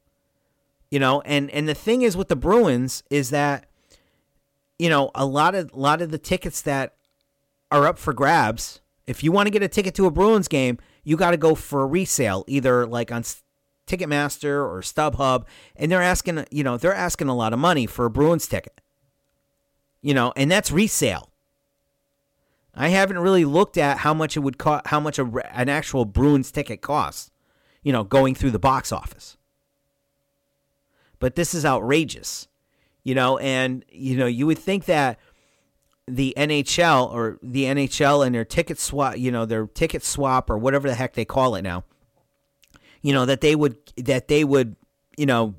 You 0.91 0.99
know, 0.99 1.21
and 1.23 1.51
and 1.51 1.69
the 1.69 1.75
thing 1.75 2.03
is 2.03 2.17
with 2.17 2.29
the 2.29 2.37
Bruins 2.37 3.03
is 3.11 3.31
that 3.31 3.67
you 4.79 4.89
know, 4.89 5.11
a 5.15 5.27
lot 5.27 5.55
of 5.55 5.73
a 5.73 5.79
lot 5.79 6.01
of 6.01 6.11
the 6.11 6.19
tickets 6.19 6.63
that 6.63 6.95
are 7.71 7.87
up 7.87 7.99
for 7.99 8.13
grabs, 8.13 8.81
if 9.07 9.23
you 9.23 9.33
want 9.33 9.47
to 9.47 9.51
get 9.51 9.63
a 9.63 9.69
ticket 9.69 9.95
to 9.97 10.07
a 10.07 10.11
Bruins 10.11 10.49
game, 10.49 10.79
you 11.05 11.17
got 11.17 11.33
to 11.33 11.37
go 11.37 11.55
for 11.55 11.83
a 11.83 11.87
resale 11.87 12.45
either 12.47 12.87
like 12.87 13.13
on 13.13 13.25
Ticketmaster 13.87 14.65
or 14.67 14.81
StubHub 14.83 15.45
and 15.77 15.91
they're 15.91 16.03
asking, 16.03 16.45
you 16.51 16.63
know, 16.63 16.77
they're 16.77 16.95
asking 16.95 17.29
a 17.29 17.35
lot 17.35 17.53
of 17.53 17.59
money 17.59 17.87
for 17.87 18.05
a 18.05 18.11
Bruins 18.11 18.47
ticket. 18.47 18.81
You 20.03 20.15
know, 20.15 20.33
and 20.37 20.51
that's 20.51 20.71
resale. 20.71 21.31
I 22.75 22.89
haven't 22.89 23.19
really 23.19 23.45
looked 23.45 23.77
at 23.77 23.99
how 23.99 24.15
much 24.15 24.37
it 24.37 24.41
would 24.41 24.57
cost, 24.57 24.87
how 24.87 25.01
much 25.01 25.19
a, 25.19 25.25
an 25.53 25.69
actual 25.69 26.05
Bruins 26.05 26.53
ticket 26.53 26.81
costs, 26.81 27.31
you 27.83 27.93
know, 27.93 28.05
going 28.05 28.37
through 28.37 28.53
the 28.53 28.59
box 28.61 28.93
office. 28.93 29.37
But 31.19 31.35
this 31.35 31.55
is 31.55 31.65
outrageous, 31.65 32.47
you 33.03 33.17
know, 33.17 33.39
and, 33.39 33.85
you 33.91 34.17
know, 34.17 34.27
you 34.27 34.47
would 34.47 34.59
think 34.59 34.85
that 34.85 35.19
the 36.07 36.33
NHL 36.37 37.13
or 37.13 37.39
the 37.43 37.65
NHL 37.65 38.25
and 38.25 38.33
their 38.33 38.45
ticket 38.45 38.79
swap, 38.79 39.19
you 39.19 39.33
know, 39.33 39.45
their 39.45 39.67
ticket 39.67 40.05
swap 40.05 40.49
or 40.49 40.57
whatever 40.57 40.89
the 40.89 40.95
heck 40.95 41.15
they 41.15 41.25
call 41.25 41.57
it 41.57 41.63
now, 41.63 41.83
you 43.03 43.13
know, 43.13 43.27
that 43.27 43.41
they 43.41 43.57
would, 43.57 43.77
that 43.97 44.29
they 44.29 44.45
would, 44.45 44.77
you 45.17 45.27
know, 45.27 45.57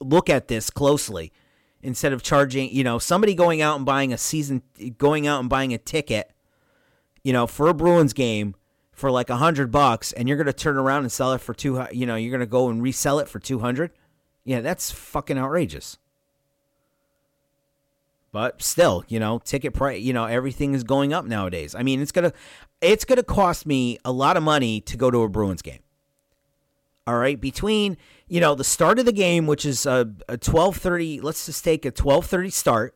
look 0.00 0.28
at 0.28 0.48
this 0.48 0.70
closely 0.70 1.32
instead 1.82 2.12
of 2.12 2.22
charging, 2.22 2.70
you 2.70 2.84
know, 2.84 2.98
somebody 2.98 3.34
going 3.34 3.62
out 3.62 3.76
and 3.76 3.86
buying 3.86 4.12
a 4.12 4.18
season, 4.18 4.62
going 4.98 5.26
out 5.26 5.40
and 5.40 5.48
buying 5.48 5.72
a 5.72 5.78
ticket, 5.78 6.30
you 7.22 7.32
know, 7.32 7.46
for 7.46 7.68
a 7.68 7.74
Bruins 7.74 8.12
game 8.12 8.54
for 8.92 9.10
like 9.10 9.30
a 9.30 9.36
hundred 9.36 9.70
bucks, 9.70 10.12
and 10.12 10.28
you're 10.28 10.36
gonna 10.36 10.52
turn 10.52 10.76
around 10.76 11.02
and 11.02 11.12
sell 11.12 11.32
it 11.32 11.40
for 11.40 11.54
two, 11.54 11.84
you 11.92 12.04
know, 12.04 12.16
you're 12.16 12.32
gonna 12.32 12.46
go 12.46 12.68
and 12.68 12.82
resell 12.82 13.18
it 13.20 13.28
for 13.28 13.38
two 13.38 13.60
hundred. 13.60 13.92
Yeah, 14.44 14.60
that's 14.60 14.90
fucking 14.90 15.38
outrageous. 15.38 15.98
But 18.32 18.60
still, 18.60 19.04
you 19.08 19.20
know, 19.20 19.40
ticket 19.44 19.72
price, 19.72 20.02
you 20.02 20.12
know, 20.12 20.24
everything 20.24 20.74
is 20.74 20.84
going 20.84 21.12
up 21.12 21.24
nowadays. 21.24 21.74
I 21.74 21.82
mean, 21.82 22.00
it's 22.00 22.12
gonna, 22.12 22.32
it's 22.80 23.04
gonna 23.04 23.22
cost 23.22 23.66
me 23.66 23.98
a 24.04 24.12
lot 24.12 24.36
of 24.36 24.42
money 24.42 24.80
to 24.82 24.96
go 24.96 25.10
to 25.10 25.22
a 25.22 25.28
Bruins 25.28 25.62
game. 25.62 25.80
All 27.08 27.16
right, 27.16 27.40
between 27.40 27.96
you 28.28 28.38
know 28.38 28.54
the 28.54 28.62
start 28.62 28.98
of 28.98 29.06
the 29.06 29.12
game, 29.12 29.46
which 29.46 29.64
is 29.64 29.86
a, 29.86 30.12
a 30.28 30.36
twelve 30.36 30.76
thirty. 30.76 31.22
Let's 31.22 31.46
just 31.46 31.64
take 31.64 31.86
a 31.86 31.90
twelve 31.90 32.26
thirty 32.26 32.50
start, 32.50 32.94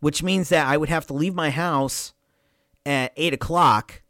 which 0.00 0.22
means 0.22 0.50
that 0.50 0.66
I 0.66 0.76
would 0.76 0.90
have 0.90 1.06
to 1.06 1.14
leave 1.14 1.34
my 1.34 1.48
house 1.48 2.12
at 2.84 3.14
eight 3.16 3.32
o'clock, 3.32 4.02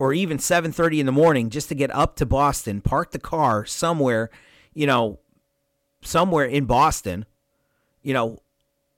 or 0.00 0.12
even 0.12 0.40
seven 0.40 0.72
thirty 0.72 0.98
in 0.98 1.06
the 1.06 1.12
morning, 1.12 1.50
just 1.50 1.68
to 1.68 1.76
get 1.76 1.94
up 1.94 2.16
to 2.16 2.26
Boston, 2.26 2.80
park 2.80 3.12
the 3.12 3.20
car 3.20 3.64
somewhere, 3.64 4.28
you 4.74 4.88
know, 4.88 5.20
somewhere 6.02 6.44
in 6.44 6.64
Boston, 6.64 7.26
you 8.02 8.12
know, 8.12 8.40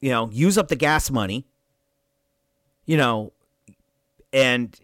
you 0.00 0.08
know, 0.08 0.30
use 0.32 0.56
up 0.56 0.68
the 0.68 0.74
gas 0.74 1.10
money, 1.10 1.44
you 2.86 2.96
know, 2.96 3.34
and 4.32 4.80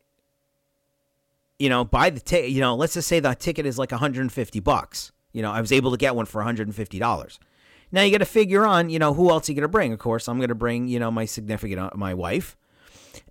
you 1.58 1.68
know, 1.68 1.84
buy 1.84 2.10
the 2.10 2.20
ticket, 2.20 2.50
you 2.50 2.60
know, 2.60 2.74
let's 2.74 2.94
just 2.94 3.08
say 3.08 3.20
the 3.20 3.34
ticket 3.34 3.66
is 3.66 3.78
like 3.78 3.90
150 3.90 4.60
bucks. 4.60 5.12
You 5.32 5.42
know, 5.42 5.50
I 5.50 5.60
was 5.60 5.72
able 5.72 5.90
to 5.90 5.96
get 5.96 6.14
one 6.14 6.26
for 6.26 6.42
$150. 6.42 7.38
Now 7.92 8.02
you 8.02 8.10
got 8.10 8.18
to 8.18 8.24
figure 8.24 8.66
on, 8.66 8.90
you 8.90 8.98
know, 8.98 9.14
who 9.14 9.30
else 9.30 9.48
are 9.48 9.52
you 9.52 9.56
going 9.56 9.62
to 9.62 9.68
bring? 9.68 9.92
Of 9.92 9.98
course, 9.98 10.28
I'm 10.28 10.38
going 10.38 10.48
to 10.48 10.54
bring, 10.54 10.88
you 10.88 10.98
know, 10.98 11.10
my 11.10 11.24
significant, 11.24 11.80
uh, 11.80 11.90
my 11.94 12.14
wife. 12.14 12.56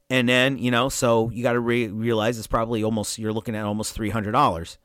And 0.09 0.29
then, 0.29 0.57
you 0.57 0.71
know, 0.71 0.89
so 0.89 1.29
you 1.31 1.43
got 1.43 1.53
to 1.53 1.59
re- 1.59 1.87
realize 1.87 2.37
it's 2.37 2.47
probably 2.47 2.83
almost, 2.83 3.17
you're 3.17 3.33
looking 3.33 3.55
at 3.55 3.65
almost 3.65 3.97
$300, 3.97 4.77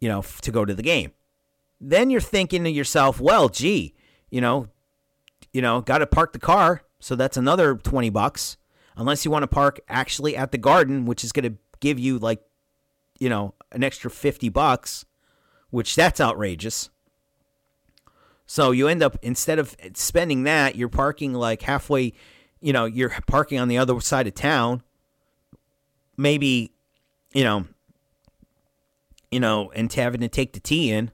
you 0.00 0.08
know, 0.08 0.20
f- 0.20 0.40
to 0.42 0.52
go 0.52 0.64
to 0.64 0.74
the 0.74 0.82
game. 0.82 1.12
Then 1.80 2.10
you're 2.10 2.20
thinking 2.20 2.64
to 2.64 2.70
yourself, 2.70 3.20
well, 3.20 3.48
gee, 3.48 3.94
you 4.30 4.40
know, 4.40 4.68
you 5.52 5.60
know, 5.60 5.80
got 5.80 5.98
to 5.98 6.06
park 6.06 6.32
the 6.32 6.38
car. 6.38 6.82
So 7.00 7.16
that's 7.16 7.36
another 7.36 7.74
20 7.74 8.10
bucks. 8.10 8.56
Unless 8.96 9.24
you 9.24 9.30
want 9.30 9.42
to 9.42 9.48
park 9.48 9.80
actually 9.88 10.36
at 10.36 10.52
the 10.52 10.58
garden, 10.58 11.04
which 11.04 11.24
is 11.24 11.32
going 11.32 11.52
to 11.52 11.58
give 11.80 11.98
you 11.98 12.18
like, 12.18 12.40
you 13.18 13.28
know, 13.28 13.54
an 13.72 13.82
extra 13.84 14.10
50 14.10 14.48
bucks, 14.48 15.04
which 15.70 15.96
that's 15.96 16.20
outrageous. 16.20 16.90
So 18.46 18.70
you 18.70 18.88
end 18.88 19.02
up, 19.02 19.16
instead 19.22 19.58
of 19.58 19.76
spending 19.94 20.44
that, 20.44 20.76
you're 20.76 20.88
parking 20.88 21.32
like 21.32 21.62
halfway, 21.62 22.12
you 22.60 22.72
know, 22.72 22.84
you're 22.84 23.14
parking 23.26 23.58
on 23.58 23.68
the 23.68 23.78
other 23.78 24.00
side 24.00 24.26
of 24.26 24.34
town. 24.34 24.82
Maybe, 26.16 26.72
you 27.32 27.42
know, 27.42 27.66
you 29.30 29.40
know, 29.40 29.72
and 29.72 29.92
having 29.92 30.20
to 30.20 30.28
take 30.28 30.52
the 30.52 30.60
T 30.60 30.92
in. 30.92 31.10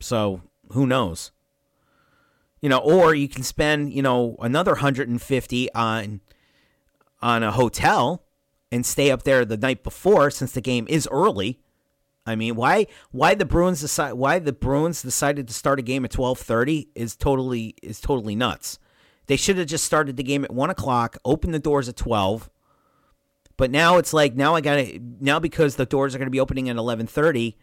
So 0.00 0.42
who 0.72 0.86
knows? 0.86 1.30
You 2.60 2.68
know, 2.68 2.78
or 2.78 3.14
you 3.14 3.28
can 3.28 3.42
spend, 3.42 3.92
you 3.94 4.02
know, 4.02 4.36
another 4.40 4.72
150 4.72 5.72
on 5.72 6.20
on 7.22 7.42
a 7.42 7.50
hotel 7.50 8.25
and 8.72 8.84
stay 8.84 9.10
up 9.10 9.22
there 9.22 9.44
the 9.44 9.56
night 9.56 9.82
before 9.82 10.30
since 10.30 10.52
the 10.52 10.60
game 10.60 10.86
is 10.88 11.08
early. 11.10 11.60
I 12.26 12.34
mean, 12.34 12.56
why 12.56 12.86
why 13.12 13.34
the 13.34 13.44
Bruins 13.44 13.80
decide 13.80 14.14
why 14.14 14.38
the 14.40 14.52
Bruins 14.52 15.02
decided 15.02 15.46
to 15.46 15.54
start 15.54 15.78
a 15.78 15.82
game 15.82 16.04
at 16.04 16.10
twelve 16.10 16.38
thirty 16.38 16.88
is 16.94 17.14
totally 17.14 17.76
is 17.82 18.00
totally 18.00 18.34
nuts. 18.34 18.78
They 19.26 19.36
should 19.36 19.58
have 19.58 19.68
just 19.68 19.84
started 19.84 20.16
the 20.16 20.22
game 20.22 20.44
at 20.44 20.52
one 20.52 20.70
o'clock, 20.70 21.18
opened 21.24 21.54
the 21.54 21.60
doors 21.60 21.88
at 21.88 21.96
twelve. 21.96 22.50
But 23.56 23.70
now 23.70 23.96
it's 23.96 24.12
like 24.12 24.34
now 24.34 24.54
I 24.54 24.60
gotta 24.60 25.00
now 25.20 25.38
because 25.38 25.76
the 25.76 25.86
doors 25.86 26.14
are 26.14 26.18
gonna 26.18 26.30
be 26.30 26.40
opening 26.40 26.68
at 26.68 26.76
eleven 26.76 27.06
thirty. 27.06 27.56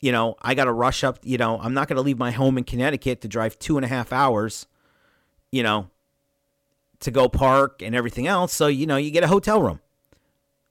You 0.00 0.12
know, 0.12 0.36
I 0.42 0.54
gotta 0.54 0.72
rush 0.72 1.04
up. 1.04 1.20
You 1.22 1.38
know, 1.38 1.58
I'm 1.60 1.74
not 1.74 1.86
gonna 1.86 2.02
leave 2.02 2.18
my 2.18 2.32
home 2.32 2.58
in 2.58 2.64
Connecticut 2.64 3.20
to 3.20 3.28
drive 3.28 3.58
two 3.58 3.76
and 3.78 3.84
a 3.84 3.88
half 3.88 4.12
hours. 4.12 4.66
You 5.52 5.62
know, 5.62 5.90
to 7.00 7.12
go 7.12 7.28
park 7.28 7.82
and 7.82 7.94
everything 7.94 8.26
else. 8.26 8.52
So 8.52 8.66
you 8.66 8.86
know, 8.86 8.96
you 8.96 9.12
get 9.12 9.22
a 9.22 9.28
hotel 9.28 9.62
room 9.62 9.80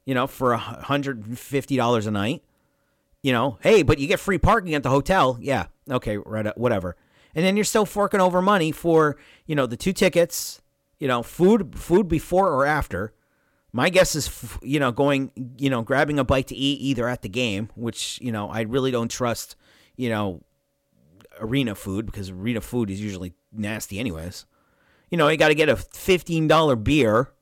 you 0.08 0.14
know, 0.14 0.26
for 0.26 0.58
$150 0.58 2.08
a 2.08 2.12
night. 2.12 2.44
You 3.22 3.34
know, 3.34 3.58
hey, 3.62 3.84
but 3.84 4.00
you 4.00 4.08
get 4.08 4.22
free 4.22 4.38
parking 4.38 4.74
at 4.74 4.82
the 4.82 4.90
hotel. 4.90 5.38
Yeah, 5.42 5.66
okay, 5.92 6.18
right, 6.18 6.48
uh, 6.48 6.54
whatever. 6.56 6.96
And 7.36 7.44
then 7.44 7.58
you're 7.58 7.66
still 7.66 7.86
forking 7.86 8.22
over 8.22 8.42
money 8.42 8.72
for, 8.72 9.18
you 9.46 9.54
know, 9.54 9.66
the 9.66 9.76
two 9.76 9.92
tickets, 9.92 10.62
you 10.98 11.10
know, 11.10 11.24
food 11.24 11.78
food 11.78 12.08
before 12.08 12.48
or 12.54 12.66
after. 12.66 13.14
My 13.74 13.90
guess 13.90 14.16
is, 14.16 14.58
you 14.62 14.80
know, 14.80 14.94
going, 14.94 15.32
you 15.58 15.70
know, 15.70 15.82
grabbing 15.82 16.20
a 16.20 16.24
bite 16.24 16.48
to 16.48 16.56
eat 16.56 16.80
either 16.80 17.10
at 17.10 17.22
the 17.22 17.30
game, 17.30 17.70
which, 17.76 18.18
you 18.22 18.32
know, 18.32 18.50
I 18.50 18.62
really 18.62 18.92
don't 18.92 19.12
trust, 19.12 19.58
you 19.98 20.10
know, 20.10 20.42
arena 21.42 21.76
food 21.76 22.06
because 22.06 22.30
arena 22.30 22.62
food 22.62 22.90
is 22.90 23.02
usually 23.02 23.34
nasty 23.52 24.00
anyways. 24.00 24.46
You 25.12 25.18
know, 25.18 25.28
you 25.28 25.36
got 25.38 25.50
to 25.50 25.56
get 25.56 25.68
a 25.70 25.76
$15 25.76 26.84
beer 26.84 27.34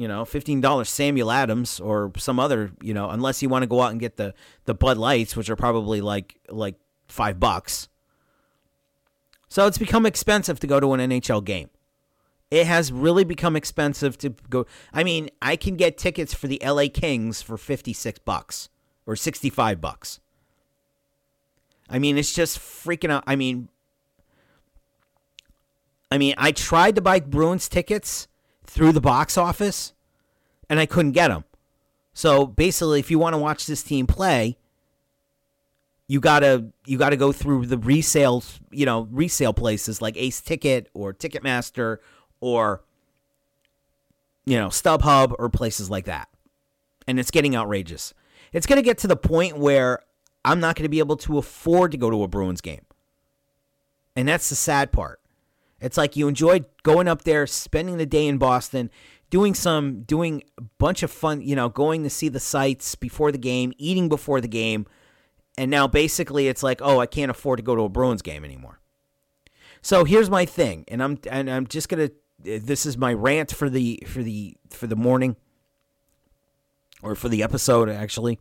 you 0.00 0.08
know, 0.08 0.24
fifteen 0.24 0.62
dollars 0.62 0.88
Samuel 0.88 1.30
Adams 1.30 1.78
or 1.78 2.10
some 2.16 2.40
other, 2.40 2.72
you 2.80 2.94
know, 2.94 3.10
unless 3.10 3.42
you 3.42 3.50
want 3.50 3.64
to 3.64 3.66
go 3.66 3.82
out 3.82 3.90
and 3.90 4.00
get 4.00 4.16
the 4.16 4.32
the 4.64 4.72
Bud 4.72 4.96
Lights, 4.96 5.36
which 5.36 5.50
are 5.50 5.56
probably 5.56 6.00
like 6.00 6.40
like 6.48 6.76
five 7.06 7.38
bucks. 7.38 7.86
So 9.50 9.66
it's 9.66 9.76
become 9.76 10.06
expensive 10.06 10.58
to 10.60 10.66
go 10.66 10.80
to 10.80 10.94
an 10.94 11.00
NHL 11.00 11.44
game. 11.44 11.68
It 12.50 12.66
has 12.66 12.90
really 12.90 13.24
become 13.24 13.56
expensive 13.56 14.16
to 14.18 14.30
go. 14.48 14.64
I 14.90 15.04
mean, 15.04 15.28
I 15.42 15.56
can 15.56 15.76
get 15.76 15.98
tickets 15.98 16.32
for 16.32 16.46
the 16.46 16.62
LA 16.64 16.86
Kings 16.90 17.42
for 17.42 17.58
56 17.58 18.20
bucks 18.20 18.70
or 19.04 19.16
65 19.16 19.82
bucks. 19.82 20.18
I 21.90 21.98
mean, 21.98 22.16
it's 22.16 22.32
just 22.32 22.58
freaking 22.58 23.10
out. 23.10 23.24
I 23.26 23.36
mean, 23.36 23.68
I 26.10 26.16
mean, 26.16 26.34
I 26.38 26.52
tried 26.52 26.94
to 26.94 27.02
buy 27.02 27.20
Bruins 27.20 27.68
tickets 27.68 28.28
through 28.64 28.92
the 28.92 29.00
box 29.00 29.36
office, 29.36 29.92
and 30.70 30.80
I 30.80 30.86
couldn't 30.86 31.12
get 31.12 31.28
them. 31.28 31.44
So 32.14 32.46
basically, 32.46 33.00
if 33.00 33.10
you 33.10 33.18
want 33.18 33.34
to 33.34 33.38
watch 33.38 33.66
this 33.66 33.82
team 33.82 34.06
play, 34.06 34.56
you 36.08 36.20
gotta 36.20 36.70
you 36.86 36.96
gotta 36.96 37.16
go 37.16 37.32
through 37.32 37.66
the 37.66 37.76
resale 37.78 38.42
you 38.70 38.86
know 38.86 39.06
resale 39.10 39.52
places 39.52 40.00
like 40.00 40.16
Ace 40.16 40.40
Ticket 40.40 40.88
or 40.94 41.12
Ticketmaster 41.12 41.98
or 42.40 42.82
you 44.50 44.56
know, 44.56 44.68
StubHub 44.68 45.34
or 45.38 45.48
places 45.48 45.90
like 45.90 46.06
that. 46.06 46.28
And 47.06 47.20
it's 47.20 47.30
getting 47.30 47.56
outrageous. 47.56 48.14
It's 48.52 48.66
to 48.78 48.82
get 48.84 48.98
to 48.98 49.06
the 49.06 49.16
point 49.16 49.58
where 49.58 50.00
I'm 50.44 50.58
not 50.58 50.76
to 50.84 50.88
be 50.88 50.98
able 50.98 51.16
to 51.18 51.38
afford 51.38 51.92
to 51.92 51.98
go 51.98 52.10
to 52.10 52.24
a 52.24 52.28
Bruins 52.28 52.60
game. 52.60 52.84
And 54.16 54.26
that's 54.26 54.48
the 54.48 54.56
sad 54.56 54.90
part. 54.90 55.20
It's 55.80 55.96
like 55.96 56.16
you 56.16 56.28
enjoyed 56.28 56.64
going 56.82 57.08
up 57.08 57.22
there, 57.22 57.46
spending 57.46 57.96
the 57.96 58.06
day 58.06 58.26
in 58.26 58.38
Boston, 58.38 58.90
doing 59.30 59.54
some 59.54 60.02
doing 60.02 60.42
a 60.58 60.62
bunch 60.78 61.02
of 61.02 61.10
fun, 61.10 61.40
you 61.40 61.56
know, 61.56 61.68
going 61.68 62.02
to 62.02 62.10
see 62.10 62.28
the 62.28 62.40
sights 62.40 62.94
before 62.94 63.32
the 63.32 63.38
game, 63.38 63.72
eating 63.78 64.08
before 64.08 64.40
the 64.40 64.48
game, 64.48 64.86
and 65.56 65.70
now 65.70 65.86
basically 65.86 66.48
it's 66.48 66.62
like, 66.62 66.80
"Oh, 66.82 66.98
I 66.98 67.06
can't 67.06 67.30
afford 67.30 67.58
to 67.58 67.62
go 67.62 67.74
to 67.74 67.82
a 67.82 67.88
Bruins 67.88 68.22
game 68.22 68.44
anymore." 68.44 68.80
So, 69.82 70.04
here's 70.04 70.28
my 70.28 70.44
thing, 70.44 70.84
and 70.88 71.02
I'm 71.02 71.18
and 71.30 71.50
I'm 71.50 71.66
just 71.66 71.88
to 72.06 72.12
this 72.42 72.86
is 72.86 72.96
my 72.96 73.12
rant 73.12 73.52
for 73.52 73.68
the 73.68 74.02
for 74.06 74.22
the 74.22 74.56
for 74.70 74.86
the 74.86 74.96
morning 74.96 75.36
or 77.02 77.14
for 77.14 77.28
the 77.28 77.42
episode 77.42 77.88
actually. 77.88 78.38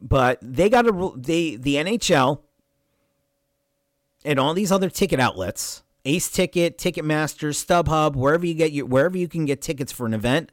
But 0.00 0.38
they 0.42 0.68
got 0.68 0.86
a 0.86 1.12
they 1.16 1.56
the 1.56 1.76
NHL 1.76 2.40
and 4.24 4.38
all 4.38 4.54
these 4.54 4.72
other 4.72 4.90
ticket 4.90 5.20
outlets, 5.20 5.82
Ace 6.08 6.30
Ticket, 6.30 6.78
Ticketmaster, 6.78 7.50
StubHub, 7.50 8.16
wherever 8.16 8.46
you 8.46 8.54
get 8.54 8.72
your 8.72 8.86
wherever 8.86 9.18
you 9.18 9.28
can 9.28 9.44
get 9.44 9.60
tickets 9.60 9.92
for 9.92 10.06
an 10.06 10.14
event, 10.14 10.50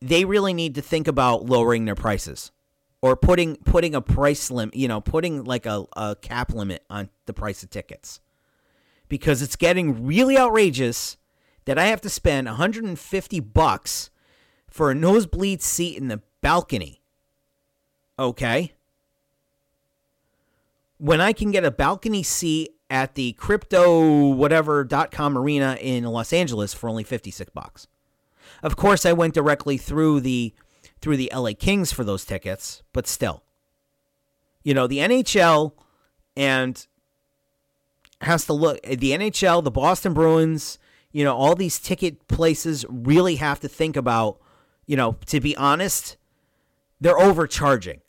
they 0.00 0.24
really 0.24 0.54
need 0.54 0.76
to 0.76 0.80
think 0.80 1.08
about 1.08 1.46
lowering 1.46 1.84
their 1.84 1.96
prices 1.96 2.52
or 3.00 3.16
putting 3.16 3.56
putting 3.56 3.92
a 3.96 4.00
price 4.00 4.52
limit, 4.52 4.76
you 4.76 4.86
know, 4.86 5.00
putting 5.00 5.42
like 5.42 5.66
a, 5.66 5.84
a 5.96 6.14
cap 6.14 6.54
limit 6.54 6.84
on 6.88 7.08
the 7.26 7.32
price 7.32 7.64
of 7.64 7.70
tickets. 7.70 8.20
Because 9.08 9.42
it's 9.42 9.56
getting 9.56 10.06
really 10.06 10.38
outrageous 10.38 11.16
that 11.64 11.76
I 11.76 11.86
have 11.86 12.00
to 12.02 12.08
spend 12.08 12.46
150 12.46 13.40
bucks 13.40 14.10
for 14.68 14.92
a 14.92 14.94
nosebleed 14.94 15.60
seat 15.60 15.98
in 15.98 16.06
the 16.06 16.22
balcony. 16.40 17.02
Okay? 18.16 18.74
when 21.02 21.20
I 21.20 21.32
can 21.32 21.50
get 21.50 21.64
a 21.64 21.72
balcony 21.72 22.22
seat 22.22 22.76
at 22.92 23.14
the 23.14 23.32
crypto 23.32 24.28
whatever.com 24.28 25.38
arena 25.38 25.78
in 25.80 26.04
Los 26.04 26.30
Angeles 26.30 26.74
for 26.74 26.90
only 26.90 27.02
56 27.02 27.50
bucks. 27.54 27.88
Of 28.62 28.76
course, 28.76 29.06
I 29.06 29.14
went 29.14 29.32
directly 29.32 29.78
through 29.78 30.20
the 30.20 30.54
through 31.00 31.16
the 31.16 31.32
LA 31.34 31.52
Kings 31.58 31.90
for 31.90 32.04
those 32.04 32.26
tickets, 32.26 32.82
but 32.92 33.06
still. 33.06 33.42
You 34.62 34.74
know, 34.74 34.86
the 34.86 34.98
NHL 34.98 35.72
and 36.36 36.86
has 38.20 38.44
to 38.44 38.52
look 38.52 38.80
the 38.82 39.12
NHL, 39.12 39.64
the 39.64 39.70
Boston 39.70 40.12
Bruins, 40.12 40.78
you 41.12 41.24
know, 41.24 41.34
all 41.34 41.54
these 41.54 41.78
ticket 41.78 42.28
places 42.28 42.84
really 42.90 43.36
have 43.36 43.58
to 43.60 43.68
think 43.68 43.96
about, 43.96 44.38
you 44.86 44.96
know, 44.96 45.16
to 45.26 45.40
be 45.40 45.56
honest, 45.56 46.18
they're 47.00 47.18
overcharging 47.18 48.02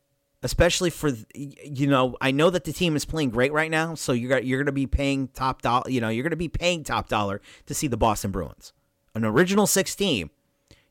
especially 0.43 0.89
for 0.89 1.11
you 1.33 1.87
know 1.87 2.15
I 2.21 2.31
know 2.31 2.49
that 2.49 2.65
the 2.65 2.73
team 2.73 2.95
is 2.95 3.05
playing 3.05 3.31
great 3.31 3.51
right 3.51 3.71
now, 3.71 3.95
so 3.95 4.11
you're 4.11 4.37
you're 4.39 4.59
going 4.59 4.65
to 4.67 4.71
be 4.71 4.85
paying 4.85 5.29
top 5.29 5.61
dollar. 5.61 5.89
You 5.89 6.01
know 6.01 6.09
you're 6.09 6.23
going 6.23 6.31
to 6.31 6.37
be 6.37 6.49
paying 6.49 6.83
top 6.83 7.09
dollar 7.09 7.41
to 7.65 7.73
see 7.73 7.87
the 7.87 7.97
Boston 7.97 8.31
Bruins, 8.31 8.73
an 9.15 9.25
original 9.25 9.65
six 9.65 9.95
team. 9.95 10.29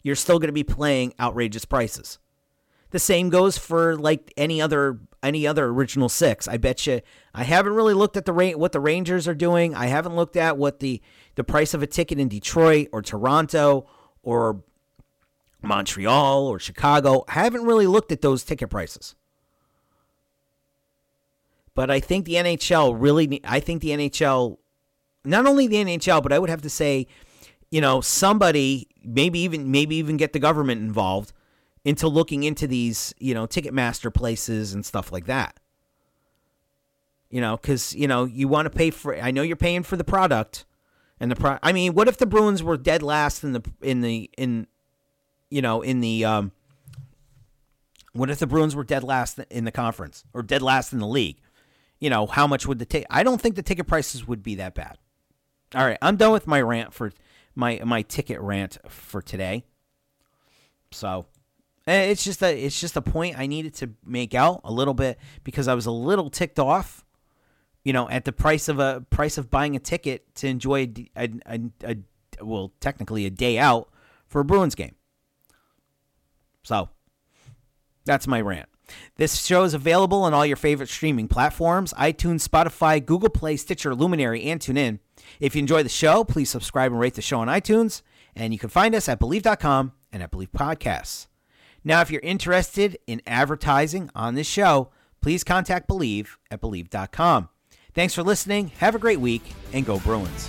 You're 0.03 0.16
still 0.16 0.40
going 0.40 0.48
to 0.48 0.53
be 0.53 0.64
playing 0.64 1.14
outrageous 1.20 1.64
prices. 1.64 2.18
The 2.90 2.98
same 2.98 3.30
goes 3.30 3.57
for 3.57 3.96
like 3.96 4.32
any 4.36 4.61
other 4.61 4.98
any 5.22 5.46
other 5.46 5.66
original 5.66 6.09
six. 6.09 6.48
I 6.48 6.57
bet 6.57 6.86
you 6.86 7.00
I 7.34 7.44
haven't 7.44 7.74
really 7.74 7.94
looked 7.94 8.16
at 8.16 8.24
the 8.24 8.32
rate 8.32 8.59
what 8.59 8.72
the 8.72 8.80
Rangers 8.80 9.28
are 9.28 9.34
doing. 9.34 9.74
I 9.74 9.86
haven't 9.86 10.16
looked 10.16 10.36
at 10.36 10.57
what 10.57 10.80
the 10.80 11.00
the 11.36 11.44
price 11.44 11.74
of 11.74 11.82
a 11.82 11.86
ticket 11.86 12.18
in 12.18 12.28
Detroit 12.28 12.88
or 12.92 13.03
Toronto 13.03 13.86
or 14.22 14.64
Montreal 15.62 16.46
or 16.46 16.59
Chicago. 16.59 17.24
I 17.28 17.32
haven't 17.44 17.64
really 17.64 17.86
looked 17.86 18.12
at 18.12 18.22
those 18.22 18.42
ticket 18.42 18.68
prices. 18.68 19.14
But 21.74 21.90
I 21.90 22.00
think 22.00 22.26
the 22.26 22.34
NHL 22.34 22.94
really, 22.98 23.40
I 23.44 23.60
think 23.60 23.80
the 23.82 23.90
NHL, 23.90 24.58
not 25.24 25.46
only 25.46 25.66
the 25.66 25.76
NHL, 25.76 26.22
but 26.22 26.32
I 26.32 26.38
would 26.38 26.50
have 26.50 26.62
to 26.62 26.70
say, 26.70 27.06
you 27.70 27.80
know, 27.80 28.00
somebody, 28.00 28.88
maybe 29.02 29.38
even, 29.40 29.70
maybe 29.70 29.96
even 29.96 30.16
get 30.16 30.32
the 30.32 30.38
government 30.38 30.82
involved 30.82 31.32
into 31.84 32.08
looking 32.08 32.42
into 32.44 32.66
these, 32.66 33.14
you 33.18 33.32
know, 33.32 33.46
Ticketmaster 33.46 34.12
places 34.12 34.74
and 34.74 34.84
stuff 34.84 35.10
like 35.10 35.26
that. 35.26 35.58
You 37.30 37.40
know, 37.40 37.56
because, 37.56 37.94
you 37.94 38.06
know, 38.06 38.24
you 38.24 38.46
want 38.46 38.66
to 38.66 38.70
pay 38.70 38.90
for, 38.90 39.16
I 39.16 39.30
know 39.30 39.40
you're 39.40 39.56
paying 39.56 39.82
for 39.82 39.96
the 39.96 40.04
product 40.04 40.66
and 41.18 41.30
the 41.30 41.36
pro, 41.36 41.58
I 41.62 41.72
mean, 41.72 41.94
what 41.94 42.08
if 42.08 42.18
the 42.18 42.26
Bruins 42.26 42.62
were 42.62 42.76
dead 42.76 43.02
last 43.02 43.42
in 43.42 43.52
the, 43.52 43.62
in 43.80 44.02
the, 44.02 44.30
in, 44.36 44.66
you 45.48 45.62
know, 45.62 45.80
in 45.80 46.00
the, 46.00 46.26
um, 46.26 46.52
what 48.12 48.28
if 48.28 48.38
the 48.38 48.46
Bruins 48.46 48.76
were 48.76 48.84
dead 48.84 49.02
last 49.02 49.38
in 49.50 49.64
the 49.64 49.72
conference 49.72 50.24
or 50.34 50.42
dead 50.42 50.60
last 50.60 50.92
in 50.92 50.98
the 50.98 51.06
league? 51.06 51.38
You 52.03 52.11
know, 52.11 52.26
how 52.26 52.48
much 52.48 52.66
would 52.66 52.80
the 52.80 52.84
ticket? 52.84 53.07
I 53.11 53.22
don't 53.22 53.40
think 53.40 53.55
the 53.55 53.62
ticket 53.62 53.86
prices 53.86 54.26
would 54.26 54.42
be 54.42 54.57
that 54.57 54.74
bad. 54.74 54.98
All 55.72 55.86
right, 55.86 55.98
I'm 56.03 56.16
done 56.16 56.32
with 56.32 56.48
my 56.48 56.61
rant 56.61 56.92
for 56.92 57.12
my 57.55 57.80
my 57.84 58.03
ticket 58.03 58.40
rant 58.40 58.76
for 58.88 59.22
today. 59.22 59.64
So 60.90 61.26
eh, 61.86 62.11
it's 62.11 62.24
just 62.24 62.42
a 62.42 62.53
it's 62.61 62.80
just 62.80 62.96
a 62.96 63.03
point 63.03 63.38
I 63.38 63.46
needed 63.46 63.74
to 63.74 63.90
make 64.05 64.34
out 64.34 64.62
a 64.64 64.72
little 64.72 64.94
bit 64.94 65.16
because 65.44 65.68
I 65.68 65.74
was 65.74 65.86
a 65.86 65.92
little 65.92 66.28
ticked 66.28 66.59
off, 66.59 67.05
you 67.84 67.92
know, 67.92 68.11
at 68.11 68.24
the 68.24 68.32
price 68.32 68.68
of 68.68 68.80
a 68.80 69.07
price 69.09 69.38
of 69.38 69.48
buying 69.48 69.76
a 69.76 69.78
ticket 69.78 70.34
to 70.34 70.48
enjoy 70.48 70.90
a, 71.16 71.28
a, 71.46 71.61
a, 71.84 71.96
a 72.38 72.44
well 72.44 72.72
technically 72.80 73.26
a 73.26 73.30
day 73.30 73.59
out 73.59 73.90
for 74.26 74.40
a 74.40 74.44
Bruins 74.44 74.74
game. 74.74 74.96
So 76.64 76.88
that's 78.05 78.26
my 78.26 78.40
rant. 78.40 78.68
This 79.16 79.45
show 79.45 79.64
is 79.64 79.74
available 79.74 80.22
on 80.22 80.34
all 80.34 80.47
your 80.47 80.57
favorite 80.57 80.88
streaming 80.88 81.28
platforms 81.28 81.93
iTunes, 81.95 82.47
Spotify, 82.47 83.05
Google 83.05 83.28
Play, 83.28 83.57
Stitcher, 83.57 83.95
Luminary, 83.95 84.45
and 84.45 84.61
TuneIn. 84.61 84.99
If 85.40 85.55
you 85.55 85.61
enjoy 85.61 85.82
the 85.82 85.88
show, 85.88 86.24
please 86.24 86.51
subscribe 86.51 86.93
and 86.93 87.01
rate 87.01 87.14
the 87.14 87.22
show 87.22 87.40
on 87.40 87.49
iTunes. 87.49 88.03
And 88.34 88.53
you 88.53 88.59
can 88.59 88.70
find 88.70 88.95
us 88.95 89.09
at 89.09 89.20
Bleav.com 89.20 89.93
and 90.12 90.22
at 90.22 90.30
Bleav 90.30 90.51
Podcasts. 90.51 91.26
Now, 91.84 92.01
if 92.01 92.11
you're 92.11 92.20
interested 92.22 92.99
in 93.07 93.22
advertising 93.26 94.11
on 94.14 94.34
this 94.34 94.47
show, 94.47 94.90
please 95.20 95.45
contact 95.45 95.88
Bleav 95.88 96.28
at 96.51 96.61
Bleav.com. 96.61 97.49
Thanks 97.95 98.14
for 98.14 98.22
listening. 98.22 98.68
Have 98.78 98.95
a 98.95 98.99
great 98.99 99.20
week 99.20 99.43
and 99.72 99.84
go 99.84 99.99
Bruins. 100.01 100.49